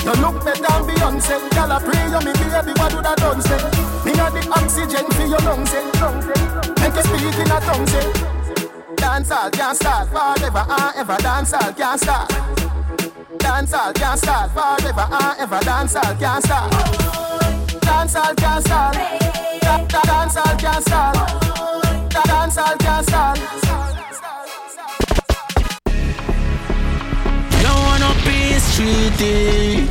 You 0.04 0.14
look 0.22 0.44
better 0.44 0.62
than 0.62 0.82
Beyonce. 0.88 1.36
Girl, 1.54 1.72
I 1.72 1.80
pray 1.84 2.04
you 2.08 2.22
me 2.26 2.34
baby, 2.40 2.74
what 2.80 2.92
do 2.92 3.02
that 3.02 3.18
done 3.18 3.42
say? 3.42 3.60
Me 4.06 4.16
got 4.16 4.34
the 4.34 4.42
oxygen 4.50 5.06
for 5.12 5.26
your 5.28 5.40
lungs, 5.40 5.72
yeah. 5.74 5.84
Make 6.82 6.96
you 6.96 7.04
speak 7.04 7.38
in 7.38 7.52
a 7.52 7.60
tongue, 7.62 7.88
say. 7.88 8.37
Dance 8.98 9.32
all 9.32 9.50
can't 9.50 9.76
start 9.78 10.08
forever 10.10 10.66
and 10.68 10.96
ever. 10.98 11.18
Dance 11.18 11.54
all 11.54 11.74
can't 11.74 12.00
start. 12.00 12.30
Dance 13.40 13.74
all 13.74 13.94
can't 13.94 14.20
start 14.20 14.52
forever 14.52 15.08
and 15.12 15.40
ever. 15.40 15.60
Dance 15.64 15.96
all 15.96 16.16
can't 16.16 16.44
start. 16.44 16.72
Dance 17.82 18.16
all 18.16 18.34
can't 18.36 18.66
start. 18.66 18.94
Da- 19.62 19.86
da- 19.88 20.02
Dance 20.04 20.38
all 20.38 20.56
can't 20.58 20.84
start. 20.86 21.16
Da- 22.10 22.24
Dance 22.24 22.58
all 22.58 22.78
can't 22.78 23.06
start. 23.08 23.40
You 27.62 27.74
wanna 27.88 28.12
be 28.26 28.56
streety 28.68 29.88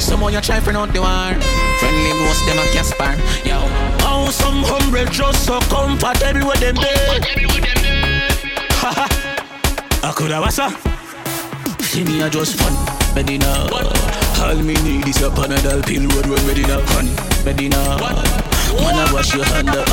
Someone 0.00 0.32
you 0.32 0.40
try 0.40 0.60
friend 0.60 0.76
out 0.78 0.92
the 0.92 1.00
war 1.00 1.34
Friendly 1.78 2.10
ghost 2.20 2.46
them 2.46 2.58
a 2.58 2.66
Caspar 2.72 3.14
Yo 3.44 3.58
Oh 4.02 4.28
some 4.30 4.62
humble 4.64 5.04
just 5.10 5.44
so 5.44 5.60
comfortable 5.60 6.46
with 6.48 6.60
them 6.60 6.76
Haha 6.76 7.83
I 10.04 10.12
coulda 10.12 10.38
was 10.38 10.58
a 10.58 10.68
See 11.80 12.04
me 12.04 12.20
a 12.20 12.28
just 12.28 12.60
fun. 12.60 12.74
Medina. 13.14 13.48
All 14.44 14.54
me 14.60 14.74
need 14.84 15.08
is 15.08 15.22
a 15.22 15.30
Panadol 15.30 15.80
pill 15.86 16.04
Road 16.12 16.26
run 16.26 16.46
Medina 16.46 16.76
Fun 16.92 17.08
Medina. 17.42 17.80
Man 17.96 19.00
I 19.00 19.10
wash 19.14 19.32
your 19.32 19.44
hand 19.46 19.70
up. 19.70 19.88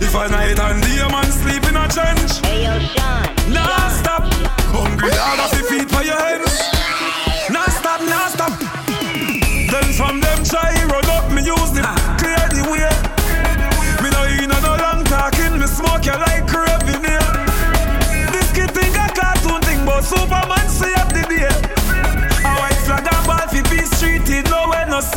If 0.00 0.14
a 0.14 0.28
night 0.28 0.56
and 0.56 0.82
day 0.84 0.98
a 1.02 1.08
man 1.10 1.26
sleep 1.32 1.64
in 1.66 1.74
a 1.74 1.88
trench 1.88 2.38
Hey 2.46 2.62
yo, 2.62 2.78
Sean. 2.94 3.26
Nah 3.52 3.88
stop. 3.90 4.22
Hungry 4.70 5.10
dog 5.10 5.40
off 5.40 5.52
your 5.58 5.66
feet 5.66 5.90
for 5.90 6.04
your 6.04 6.14
hands. 6.14 6.62
Nah 7.50 7.66
stop, 7.66 8.00
nah 8.06 8.28
stop. 8.28 8.54
Then 8.86 9.92
from 9.98 10.20
them 10.20 10.44
try 10.44 10.75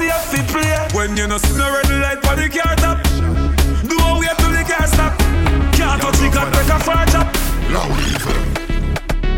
no 0.07 0.15
safe 0.15 0.25
fi 0.31 0.41
play 0.51 0.87
When 0.93 1.17
you 1.17 1.27
no 1.27 1.37
see 1.37 1.57
no 1.57 1.71
red 1.71 1.89
light 1.89 2.21
for 2.25 2.35
the 2.35 2.47
car 2.49 2.75
top 2.75 3.03
Do 3.89 3.95
a 3.97 4.19
wait 4.19 4.37
till 4.37 4.51
the 4.51 4.63
car 4.63 4.87
stop 4.87 5.17
Can't 5.75 6.01
touch 6.01 6.17
the 6.17 6.29
car 6.29 6.51
take 6.51 6.69
a 6.69 6.79
far 6.79 7.05
chop 7.07 7.27
Loud 7.69 7.99
evil. 8.01 8.59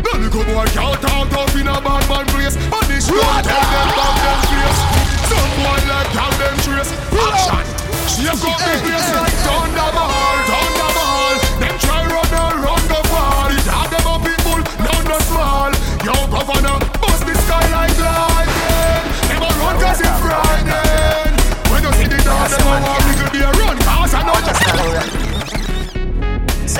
Then 0.02 0.30
go 0.30 0.40
boy 0.44 0.64
can't 0.72 1.00
talk 1.02 1.28
tough 1.28 1.54
in 1.56 1.68
a 1.68 1.76
bad 1.84 2.08
man 2.08 2.24
place. 2.32 2.56
But 2.72 2.88
this 2.88 3.10
girl 3.10 3.20
tell 3.20 3.60
them 3.60 3.88
back 3.92 4.16
them 4.24 4.40
face. 4.48 4.80
Some 5.28 5.52
boy 5.60 5.80
like 5.84 6.08
gang 6.16 6.36
them 6.40 6.56
trace. 6.64 6.92
Action. 7.12 7.64
She 8.08 8.24
have 8.24 8.40
got 8.40 8.56
the 8.56 8.72
place 8.80 9.08
like 9.12 9.36
Thunderball. 9.44 10.48
Them 10.48 10.51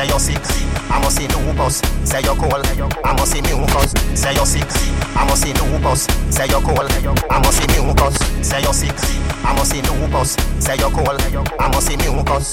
say 0.03 0.09
you're 0.09 0.19
sick. 0.19 0.43
I 0.91 0.99
must 1.01 1.17
see 1.17 1.27
new 1.29 1.53
bus, 1.55 1.81
say 2.05 2.21
you're 2.23 2.35
cold. 2.35 2.55
I 3.05 3.13
must 3.15 3.33
see 3.33 3.41
new 3.43 3.59
bus, 3.67 3.93
say 4.19 4.35
you're 4.35 4.47
sick. 4.47 4.67
I 5.17 5.25
must 5.27 5.43
see 5.43 5.53
new 5.53 5.79
bus, 5.79 6.07
say 6.31 6.47
you're 6.49 6.61
cold. 6.61 6.91
I 7.31 7.39
must 7.39 7.59
see 7.59 7.67
new 7.81 7.95
bus, 7.95 8.17
say 8.47 8.63
you're 8.63 8.75
sick. 8.75 8.95
I 9.45 9.55
must 9.57 9.71
see 9.71 9.83
new 9.83 10.09
bus, 10.09 10.37
say 10.59 10.77
you're 10.77 10.91
cold. 10.91 11.21
I 11.59 11.69
must 11.69 11.87
see 11.87 11.97
new 11.97 12.23
bus. 12.25 12.53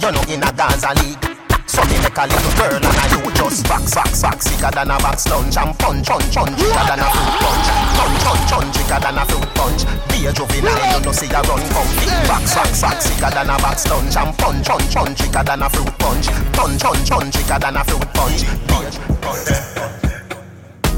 You're 0.00 0.12
not 0.12 0.28
in 0.30 0.42
a 0.42 0.52
Gaza 0.52 0.92
league. 1.02 1.33
So 1.74 1.82
me 1.90 1.98
make 1.98 2.14
a 2.14 2.24
little 2.30 2.54
girl 2.54 2.78
and 2.78 2.86
I 2.86 3.06
you 3.10 3.26
just 3.34 3.66
box, 3.66 3.94
box, 3.94 4.22
box 4.22 4.46
Sicker 4.46 4.70
than 4.70 4.90
a 4.90 4.96
box 5.02 5.26
lunch 5.26 5.56
and 5.58 5.74
punch, 5.74 6.06
punch, 6.06 6.34
punch. 6.34 6.54
Sicker 6.54 6.84
than 6.86 7.02
a 7.02 7.08
fruit 7.10 7.34
punch 7.42 7.66
Punch, 7.98 8.22
punch, 8.22 8.46
punch. 8.46 8.76
Sicker 8.78 9.00
than 9.02 9.18
a 9.18 9.24
fruit 9.26 9.50
punch. 9.58 9.82
Be 10.14 10.18
a 10.26 10.30
juvenile, 10.30 10.78
you 10.78 11.00
know 11.02 11.10
see 11.10 11.26
a 11.34 11.40
run 11.42 11.62
comfy 11.74 12.06
Box, 12.30 12.54
box, 12.54 12.80
box 12.80 12.98
Sicker 13.10 13.30
than 13.34 13.50
a 13.50 13.56
box 13.58 13.90
lunch 13.90 14.14
and 14.14 14.32
punch, 14.38 14.66
punch, 14.66 14.94
punch. 14.94 15.18
Sicker 15.18 15.42
than 15.42 15.62
a 15.62 15.68
fruit 15.68 15.92
punch. 15.98 16.26
Punch, 16.54 16.78
punch, 16.78 17.10
punch. 17.10 17.34
Sicker 17.34 17.58
than 17.58 17.76
a 17.76 17.82
fruit 17.82 18.06
punch. 18.14 18.46
Be 18.70 18.78
a 18.86 19.14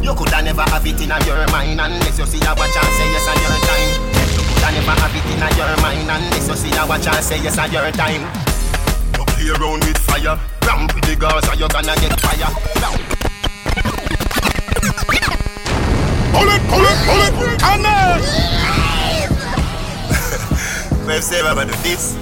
you 0.06 0.14
coulda 0.14 0.40
never 0.40 0.62
have 0.62 0.86
it 0.86 1.00
in 1.00 1.10
your 1.26 1.46
mind 1.50 1.80
unless 1.80 2.18
you 2.18 2.26
see 2.26 2.38
a 2.38 2.54
watch 2.54 2.76
and 2.78 2.92
say 2.94 3.10
yes 3.10 3.26
on 3.26 3.36
your 3.42 3.58
time. 3.66 3.90
You 4.38 4.44
coulda 4.46 4.68
never 4.70 4.94
have 5.02 5.16
it 5.16 5.26
in 5.26 5.42
your 5.58 5.76
mind 5.82 6.06
unless 6.06 6.46
you 6.46 6.54
see 6.54 6.76
a 6.78 6.86
watch 6.86 7.06
and 7.08 7.24
say 7.24 7.42
yes 7.42 7.58
on 7.58 7.72
your 7.72 7.90
time. 7.90 8.22
You 9.18 9.24
play 9.26 9.50
around 9.50 9.82
with 9.82 9.98
fire, 9.98 10.38
ramp 10.66 10.94
with 10.94 11.04
the 11.04 11.16
girls, 11.16 11.48
or 11.48 11.54
you 11.54 11.68
gonna 11.68 11.94
get 11.96 12.20
fire. 12.20 12.50
Pull 16.34 16.48
it, 16.50 16.62
pull 16.68 16.84
it, 16.84 16.98
pull 17.06 17.20
it, 17.22 17.60
Connect! 17.62 18.26
Wave 21.06 21.22
say 21.22 21.40
about 21.40 21.68
do 21.68 21.74
this. 21.82 22.16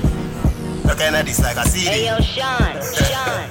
You 0.84 0.95
kinda 0.95 1.22
this 1.24 1.40
like 1.40 1.57
a 1.57 1.64
CD. 1.66 1.86
Hey 1.88 2.07
yo, 2.07 2.20
Sean, 2.20 2.76
Sean. 2.92 3.51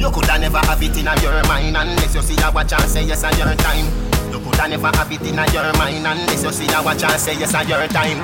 You 0.00 0.10
coulda 0.10 0.38
never 0.38 0.58
have 0.58 0.82
it 0.82 0.96
in 0.96 1.04
your 1.22 1.42
mind 1.46 1.76
unless 1.76 2.14
you 2.14 2.22
see 2.22 2.42
a 2.42 2.50
watch 2.50 2.72
and 2.72 2.90
say 2.90 3.04
yes 3.04 3.22
on 3.22 3.36
your 3.38 3.54
time. 3.56 3.86
You 4.32 4.40
coulda 4.40 4.68
never 4.68 4.88
have 4.88 5.12
it 5.12 5.20
in 5.22 5.36
your 5.36 5.72
mind 5.76 6.06
unless 6.06 6.42
you 6.42 6.50
see 6.50 6.66
a 6.72 6.82
watch 6.82 7.04
and 7.04 7.20
say 7.20 7.34
yes 7.38 7.54
on 7.54 7.68
your 7.68 7.86
time. 7.88 8.18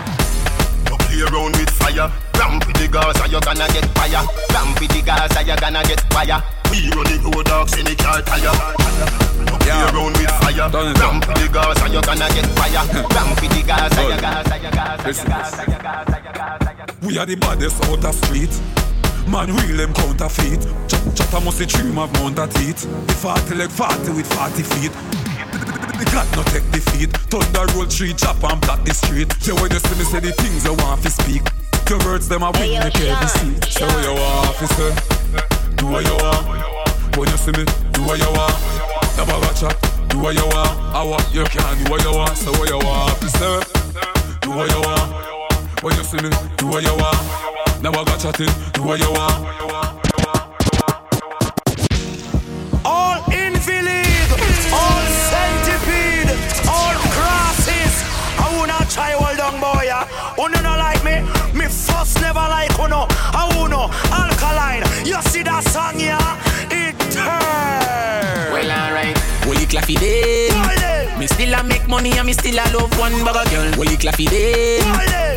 You 0.90 0.96
play 0.96 1.20
around 1.22 1.56
with 1.56 1.70
fire, 1.70 2.10
ramp 2.38 2.66
with 2.66 2.78
the 2.78 2.88
girls, 2.88 3.18
or 3.20 3.28
you 3.28 3.40
gonna 3.42 3.66
get 3.74 3.84
fire. 3.98 4.22
Ramp 4.54 4.78
with 4.80 4.90
the 4.94 5.02
girls, 5.02 5.34
or 5.36 5.42
you 5.42 5.56
gonna 5.58 5.82
get 5.84 6.00
fire. 6.14 6.38
We 6.70 6.88
run 6.94 7.10
the 7.10 7.18
road 7.34 7.46
dogs 7.46 7.74
in 7.76 7.84
the 7.84 7.94
car 7.98 8.22
tire. 8.22 8.54
You 9.44 9.56
play 9.58 9.78
around 9.90 10.14
with 10.16 10.32
fire, 10.40 10.70
ramp 10.70 11.26
with 11.26 11.38
the 11.42 11.48
girls, 11.50 11.78
or 11.82 11.88
you 11.90 12.02
gonna 12.02 12.28
get 12.30 12.46
fire. 12.56 12.84
Ramp 13.18 13.40
with 13.40 13.50
the 13.50 13.62
girls, 13.66 13.92
or 13.98 14.06
you 14.06 14.22
gonna, 14.22 14.38
you 14.38 14.54
gonna, 14.54 14.54
you 14.54 15.02
gonna, 15.02 15.66
you 15.66 15.82
gonna. 15.82 16.88
We 17.02 17.18
are 17.18 17.26
the 17.26 17.36
baddest 17.36 17.82
out 17.84 18.04
of 18.04 18.14
street. 18.14 18.52
Man, 19.28 19.48
real 19.56 19.76
them 19.76 19.92
counterfeit. 19.92 20.60
Chat, 20.88 21.16
chat, 21.16 21.34
I 21.34 21.44
must 21.44 21.66
dream 21.68 21.98
of 21.98 22.12
mount 22.14 22.38
a 22.38 22.46
teeth. 22.46 22.84
The 23.06 23.12
40 23.14 23.54
like 23.56 23.70
40 23.70 24.12
with 24.12 24.32
40 24.32 24.62
feet. 24.62 24.92
The 25.98 26.04
cat 26.04 26.28
no 26.36 26.42
take 26.44 26.70
defeat. 26.70 27.10
Thunder 27.28 27.66
roll 27.74 27.86
tree, 27.86 28.14
chop 28.14 28.42
and 28.44 28.60
block 28.60 28.84
the 28.84 28.94
street. 28.94 29.32
Yeah, 29.46 29.60
when 29.60 29.70
you 29.70 29.78
see 29.80 29.98
me 29.98 30.04
say 30.04 30.20
the 30.20 30.32
things 30.32 30.64
you 30.64 30.74
want 30.74 31.02
to 31.02 31.10
speak. 31.10 31.42
Your 31.88 31.98
words 32.04 32.28
them 32.28 32.42
a 32.42 32.50
win 32.52 32.80
the 32.80 32.90
KBC. 32.90 33.64
Say 33.64 33.86
what 33.86 34.04
you 34.04 34.12
want, 34.12 34.48
officer. 34.48 34.90
Do 35.76 35.86
what 35.86 36.04
you 36.04 36.16
want. 36.20 37.16
When 37.16 37.28
you 37.28 37.36
see 37.36 37.52
me, 37.52 37.64
do 37.92 38.02
what 38.02 38.18
you 38.18 38.30
want. 38.32 38.54
Never 39.16 39.38
watch 39.40 39.60
chat. 39.60 39.76
Do 40.08 40.18
what 40.18 40.34
you 40.34 40.44
want. 40.52 40.94
I 40.94 41.02
want 41.02 41.24
you 41.32 41.44
can 41.44 41.84
do 41.84 41.90
what 41.90 42.02
you 42.04 42.12
want. 42.12 42.36
Say 42.36 42.50
what 42.50 42.68
you 42.68 42.76
want, 42.76 43.12
officer. 43.12 43.62
Do 44.42 44.50
what 44.50 44.70
you 44.70 44.80
want. 44.80 45.28
When 45.82 45.96
you 45.96 46.04
see 46.04 46.18
me, 46.18 46.30
do 46.56 46.66
what 46.66 46.82
you 46.82 46.94
want. 46.96 47.48
Now 47.82 47.90
I 47.92 48.04
got 48.04 48.18
chatting, 48.18 48.48
do 48.74 48.82
what 48.82 48.98
you 48.98 49.12
want. 49.12 50.07
Me 62.08 62.14
first 62.14 62.20
never 62.22 62.40
like 62.48 62.78
uno. 62.78 63.06
I 63.10 63.48
uno 63.58 63.90
alkaline. 64.12 64.84
You 65.04 65.20
see 65.22 65.42
that 65.42 65.64
song 65.68 66.00
yeah? 66.00 66.18
It 66.70 66.98
turn. 67.12 68.52
Well, 68.52 68.70
alright. 68.70 69.18
Holy 69.44 69.66
claffy 69.66 69.98
day. 69.98 70.48
Me 71.18 71.26
still 71.26 71.54
a 71.54 71.62
make 71.62 71.86
money 71.88 72.12
and 72.16 72.26
me 72.26 72.32
still 72.32 72.54
a 72.54 72.64
love 72.72 72.98
one 72.98 73.12
bugger 73.24 73.44
girl. 73.50 73.72
Holy 73.74 73.96
claffy 73.96 74.26
day. 74.26 74.80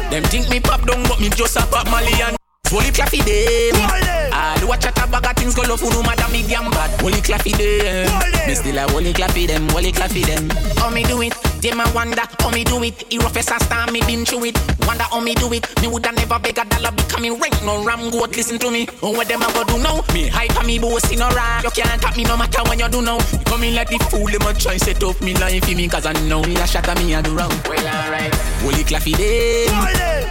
Them 0.09 0.23
think 0.23 0.49
me 0.49 0.59
pop 0.59 0.85
down, 0.85 1.03
but 1.03 1.19
me 1.19 1.29
just 1.29 1.57
a 1.57 1.61
pop 1.67 1.89
Molly 1.89 2.13
and 2.21 2.37
Holy 2.67 2.91
claffy 2.91 3.23
day. 3.25 4.20
Do 4.59 4.71
a 4.71 4.77
chat 4.77 4.97
a 4.97 5.07
bag 5.07 5.25
of 5.25 5.35
things 5.35 5.55
go 5.55 5.63
love 5.63 5.81
no 5.81 6.01
matter 6.03 6.29
me 6.31 6.41
damn 6.47 6.69
bad. 6.71 6.99
Holy 7.01 7.21
claffy 7.21 7.57
day. 7.57 8.07
Me 8.47 8.55
still 8.55 8.77
a 8.77 8.89
holy 8.91 9.13
claffy 9.13 9.47
them, 9.47 9.67
holy 9.69 9.91
claffy 9.91 10.25
them. 10.25 10.49
How 10.77 10.89
me 10.89 11.03
do 11.03 11.21
it? 11.21 11.33
Them 11.61 11.79
a 11.79 11.85
wonder 11.93 12.23
how 12.39 12.49
me 12.49 12.63
do 12.63 12.81
it. 12.83 13.05
He 13.11 13.19
rough 13.19 13.37
as 13.37 13.51
a 13.51 13.59
star, 13.59 13.91
me 13.91 14.01
been 14.01 14.25
through 14.25 14.45
it. 14.45 14.57
Wonder 14.87 15.03
how 15.03 15.19
me 15.19 15.35
do 15.35 15.51
it. 15.53 15.65
Me 15.81 15.87
woulda 15.87 16.11
never 16.11 16.39
beg 16.39 16.57
a 16.57 16.65
dollar 16.65 16.91
becoming 16.91 17.37
rank. 17.39 17.53
No 17.63 17.83
ram 17.85 18.09
goat, 18.09 18.35
listen 18.35 18.57
to 18.59 18.71
me. 18.71 18.87
Oh, 19.03 19.11
what 19.11 19.27
them 19.27 19.43
a 19.43 19.53
go 19.53 19.63
do 19.63 19.77
now? 19.77 20.01
Me 20.13 20.27
hype 20.27 20.57
and 20.57 20.65
me 20.65 20.79
boast 20.79 21.11
in 21.11 21.21
a 21.21 21.29
rap. 21.29 21.63
You 21.63 21.69
can't 21.69 22.01
tap 22.01 22.17
me 22.17 22.23
no 22.23 22.35
matter 22.35 22.63
when 22.67 22.79
you 22.79 22.89
do 22.89 23.01
now. 23.01 23.17
You 23.17 23.45
come 23.45 23.63
in 23.63 23.75
like 23.75 23.89
the 23.89 23.99
fool, 24.09 24.25
them 24.25 24.41
a 24.41 24.53
try 24.53 24.77
set 24.77 25.03
up 25.03 25.21
me 25.21 25.35
life 25.35 25.63
for 25.65 25.75
me 25.75 25.87
cause 25.87 26.07
I 26.07 26.13
know 26.27 26.41
me 26.41 26.55
a 26.55 26.65
shot 26.65 26.87
at 26.87 26.97
me 26.97 27.13
a 27.13 27.21
do 27.21 27.35
wrong. 27.35 27.53
Well, 27.69 27.85
alright. 27.85 28.33
Holy 28.65 28.83
claffy 28.83 29.13
day. 29.15 29.67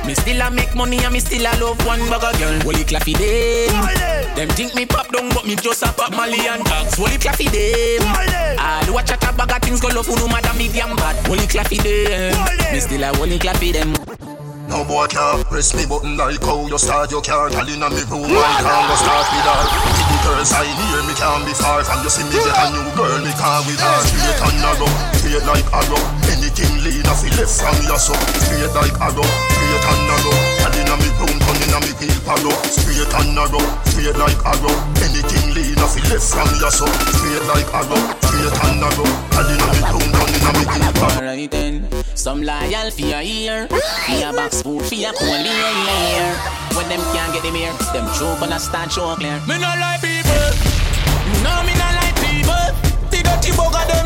Me 0.04 0.14
still 0.14 0.40
a 0.42 0.50
make 0.50 0.74
money 0.74 0.98
and 0.98 1.12
me 1.12 1.20
still 1.20 1.46
a 1.46 1.52
love 1.61 1.86
one 1.86 2.00
bugger 2.11 2.36
girl. 2.40 2.61
Holy 2.62 2.82
claffy 2.82 3.14
day. 3.14 3.68
Them 4.36 4.48
think 4.51 4.74
me 4.74 4.86
pop 4.86 5.09
down, 5.12 5.28
but 5.30 5.46
me 5.46 5.57
just 5.57 5.82
a 5.82 5.92
pop 5.92 6.12
Molly 6.12 6.46
and 6.46 6.64
dogs. 6.64 6.96
Holy 6.96 7.18
claffy 7.18 7.51
day. 7.51 7.98
I 8.01 8.82
do 8.86 8.96
a 8.96 9.03
chat 9.03 9.22
a 9.24 9.32
bag 9.36 9.53
of 9.53 9.62
things 9.62 9.80
go 9.80 9.88
love 9.88 10.09
no 10.09 10.28
matter 10.28 10.57
me 10.57 10.68
damn 10.68 10.96
bad. 10.96 11.16
Holy 11.26 11.46
claffy 11.46 11.82
day. 11.82 12.32
Me 12.72 12.80
still 12.80 13.03
a 13.03 13.14
holy 13.16 13.38
claffy 13.38 13.72
them. 13.72 13.92
No 14.70 14.84
boy 14.84 15.07
can 15.11 15.42
press 15.51 15.74
me 15.74 15.84
button 15.84 16.16
like 16.16 16.40
how 16.46 16.64
you 16.64 16.78
start 16.78 17.11
your 17.11 17.20
car 17.20 17.51
Girl 17.51 17.66
inna 17.66 17.90
me 17.90 18.07
room, 18.07 18.30
I 18.30 18.62
can't 18.62 18.86
go 18.86 18.94
start 18.94 19.26
with 19.34 19.42
her 19.42 20.01
the 20.11 20.16
girls 20.22 20.55
I 20.55 20.62
near 20.62 21.03
me 21.11 21.14
can't 21.18 21.42
be 21.42 21.51
far 21.59 21.82
From 21.82 22.07
you 22.07 22.11
see 22.14 22.22
me 22.30 22.38
get 22.38 22.55
a 22.55 22.70
new 22.70 22.86
girl, 22.94 23.18
me 23.18 23.34
can't 23.34 23.66
with 23.66 23.82
her 23.82 23.98
Straight 24.07 24.40
and 24.46 24.59
narrow, 24.62 24.90
straight 25.18 25.42
like 25.42 25.66
arrow 25.74 26.03
Anything 26.30 26.39
lean 26.82 27.06
off 27.06 27.24
it 27.24 27.32
left 27.38 27.54
from 27.61 27.78
your 27.86 28.00
son 28.00 28.18
Straight 28.44 28.72
like 28.74 28.96
arrow, 29.00 29.24
straight 29.24 29.86
and 29.88 30.02
narrow 30.08 30.34
Girl 30.61 30.76
inna 30.80 30.94
me 31.00 31.08
room, 31.20 31.36
turn 31.40 31.61
inna 31.64 31.78
me 31.80 31.92
heel 32.00 32.18
parrow 32.26 32.54
Straight 32.68 33.12
and 33.14 33.30
narrow, 33.34 33.64
straight 33.88 34.16
like 34.16 34.40
arrow 34.44 34.74
Anything 35.00 35.46
lean 35.56 35.78
off 35.80 35.96
it 35.96 36.04
left 36.11 36.26
from 36.28 36.50
your 36.61 36.72
son 36.72 36.92
Straight 37.16 37.44
like 37.48 37.70
arrow, 37.72 38.00
straight 38.24 38.56
and 38.64 38.76
narrow 38.82 39.08
Girl 39.32 39.48
inna 39.48 39.66
me 39.72 39.80
room, 39.88 40.08
turn 40.12 40.32
inna 40.36 40.50
me 40.58 40.64
heel 40.68 40.92
parrow 40.98 41.18
Alright 41.20 41.50
then, 41.50 41.88
some 42.14 42.42
loyal 42.42 42.90
for 42.90 43.00
your 43.00 43.22
ear, 43.22 43.68
for 43.68 44.12
your 44.12 44.32
box 44.32 44.62
food, 44.62 44.82
for 44.84 44.94
your 44.94 45.12
cold 45.14 45.46
ear. 45.46 46.36
When 46.76 46.88
them 46.88 47.00
can't 47.12 47.32
get 47.32 47.42
them 47.42 47.54
here, 47.54 47.72
them 47.92 48.06
choke 48.12 48.42
on 48.42 48.52
a 48.52 48.58
start 48.58 48.92
show 48.92 49.14
clear. 49.16 49.40
Me 49.48 49.56
no 49.56 49.72
like 49.80 50.00
people. 50.00 50.50
No, 51.40 51.62
me 51.64 51.72
no 51.80 51.88
like 51.96 52.16
people. 52.20 52.64
The 53.11 53.22
dirty 53.24 53.52
bugger 53.52 53.99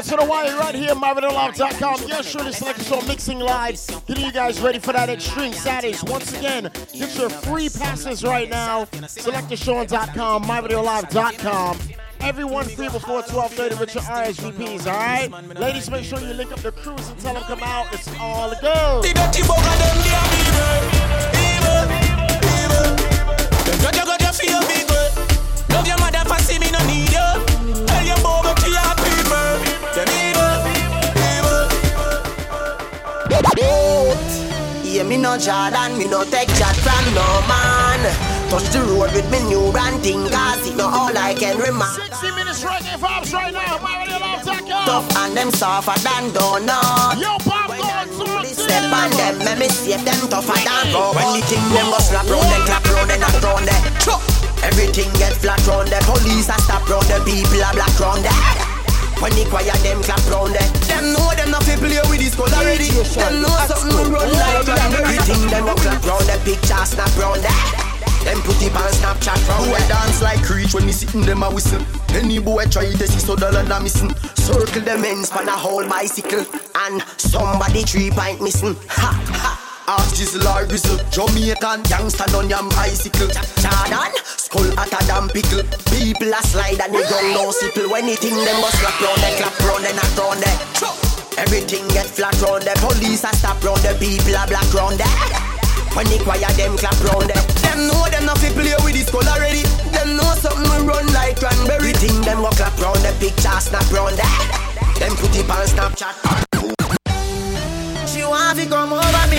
Down 0.00 0.18
to 0.18 0.24
the 0.24 0.30
wire 0.30 0.56
right 0.56 0.74
here, 0.74 0.94
MyRadioLive.com. 0.94 2.08
Yes, 2.08 2.26
sure, 2.26 2.42
this 2.42 2.56
Selector 2.56 2.84
Sean 2.84 3.06
mixing 3.06 3.38
live. 3.38 3.78
Getting 4.06 4.24
you 4.24 4.32
guys 4.32 4.58
ready 4.58 4.78
for 4.78 4.94
that 4.94 5.10
Extreme 5.10 5.52
Saturdays. 5.52 6.02
Once 6.04 6.32
again, 6.38 6.70
get 6.94 7.14
your 7.18 7.28
free 7.28 7.68
passes 7.68 8.24
right 8.24 8.48
now. 8.48 8.86
SelectorSean.com, 8.86 10.44
MyRadioLive.com. 10.44 11.78
Everyone 12.22 12.64
free 12.64 12.88
before 12.88 13.20
12:30 13.24 13.78
with 13.78 13.94
your 13.94 14.04
RSVPs, 14.04 14.86
all 14.86 14.94
right? 14.94 15.30
Ladies, 15.60 15.90
make 15.90 16.04
sure 16.04 16.18
you 16.18 16.32
link 16.32 16.50
up 16.50 16.60
the 16.60 16.72
crews 16.72 17.06
and 17.10 17.20
tell 17.20 17.34
them 17.34 17.42
come 17.42 17.62
out. 17.62 17.92
It's 17.92 18.08
all 18.18 18.54
go. 18.62 19.02
Feel 19.02 19.12
people. 24.62 24.96
Love 25.68 25.86
your 25.86 25.98
mother 25.98 26.24
for 26.24 26.40
see 26.40 26.58
me 26.58 26.70
no 26.70 26.78
need 26.86 27.10
you. 27.12 27.84
Tell 27.84 28.04
your 28.06 28.16
boy 28.22 28.54
to 28.54 28.70
your 28.70 28.99
me 35.10 35.16
no 35.16 35.36
Jordan, 35.36 35.98
me 35.98 36.06
no 36.06 36.22
take 36.22 36.46
chat 36.54 36.76
from 36.86 37.02
no 37.18 37.26
man. 37.50 37.98
Touch 38.46 38.70
the 38.70 38.78
road 38.86 39.10
with 39.10 39.26
me 39.26 39.42
new 39.50 39.72
brand 39.72 39.98
thing, 40.06 40.22
cause 40.30 40.62
it 40.70 40.76
no 40.76 40.86
all 40.86 41.10
I 41.10 41.34
can 41.34 41.58
remember. 41.58 41.90
60 42.14 42.30
minutes 42.38 42.62
reggae 42.62 42.94
vibes 42.94 43.34
right 43.34 43.50
now, 43.50 43.82
MyRadioLive.com. 43.82 44.86
Tough 44.86 45.10
and 45.18 45.36
them 45.36 45.50
softer 45.50 45.98
than 46.06 46.30
donut. 46.30 47.18
Yo, 47.18 47.34
Bob, 47.42 47.74
go 47.74 47.90
Step 48.46 48.86
on 48.94 49.10
them, 49.18 49.38
let 49.42 49.58
me 49.58 49.66
save 49.66 50.04
them 50.06 50.30
tougher 50.30 50.54
than 50.62 50.94
robots. 50.94 51.18
When 51.18 51.28
the 51.34 51.42
thing 51.42 51.66
them 51.74 51.90
go 51.90 51.98
slap 51.98 52.30
round, 52.30 52.46
then 52.46 52.62
clap 52.70 52.86
round, 52.94 53.10
then 53.10 53.18
knock 53.18 53.42
round 53.42 53.66
there. 53.66 53.82
Chop. 53.98 54.22
Everything 54.62 55.10
get 55.18 55.34
flat 55.42 55.58
round 55.66 55.88
the 55.90 55.98
police 56.06 56.46
a 56.46 56.54
stop 56.62 56.86
round 56.86 57.06
the 57.10 57.18
people 57.26 57.58
a 57.58 57.70
black 57.74 57.98
round 57.98 58.22
there. 58.22 58.79
When 59.20 59.32
the 59.36 59.44
choir 59.52 59.76
them 59.84 60.00
clap 60.02 60.24
round 60.32 60.56
there, 60.56 60.64
them 60.88 61.12
know 61.12 61.28
them 61.36 61.50
not 61.52 61.62
fi 61.64 61.76
play 61.76 62.00
with 62.08 62.24
this 62.24 62.34
colour 62.34 62.56
already. 62.56 62.88
Them 62.88 63.44
know 63.44 63.52
something 63.68 64.08
run 64.08 64.32
like 64.32 64.64
Everything 64.96 65.44
them 65.52 65.68
go 65.68 65.74
clap 65.76 66.00
round 66.08 66.24
the 66.24 66.40
picture 66.40 66.84
snap 66.88 67.12
round 67.20 67.44
there. 67.44 67.90
Them 68.24 68.40
put 68.42 68.56
it 68.62 68.72
on 68.76 68.92
Snapchat 68.96 69.48
round 69.48 69.68
Boy 69.68 69.78
dance 69.88 70.22
like 70.22 70.42
creech 70.42 70.72
when 70.72 70.86
me 70.86 70.92
sitting 70.92 71.20
them 71.20 71.42
a 71.42 71.50
whistle. 71.50 71.84
Any 72.16 72.38
boy 72.38 72.64
try 72.66 72.88
to 72.90 73.08
see 73.08 73.20
so 73.20 73.36
dollar 73.36 73.62
na 73.64 73.80
missing. 73.80 74.14
Circle 74.36 74.82
them 74.82 75.04
ends 75.04 75.28
pan 75.28 75.48
a 75.48 75.52
whole 75.52 75.86
bicycle 75.86 76.44
and 76.74 77.02
somebody 77.16 77.82
three 77.82 78.10
pint 78.10 78.40
missing. 78.40 78.74
Ha 78.88 79.12
ha. 79.36 79.69
Ask 79.90 80.22
Jizzle 80.22 80.46
or 80.46 80.62
Rizzle 80.70 81.02
Jamaican 81.10 81.82
gangsta 81.90 82.22
done 82.30 82.46
yam 82.46 82.70
bicycle. 82.78 83.26
Jordan, 83.26 84.14
skull 84.22 84.70
at 84.78 84.86
a 84.86 85.00
damn 85.10 85.26
pickle. 85.26 85.66
People 85.90 86.30
a 86.30 86.38
slide 86.46 86.78
and 86.78 86.94
they 86.94 87.02
don't 87.10 87.34
know 87.34 87.50
simple 87.50 87.90
When 87.90 88.06
they 88.06 88.14
think 88.14 88.38
them 88.38 88.62
must 88.62 88.78
slap 88.78 88.94
round 89.02 89.18
they 89.18 89.34
clap 89.34 89.58
round 89.66 89.82
they 89.82 89.90
not 89.90 90.14
round 90.14 90.38
they 90.38 90.54
Everything 91.42 91.82
get 91.90 92.06
flat 92.06 92.38
round 92.38 92.62
the 92.62 92.70
police 92.78 93.26
a 93.26 93.34
stop 93.34 93.58
round 93.66 93.82
the 93.82 93.90
people 93.98 94.38
a 94.38 94.46
black 94.46 94.70
round 94.70 94.94
there. 94.94 95.10
When 95.98 96.06
the 96.06 96.22
choir 96.22 96.54
them 96.54 96.78
clap 96.78 96.94
round 97.10 97.26
them 97.26 97.42
Them 97.66 97.90
know 97.90 98.06
them 98.14 98.30
not 98.30 98.38
fi 98.38 98.54
play 98.54 98.78
with 98.86 98.94
this 98.94 99.10
skull 99.10 99.26
already. 99.26 99.66
Them 99.90 100.14
know 100.14 100.38
something 100.38 100.70
will 100.70 100.86
run 100.86 101.10
like 101.10 101.42
cranberry. 101.42 101.98
Think 101.98 102.22
them 102.22 102.46
go 102.46 102.54
clap 102.54 102.78
round 102.78 103.02
the 103.02 103.10
picture 103.18 103.58
snap 103.58 103.90
round 103.90 104.14
there. 104.14 104.38
Them 105.02 105.18
put 105.18 105.34
it 105.34 105.50
on 105.50 105.66
Snapchat. 105.66 106.46
She 108.06 108.22
want 108.26 108.58
to 108.58 108.66
come 108.66 108.92
over 108.92 109.26
me 109.30 109.38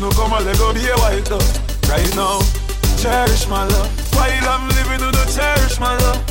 no 0.00 0.08
come 0.10 0.32
and 0.32 0.46
let 0.46 0.56
go 0.56 0.72
be 0.72 0.80
a 0.88 0.96
white 0.96 1.24
dove. 1.26 1.44
Right 1.88 2.16
now, 2.16 2.40
cherish 2.96 3.46
my 3.48 3.64
love. 3.66 3.90
While 4.14 4.48
I'm 4.48 4.68
living, 4.68 5.00
who 5.04 5.12
no 5.12 5.24
cherish 5.28 5.78
my 5.78 5.96
love. 5.98 6.24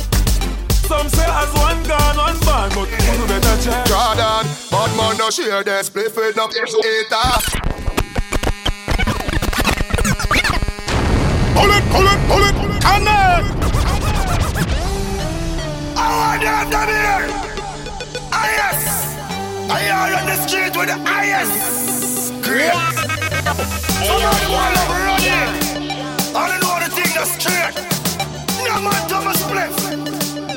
Some 0.90 1.08
say 1.08 1.24
as 1.24 1.52
one 1.54 1.80
gone, 1.86 2.16
one 2.16 2.38
born, 2.42 2.68
but 2.74 2.88
who 2.90 3.18
no 3.18 3.26
better 3.30 3.56
cherish. 3.62 3.88
Jordan, 3.88 4.44
bad 4.70 4.90
man 4.96 5.16
no 5.18 5.30
share 5.30 5.62
them 5.62 5.84
split 5.84 6.14
with 6.16 6.36
no 6.36 6.48
hater. 6.48 7.30
Pull 11.54 11.70
it, 11.70 11.84
pull 11.94 12.06
it, 12.10 12.20
pull 12.26 12.44
it, 12.48 12.56
and 12.90 13.06
then. 13.06 13.40
I 15.96 16.06
want 16.18 16.42
them 16.42 16.70
down 16.70 16.88
here. 16.88 17.28
Ah 18.32 18.48
yes. 18.58 18.80
I 19.70 19.88
are 19.90 20.14
on 20.18 20.26
the 20.26 20.36
street 20.48 20.76
with 20.76 20.88
the 20.88 20.98
highest. 21.06 22.42
Great. 22.42 22.99
Somebody 24.00 24.46
want 24.48 24.74
to 24.76 24.84
run 24.88 25.20
it. 25.20 25.50
I 26.32 26.42
don't 26.48 26.60
know 26.64 26.76
the 26.80 26.88
thing 26.88 27.12
that's 27.12 27.36
straight. 27.36 27.76
No 28.64 28.80
man 28.80 29.02
Thomas 29.08 29.36
Spliff. 29.44 29.76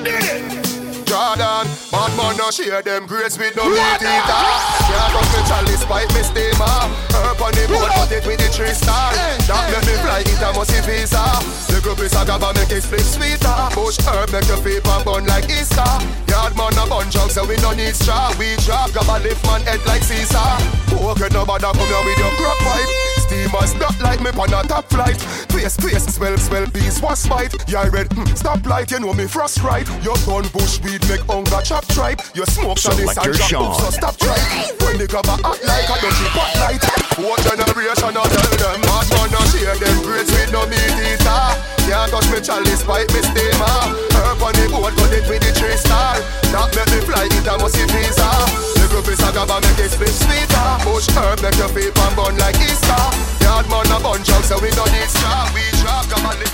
Did 0.03 0.23
it. 0.23 0.63
Jordan, 1.03 1.67
bad 1.91 2.11
man 2.17 2.33
no 2.39 2.49
share 2.49 2.81
them 2.81 3.05
grades 3.05 3.37
with 3.37 3.55
no 3.55 3.69
meat 3.69 4.01
eater. 4.01 4.43
Can't 4.87 5.11
touch 5.13 5.29
me 5.29 5.41
chalice, 5.45 5.85
pipe 5.85 6.09
me 6.15 6.23
steamer. 6.23 6.79
Herb 7.13 7.37
on 7.43 7.51
the 7.53 7.67
board, 7.69 7.91
put 7.93 8.11
it 8.15 8.25
with 8.25 8.39
the 8.39 8.49
three 8.49 8.73
star. 8.73 9.13
That 9.45 9.69
let 9.69 9.85
me 9.85 9.93
fly, 10.01 10.23
it 10.25 10.41
a 10.41 10.49
must 10.55 10.73
visa. 10.87 11.21
The 11.69 11.83
group 11.83 11.99
is 11.99 12.15
a 12.15 12.25
gaba, 12.25 12.55
make 12.55 12.71
it 12.71 12.81
split 12.81 13.05
sweeter. 13.05 13.53
Bush 13.75 13.99
herb, 14.07 14.31
make 14.31 14.47
your 14.47 14.57
paper 14.63 14.97
burn 15.05 15.27
like 15.27 15.51
Easter. 15.51 15.85
Yard 16.31 16.57
man 16.57 16.73
a 16.79 16.87
bun 16.89 17.11
jug, 17.11 17.29
so 17.29 17.45
we 17.45 17.59
no 17.61 17.75
need 17.75 17.93
straw. 17.93 18.33
We 18.39 18.55
drop, 18.65 18.89
gaba 18.95 19.21
lift 19.21 19.45
man 19.45 19.61
head 19.67 19.83
like 19.85 20.01
Caesar. 20.01 20.41
Okay, 20.95 21.29
nobody 21.29 21.61
come 21.61 21.77
here 21.77 22.01
with 22.07 22.17
your 22.17 22.33
crop 22.39 22.57
pipe. 22.65 23.12
Steamers 23.33 23.73
not 23.81 23.99
like 24.01 24.21
me 24.21 24.29
on 24.29 24.53
a 24.53 24.61
top 24.67 24.85
flight. 24.93 25.17
Face, 25.49 25.75
face, 25.77 26.05
smell, 26.05 26.37
smell, 26.37 26.67
bees 26.69 27.01
was 27.01 27.25
fight. 27.25 27.49
Yeah, 27.67 27.89
red, 27.89 28.09
mm, 28.13 28.29
stop 28.37 28.63
light, 28.67 28.91
you 28.91 28.99
know 28.99 29.11
me 29.13 29.25
frost 29.25 29.63
right. 29.63 29.87
Your 30.05 30.13
gun 30.29 30.45
bush 30.53 30.77
weed 30.85 31.01
make 31.09 31.25
hunger 31.25 31.61
chop 31.65 31.85
tripe. 31.87 32.21
You 32.35 32.45
smoke 32.45 32.77
and 32.77 32.93
Selector 32.93 33.33
drop 33.33 33.49
Sean. 33.49 33.71
up, 33.71 33.81
so 33.81 33.89
stop 33.89 34.17
tripe. 34.17 34.37
When 34.85 35.01
the 35.01 35.07
cover 35.09 35.33
act 35.33 35.65
like 35.65 35.89
a 35.89 35.95
dirty 35.97 36.25
spotlight. 36.29 36.83
What 37.25 37.41
generation 37.41 38.13
I 38.13 38.21
tell 38.21 38.53
them? 38.53 38.79
Man 38.85 39.29
no 39.33 39.41
share 39.49 39.77
them 39.81 39.97
grades 40.05 40.29
with 40.29 40.51
no 40.53 40.69
meat 40.69 40.97
eater. 41.01 41.41
Can't 41.89 42.13
touch 42.13 42.29
me 42.29 42.37
chalice, 42.37 42.83
pipe 42.85 43.09
me 43.17 43.21
steamer. 43.33 43.77
Herb 44.13 44.45
on 44.45 44.53
the 44.53 44.69
board, 44.69 44.93
cut 44.93 45.09
it 45.09 45.25
with 45.25 45.41
the 45.41 45.49
three 45.57 45.77
star. 45.81 46.21
That 46.53 46.69
make 46.77 46.85
me 46.93 47.01
fly, 47.01 47.25
it 47.25 47.49
a 47.49 47.57
must 47.57 47.81
visa. 47.81 48.82
Group 48.93 49.09
is 49.09 49.25
a 49.25 49.33
gaba, 49.33 49.57
make 49.57 49.89
it 49.89 49.89
split 49.89 50.13
sweeter. 50.13 50.69
Bush 50.85 51.09
herb, 51.17 51.41
make 51.41 51.57
your 51.57 51.67
feet 51.73 51.89
and 51.97 52.13
burn 52.15 52.37
like 52.37 52.53
Easter. 52.61 52.93
Yard 53.41 53.65
man 53.65 53.89
a 53.89 53.97
bunch 53.97 54.29
out, 54.29 54.45
so 54.45 54.61
we 54.61 54.69
don't 54.69 54.85
need 54.93 55.09
straw. 55.09 55.49
We 55.49 55.65
drop, 55.81 56.05
gaba 56.13 56.37
lift. 56.37 56.53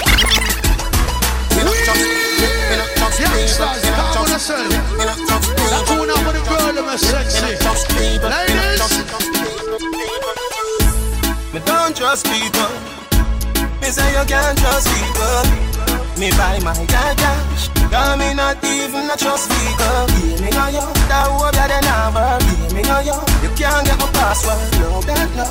Youngsters, 3.20 3.84
calm 3.92 4.24
on 4.24 4.32
yourself. 4.32 4.72
That 4.72 5.84
tune 5.84 6.08
up 6.08 6.24
for 6.24 6.32
the 6.32 6.40
girl, 6.48 6.72
them 6.72 6.88
are 6.88 6.96
sexy. 6.98 7.60
Ladies, 8.24 8.80
Me 11.52 11.60
don't 11.66 11.92
trust 11.94 12.24
people. 12.32 12.72
Me 13.82 13.92
say 13.92 14.08
you 14.16 14.24
can't 14.24 14.58
trust 14.58 14.88
people. 14.88 15.79
Me 16.20 16.30
buy 16.32 16.60
my 16.60 16.76
cash. 16.92 17.70
Cause 17.90 18.20
me 18.20 18.34
not 18.34 18.62
even 18.62 19.10
a 19.10 19.16
trust 19.16 19.48
people. 19.48 20.04
Give 20.20 20.42
me 20.44 20.52
go 20.52 20.68
yo, 20.68 20.84
that 21.08 21.32
hope 21.32 21.56
that 21.56 21.72
they 21.72 21.80
never. 21.80 22.36
Give 22.44 22.76
me 22.76 22.82
go 22.84 23.00
yo, 23.00 23.16
you 23.40 23.48
can't 23.56 23.88
get 23.88 23.96
my 23.96 24.06
password. 24.12 24.60
No, 24.84 25.00
that 25.08 25.32
no. 25.40 25.48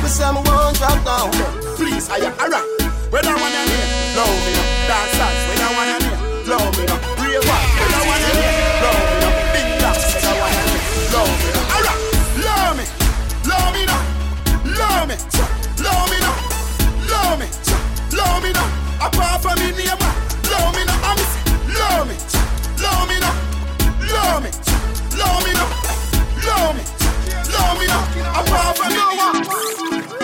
Me 0.00 0.08
say 0.08 0.32
me 0.32 0.40
won't 0.48 0.80
drop 0.80 0.96
down. 1.04 1.28
Please, 1.76 2.08
I 2.08 2.24
am 2.24 2.32
alright. 2.40 2.64
When 3.12 3.20
I 3.20 3.36
wanna 3.36 3.62
hear, 3.68 3.86
blow 4.16 4.32
me 4.32 4.52
up. 4.56 4.68
Dancers, 4.88 5.40
when 5.44 5.60
I 5.60 5.68
wanna 5.76 5.96
hear, 6.08 6.16
blow 6.48 6.64
me 6.80 6.84
up. 6.88 7.00
Real 7.20 7.44
one, 7.44 7.79
From 19.40 19.56
me 19.58 19.72
neighbor, 19.72 20.12
blow 20.44 20.70
me 20.76 20.84
now. 20.84 21.08
I'm 21.08 21.16
blow 21.64 22.04
me, 22.04 22.16
blow 22.76 22.98
me 23.08 23.16
now, 23.24 23.34
blow 24.04 24.40
me, 24.44 24.50
blow 25.10 25.36
me 25.44 25.52
now, 25.56 25.68
blow 26.40 26.72
me, 26.76 26.82
blow 27.48 27.68
me 27.80 27.86
now. 27.88 28.04
From 28.44 28.76
me 28.80 28.86
neighbor. 28.92 29.32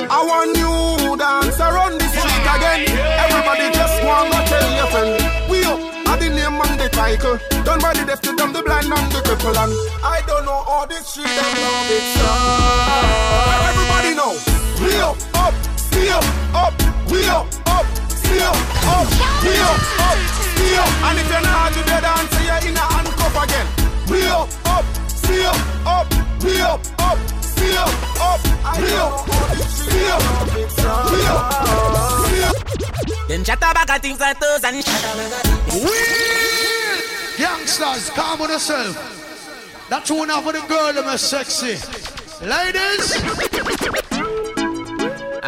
I 0.08 0.20
want 0.22 0.56
you 0.56 1.16
dance 1.16 1.58
around 1.58 1.98
the 1.98 2.06
street 2.12 2.46
again. 2.54 2.82
Everybody 3.24 3.72
just 3.72 3.96
want 4.04 4.32
to 4.32 4.40
tell 4.46 4.68
your 4.76 4.88
friend. 4.92 5.16
We 5.50 5.64
up, 5.64 5.80
I 6.06 6.16
the 6.20 6.28
name 6.30 6.60
and 6.60 6.78
the 6.78 6.88
title. 6.90 7.38
Done 7.64 7.80
by 7.80 7.94
the 7.94 8.04
deaf 8.04 8.20
to 8.22 8.36
them, 8.36 8.52
the 8.52 8.62
blind 8.62 8.86
and 8.92 9.12
the 9.12 9.20
cripple. 9.24 9.56
And 9.56 9.72
I 10.04 10.22
don't 10.26 10.44
know 10.44 10.62
all 10.66 10.86
this 10.86 11.14
shit 11.14 11.24
them 11.24 11.54
love 11.64 11.90
it. 11.90 12.04
Everybody 13.64 14.14
know. 14.14 14.36
We 14.80 14.92
up, 15.00 15.16
up, 15.34 15.54
still 15.78 16.20
up, 16.54 16.74
we 17.10 17.24
up, 17.28 17.46
up, 17.66 17.86
still 18.26 18.56
up, 18.90 19.06
we 19.42 19.54
up, 19.62 19.78
up, 20.02 20.18
still. 20.50 20.88
And 21.06 21.18
if 21.18 21.26
you're 21.30 21.46
not 21.46 21.70
to 21.72 21.80
the 21.86 21.98
dance, 22.02 22.34
you're 22.42 22.62
in 22.66 22.76
a 22.76 22.84
handcuff 22.92 23.36
again. 23.44 23.66
Up, 24.26 24.48
up, 24.66 24.84
up, 25.36 25.56
up, 25.86 26.10
up, 26.66 26.80
up, 26.96 28.40
we 28.78 28.92
up, 28.96 29.14
still, 29.70 30.20
we 31.12 31.20
up. 31.26 31.56
Then 33.28 33.42
chatter 33.44 33.74
back 33.74 33.90
at 33.90 34.02
things 34.02 34.20
like 34.20 34.38
those 34.38 34.64
and 34.64 34.76
Wheel! 35.72 36.96
Youngsters, 37.38 38.10
calm 38.10 38.40
on 38.40 38.48
yourself. 38.48 38.96
That 39.90 40.04
tune 40.04 40.30
up 40.30 40.44
for 40.44 40.52
the 40.52 40.60
girl, 40.66 40.92
them 40.92 41.06
are 41.06 41.18
sexy. 41.18 41.76
Ladies, 42.44 43.14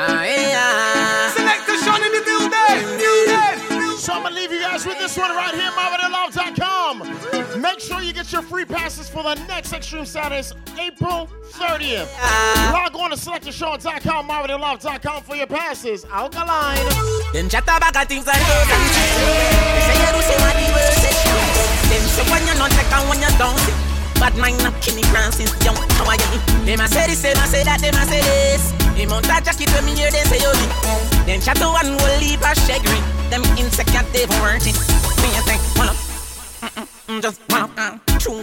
Ah, 0.01 0.23
yeah. 0.23 0.98
So 4.09 4.15
I'm 4.15 4.23
gonna 4.23 4.35
leave 4.35 4.51
you 4.51 4.61
guys 4.61 4.87
with 4.87 4.99
this 4.99 5.19
one 5.19 5.37
right 5.37 5.53
here, 5.53 5.69
MyRadioLive.com. 5.69 7.61
Make 7.61 7.79
sure 7.79 8.01
you 8.01 8.15
get 8.15 8.33
your 8.33 8.41
free 8.41 8.65
passes 8.65 9.07
for 9.07 9.23
the 9.23 9.35
next 9.45 9.75
Extreme 9.75 10.07
Saturdays, 10.07 10.55
April 10.81 11.29
30th. 11.53 12.09
Log 12.73 12.97
on 12.97 13.11
to 13.11 13.17
selectorsean.com, 13.17 14.27
MyRadioLive.com 14.27 15.23
for 15.25 15.37
your 15.37 15.47
passes. 15.47 16.07
Alkaline. 16.07 16.89
Them 17.35 17.51
chat 17.51 17.65
about 17.65 18.09
things 18.09 18.25
I 18.27 18.33
know 18.33 18.65
them 18.65 18.81
They 19.77 19.85
say 19.85 20.01
you 20.01 20.09
do 20.17 20.21
say 20.25 20.39
what 20.41 20.57
the 20.57 20.65
world 20.73 20.97
say 21.05 21.13
Them 21.93 22.05
say 22.09 22.25
when 22.33 22.49
you 22.49 22.57
not 22.57 22.71
take 22.73 22.89
and 22.89 23.05
when 23.13 23.21
you 23.21 23.29
don't 23.37 23.61
But 24.17 24.33
mine 24.41 24.57
not 24.65 24.81
Kenny 24.81 25.03
Francis 25.13 25.53
young 25.63 25.77
How 26.01 26.09
are 26.09 26.17
you? 26.17 26.65
Them 26.65 26.81
a 26.81 26.89
say 26.89 27.09
this, 27.09 27.21
them 27.21 27.37
a 27.37 27.47
say 27.47 27.63
that, 27.63 27.83
them 27.83 27.93
a 27.93 28.07
say 28.09 28.25
this 28.25 28.73
Him 28.97 29.13
on 29.13 29.23
that 29.25 29.45
jacket 29.45 29.69
when 29.75 29.85
me 29.85 29.93
hear 30.01 30.11
them 30.11 30.25
say 30.25 30.41
yo 30.41 30.53
Them 31.29 31.43
chat 31.43 31.59
to 31.59 31.69
one 31.69 31.93
will 31.93 32.19
leave 32.25 32.41
a 32.41 32.55
shaggy 32.57 33.18
Weren't 34.09 34.67
it. 34.67 34.75
Me 35.21 35.29
a 35.37 35.43
think, 35.45 35.61
well 35.77 35.91
up 35.91 36.09
just 37.21 37.41
one 37.51 37.63
up 37.63 37.71
uh, 37.77 37.99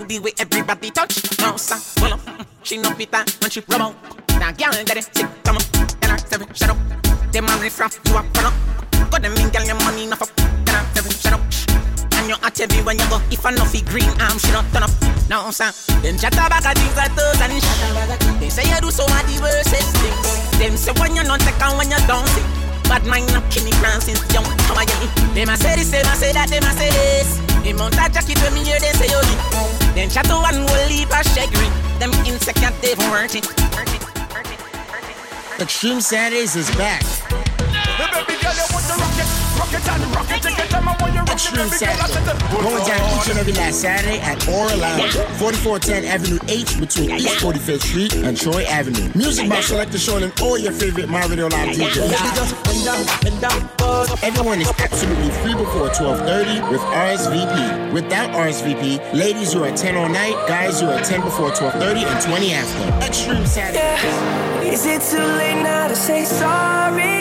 the 0.08 0.20
way 0.20 0.32
everybody 0.38 0.92
touch. 0.92 1.40
No 1.40 1.58
sir, 1.58 1.78
well 2.02 2.14
up 2.14 2.48
She 2.64 2.78
no 2.78 2.94
bitter 2.94 3.18
when 3.18 3.46
uh, 3.46 3.50
she 3.50 3.62
rub 3.68 3.82
out 3.82 3.96
Now 4.40 4.52
girl 4.52 4.74
that 4.86 4.98
is 4.98 5.10
sick, 5.14 5.26
come 5.44 5.58
on. 5.58 5.62
Tell 6.02 6.12
her 6.12 6.18
seven, 6.18 6.54
shut 6.54 6.70
up? 6.70 6.78
Them 7.32 7.50
a 7.50 7.58
riff 7.58 7.80
raff, 7.80 8.00
you 8.06 8.14
a 8.14 8.22
run 8.22 8.46
up. 8.46 8.54
Got 9.10 9.22
them 9.24 9.34
in, 9.38 9.50
girl, 9.50 9.66
your 9.66 9.76
money 9.82 10.06
enough 10.06 10.22
up 10.22 10.30
Tell 10.66 10.76
her 10.76 10.86
seven, 10.94 11.12
shut 11.12 11.34
up? 11.34 11.42
And 12.14 12.30
you 12.30 12.36
at 12.42 12.60
every 12.62 12.84
when 12.84 13.00
you 13.00 13.10
go 13.10 13.22
If 13.32 13.46
I 13.46 13.52
know 13.52 13.66
fi 13.66 13.82
green 13.82 14.10
arm, 14.22 14.38
she 14.38 14.52
not 14.52 14.66
turn 14.70 14.84
up. 14.84 14.94
No, 15.30 15.50
sir. 15.50 15.74
Them 16.06 16.18
chat 16.18 16.38
about 16.38 16.62
a 16.62 16.78
things 16.78 16.96
like 16.96 17.16
those 17.18 17.42
and 17.42 17.58
shit 17.58 18.40
They 18.40 18.50
say 18.50 18.70
you 18.70 18.78
do 18.82 18.92
so 18.92 19.06
many 19.10 19.42
worstest 19.42 19.98
things 19.98 20.60
Them 20.62 20.78
say 20.78 20.94
when 21.02 21.16
you 21.16 21.24
not 21.24 21.42
take 21.42 21.58
and 21.58 21.78
when 21.78 21.90
you 21.90 21.98
don't 22.06 22.28
see 22.30 22.75
Bad 22.88 23.06
mind 23.06 23.30
up 23.32 23.44
Kenny 23.50 23.72
since 24.00 24.22
young. 24.34 24.46
Come 24.70 24.78
again. 24.78 25.10
They 25.34 25.44
a 25.44 25.58
say 25.58 25.76
this, 25.76 25.90
they 25.90 26.02
a 26.02 26.16
say 26.16 26.32
that, 26.34 26.50
they 26.50 26.58
a 26.58 26.72
say 26.74 26.90
this. 26.90 27.40
In 27.66 27.78
mount 27.78 27.96
jacket 27.96 28.38
when 28.44 28.54
me 28.54 28.64
hear 28.64 28.80
They 28.80 28.94
say 28.94 29.10
holy. 29.10 29.36
Then 29.96 30.10
chat 30.10 30.26
to 30.26 30.36
one 30.36 30.66
will 30.66 30.88
leave 30.88 31.10
a 31.10 31.24
shaggy. 31.24 31.70
Them 32.00 32.12
insect 32.26 32.60
can't 32.60 32.80
they 32.82 32.94
hurt 33.10 33.36
it. 33.36 33.46
Extreme 35.60 36.02
Saturdays 36.02 36.56
is 36.56 36.70
back. 36.76 37.02
Baby 37.98 38.38
girl, 38.42 38.54
you 38.54 38.68
want 38.70 38.86
and 39.88 40.15
Extreme 41.36 41.68
Saturday. 41.68 42.64
Going 42.64 42.88
down 42.88 43.20
each 43.20 43.28
and 43.30 43.38
every 43.38 43.52
last 43.52 43.82
Saturday 43.82 44.20
at 44.22 44.48
Aura 44.48 44.74
Lounge, 44.78 45.12
4410 45.36 46.06
Avenue 46.06 46.40
H 46.48 46.80
between 46.80 47.12
East 47.12 47.44
45th 47.44 47.82
Street 47.82 48.16
and 48.16 48.38
Troy 48.40 48.64
Avenue. 48.64 49.12
Music 49.16 49.50
by 49.50 49.60
Selector 49.60 49.98
Sean 50.00 50.24
and 50.24 50.32
all 50.40 50.58
your 50.58 50.72
favorite 50.72 51.10
My 51.10 51.26
Radio 51.26 51.48
Live 51.48 51.76
DJs. 51.76 52.14
Everyone 54.24 54.62
is 54.62 54.72
absolutely 54.80 55.30
free 55.44 55.56
before 55.56 55.92
1230 55.92 56.72
with 56.72 56.80
RSVP. 56.80 57.92
Without 57.92 58.30
RSVP, 58.32 59.14
ladies 59.14 59.54
you 59.54 59.66
are 59.66 59.76
10 59.76 59.98
all 59.98 60.08
night, 60.08 60.36
guys 60.48 60.82
you 60.82 60.88
are 60.88 61.02
10 61.02 61.20
before 61.20 61.52
1230 61.52 62.06
and 62.06 62.22
20 62.24 62.54
after. 62.54 63.06
Extreme 63.06 63.46
Saturday. 63.46 64.55
Is 64.66 64.86
it 64.86 65.02
too 65.02 65.18
late 65.24 65.62
now 65.62 65.88
to 65.88 65.96
say 65.96 66.26
sorry? 66.26 67.16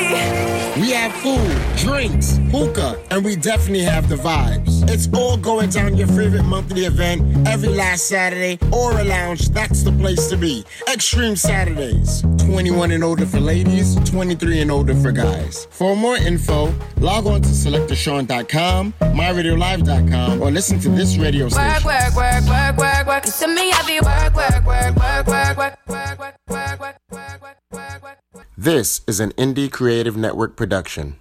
We 0.81 0.91
have 0.91 1.13
food, 1.15 1.57
drinks, 1.77 2.39
hookah, 2.51 2.99
and 3.11 3.25
we 3.25 3.37
definitely 3.37 3.85
have 3.85 4.09
the 4.09 4.17
vibes. 4.17 4.89
It's 4.91 5.09
all 5.15 5.37
going 5.37 5.71
down 5.71 5.97
your 5.97 6.09
favorite 6.09 6.43
monthly 6.43 6.85
event 6.85 7.47
every 7.47 7.69
last 7.69 8.09
Saturday. 8.09 8.59
Aura 8.73 9.05
Lounge, 9.05 9.51
that's 9.51 9.83
the 9.83 9.93
place 9.93 10.27
to 10.29 10.37
be. 10.37 10.65
Extreme 10.93 11.37
Saturdays. 11.37 12.23
21 12.39 12.91
and 12.91 13.05
older 13.05 13.25
for 13.25 13.41
ladies, 13.41 13.95
23 14.11 14.61
and 14.63 14.71
older 14.71 14.95
for 14.95 15.13
guys. 15.13 15.67
For 15.71 15.95
more 15.97 16.17
info, 16.17 16.75
log 16.99 17.27
on 17.27 17.43
to 17.43 17.49
selectorsean.com, 17.49 18.95
myradiolive.com, 19.01 20.43
or 20.43 20.51
listen 20.51 20.81
to 20.81 20.89
this 20.89 21.17
radio 21.19 21.49
station. 21.49 21.85
Work, 21.85 21.85
work, 21.85 22.17
work, 22.17 22.45
work, 22.47 22.77
work, 22.77 23.07
work. 23.07 23.23
To 23.23 23.49
me, 23.49 23.71
I 23.73 23.83
be 23.87 24.01
work, 24.01 24.35
work, 24.35 24.67
work, 24.67 24.97
work, 24.97 25.27
work, 25.27 25.57
work, 25.57 25.57
work, 25.57 25.89
work, 25.89 25.89
work, 25.89 26.25
work, 26.25 26.41
work, 26.49 26.81
work, 26.81 26.81
work. 26.81 27.04
This 28.57 29.03
is 29.07 29.21
an 29.21 29.33
Indie 29.33 29.71
Creative 29.71 30.17
Network 30.17 30.57
production. 30.57 31.13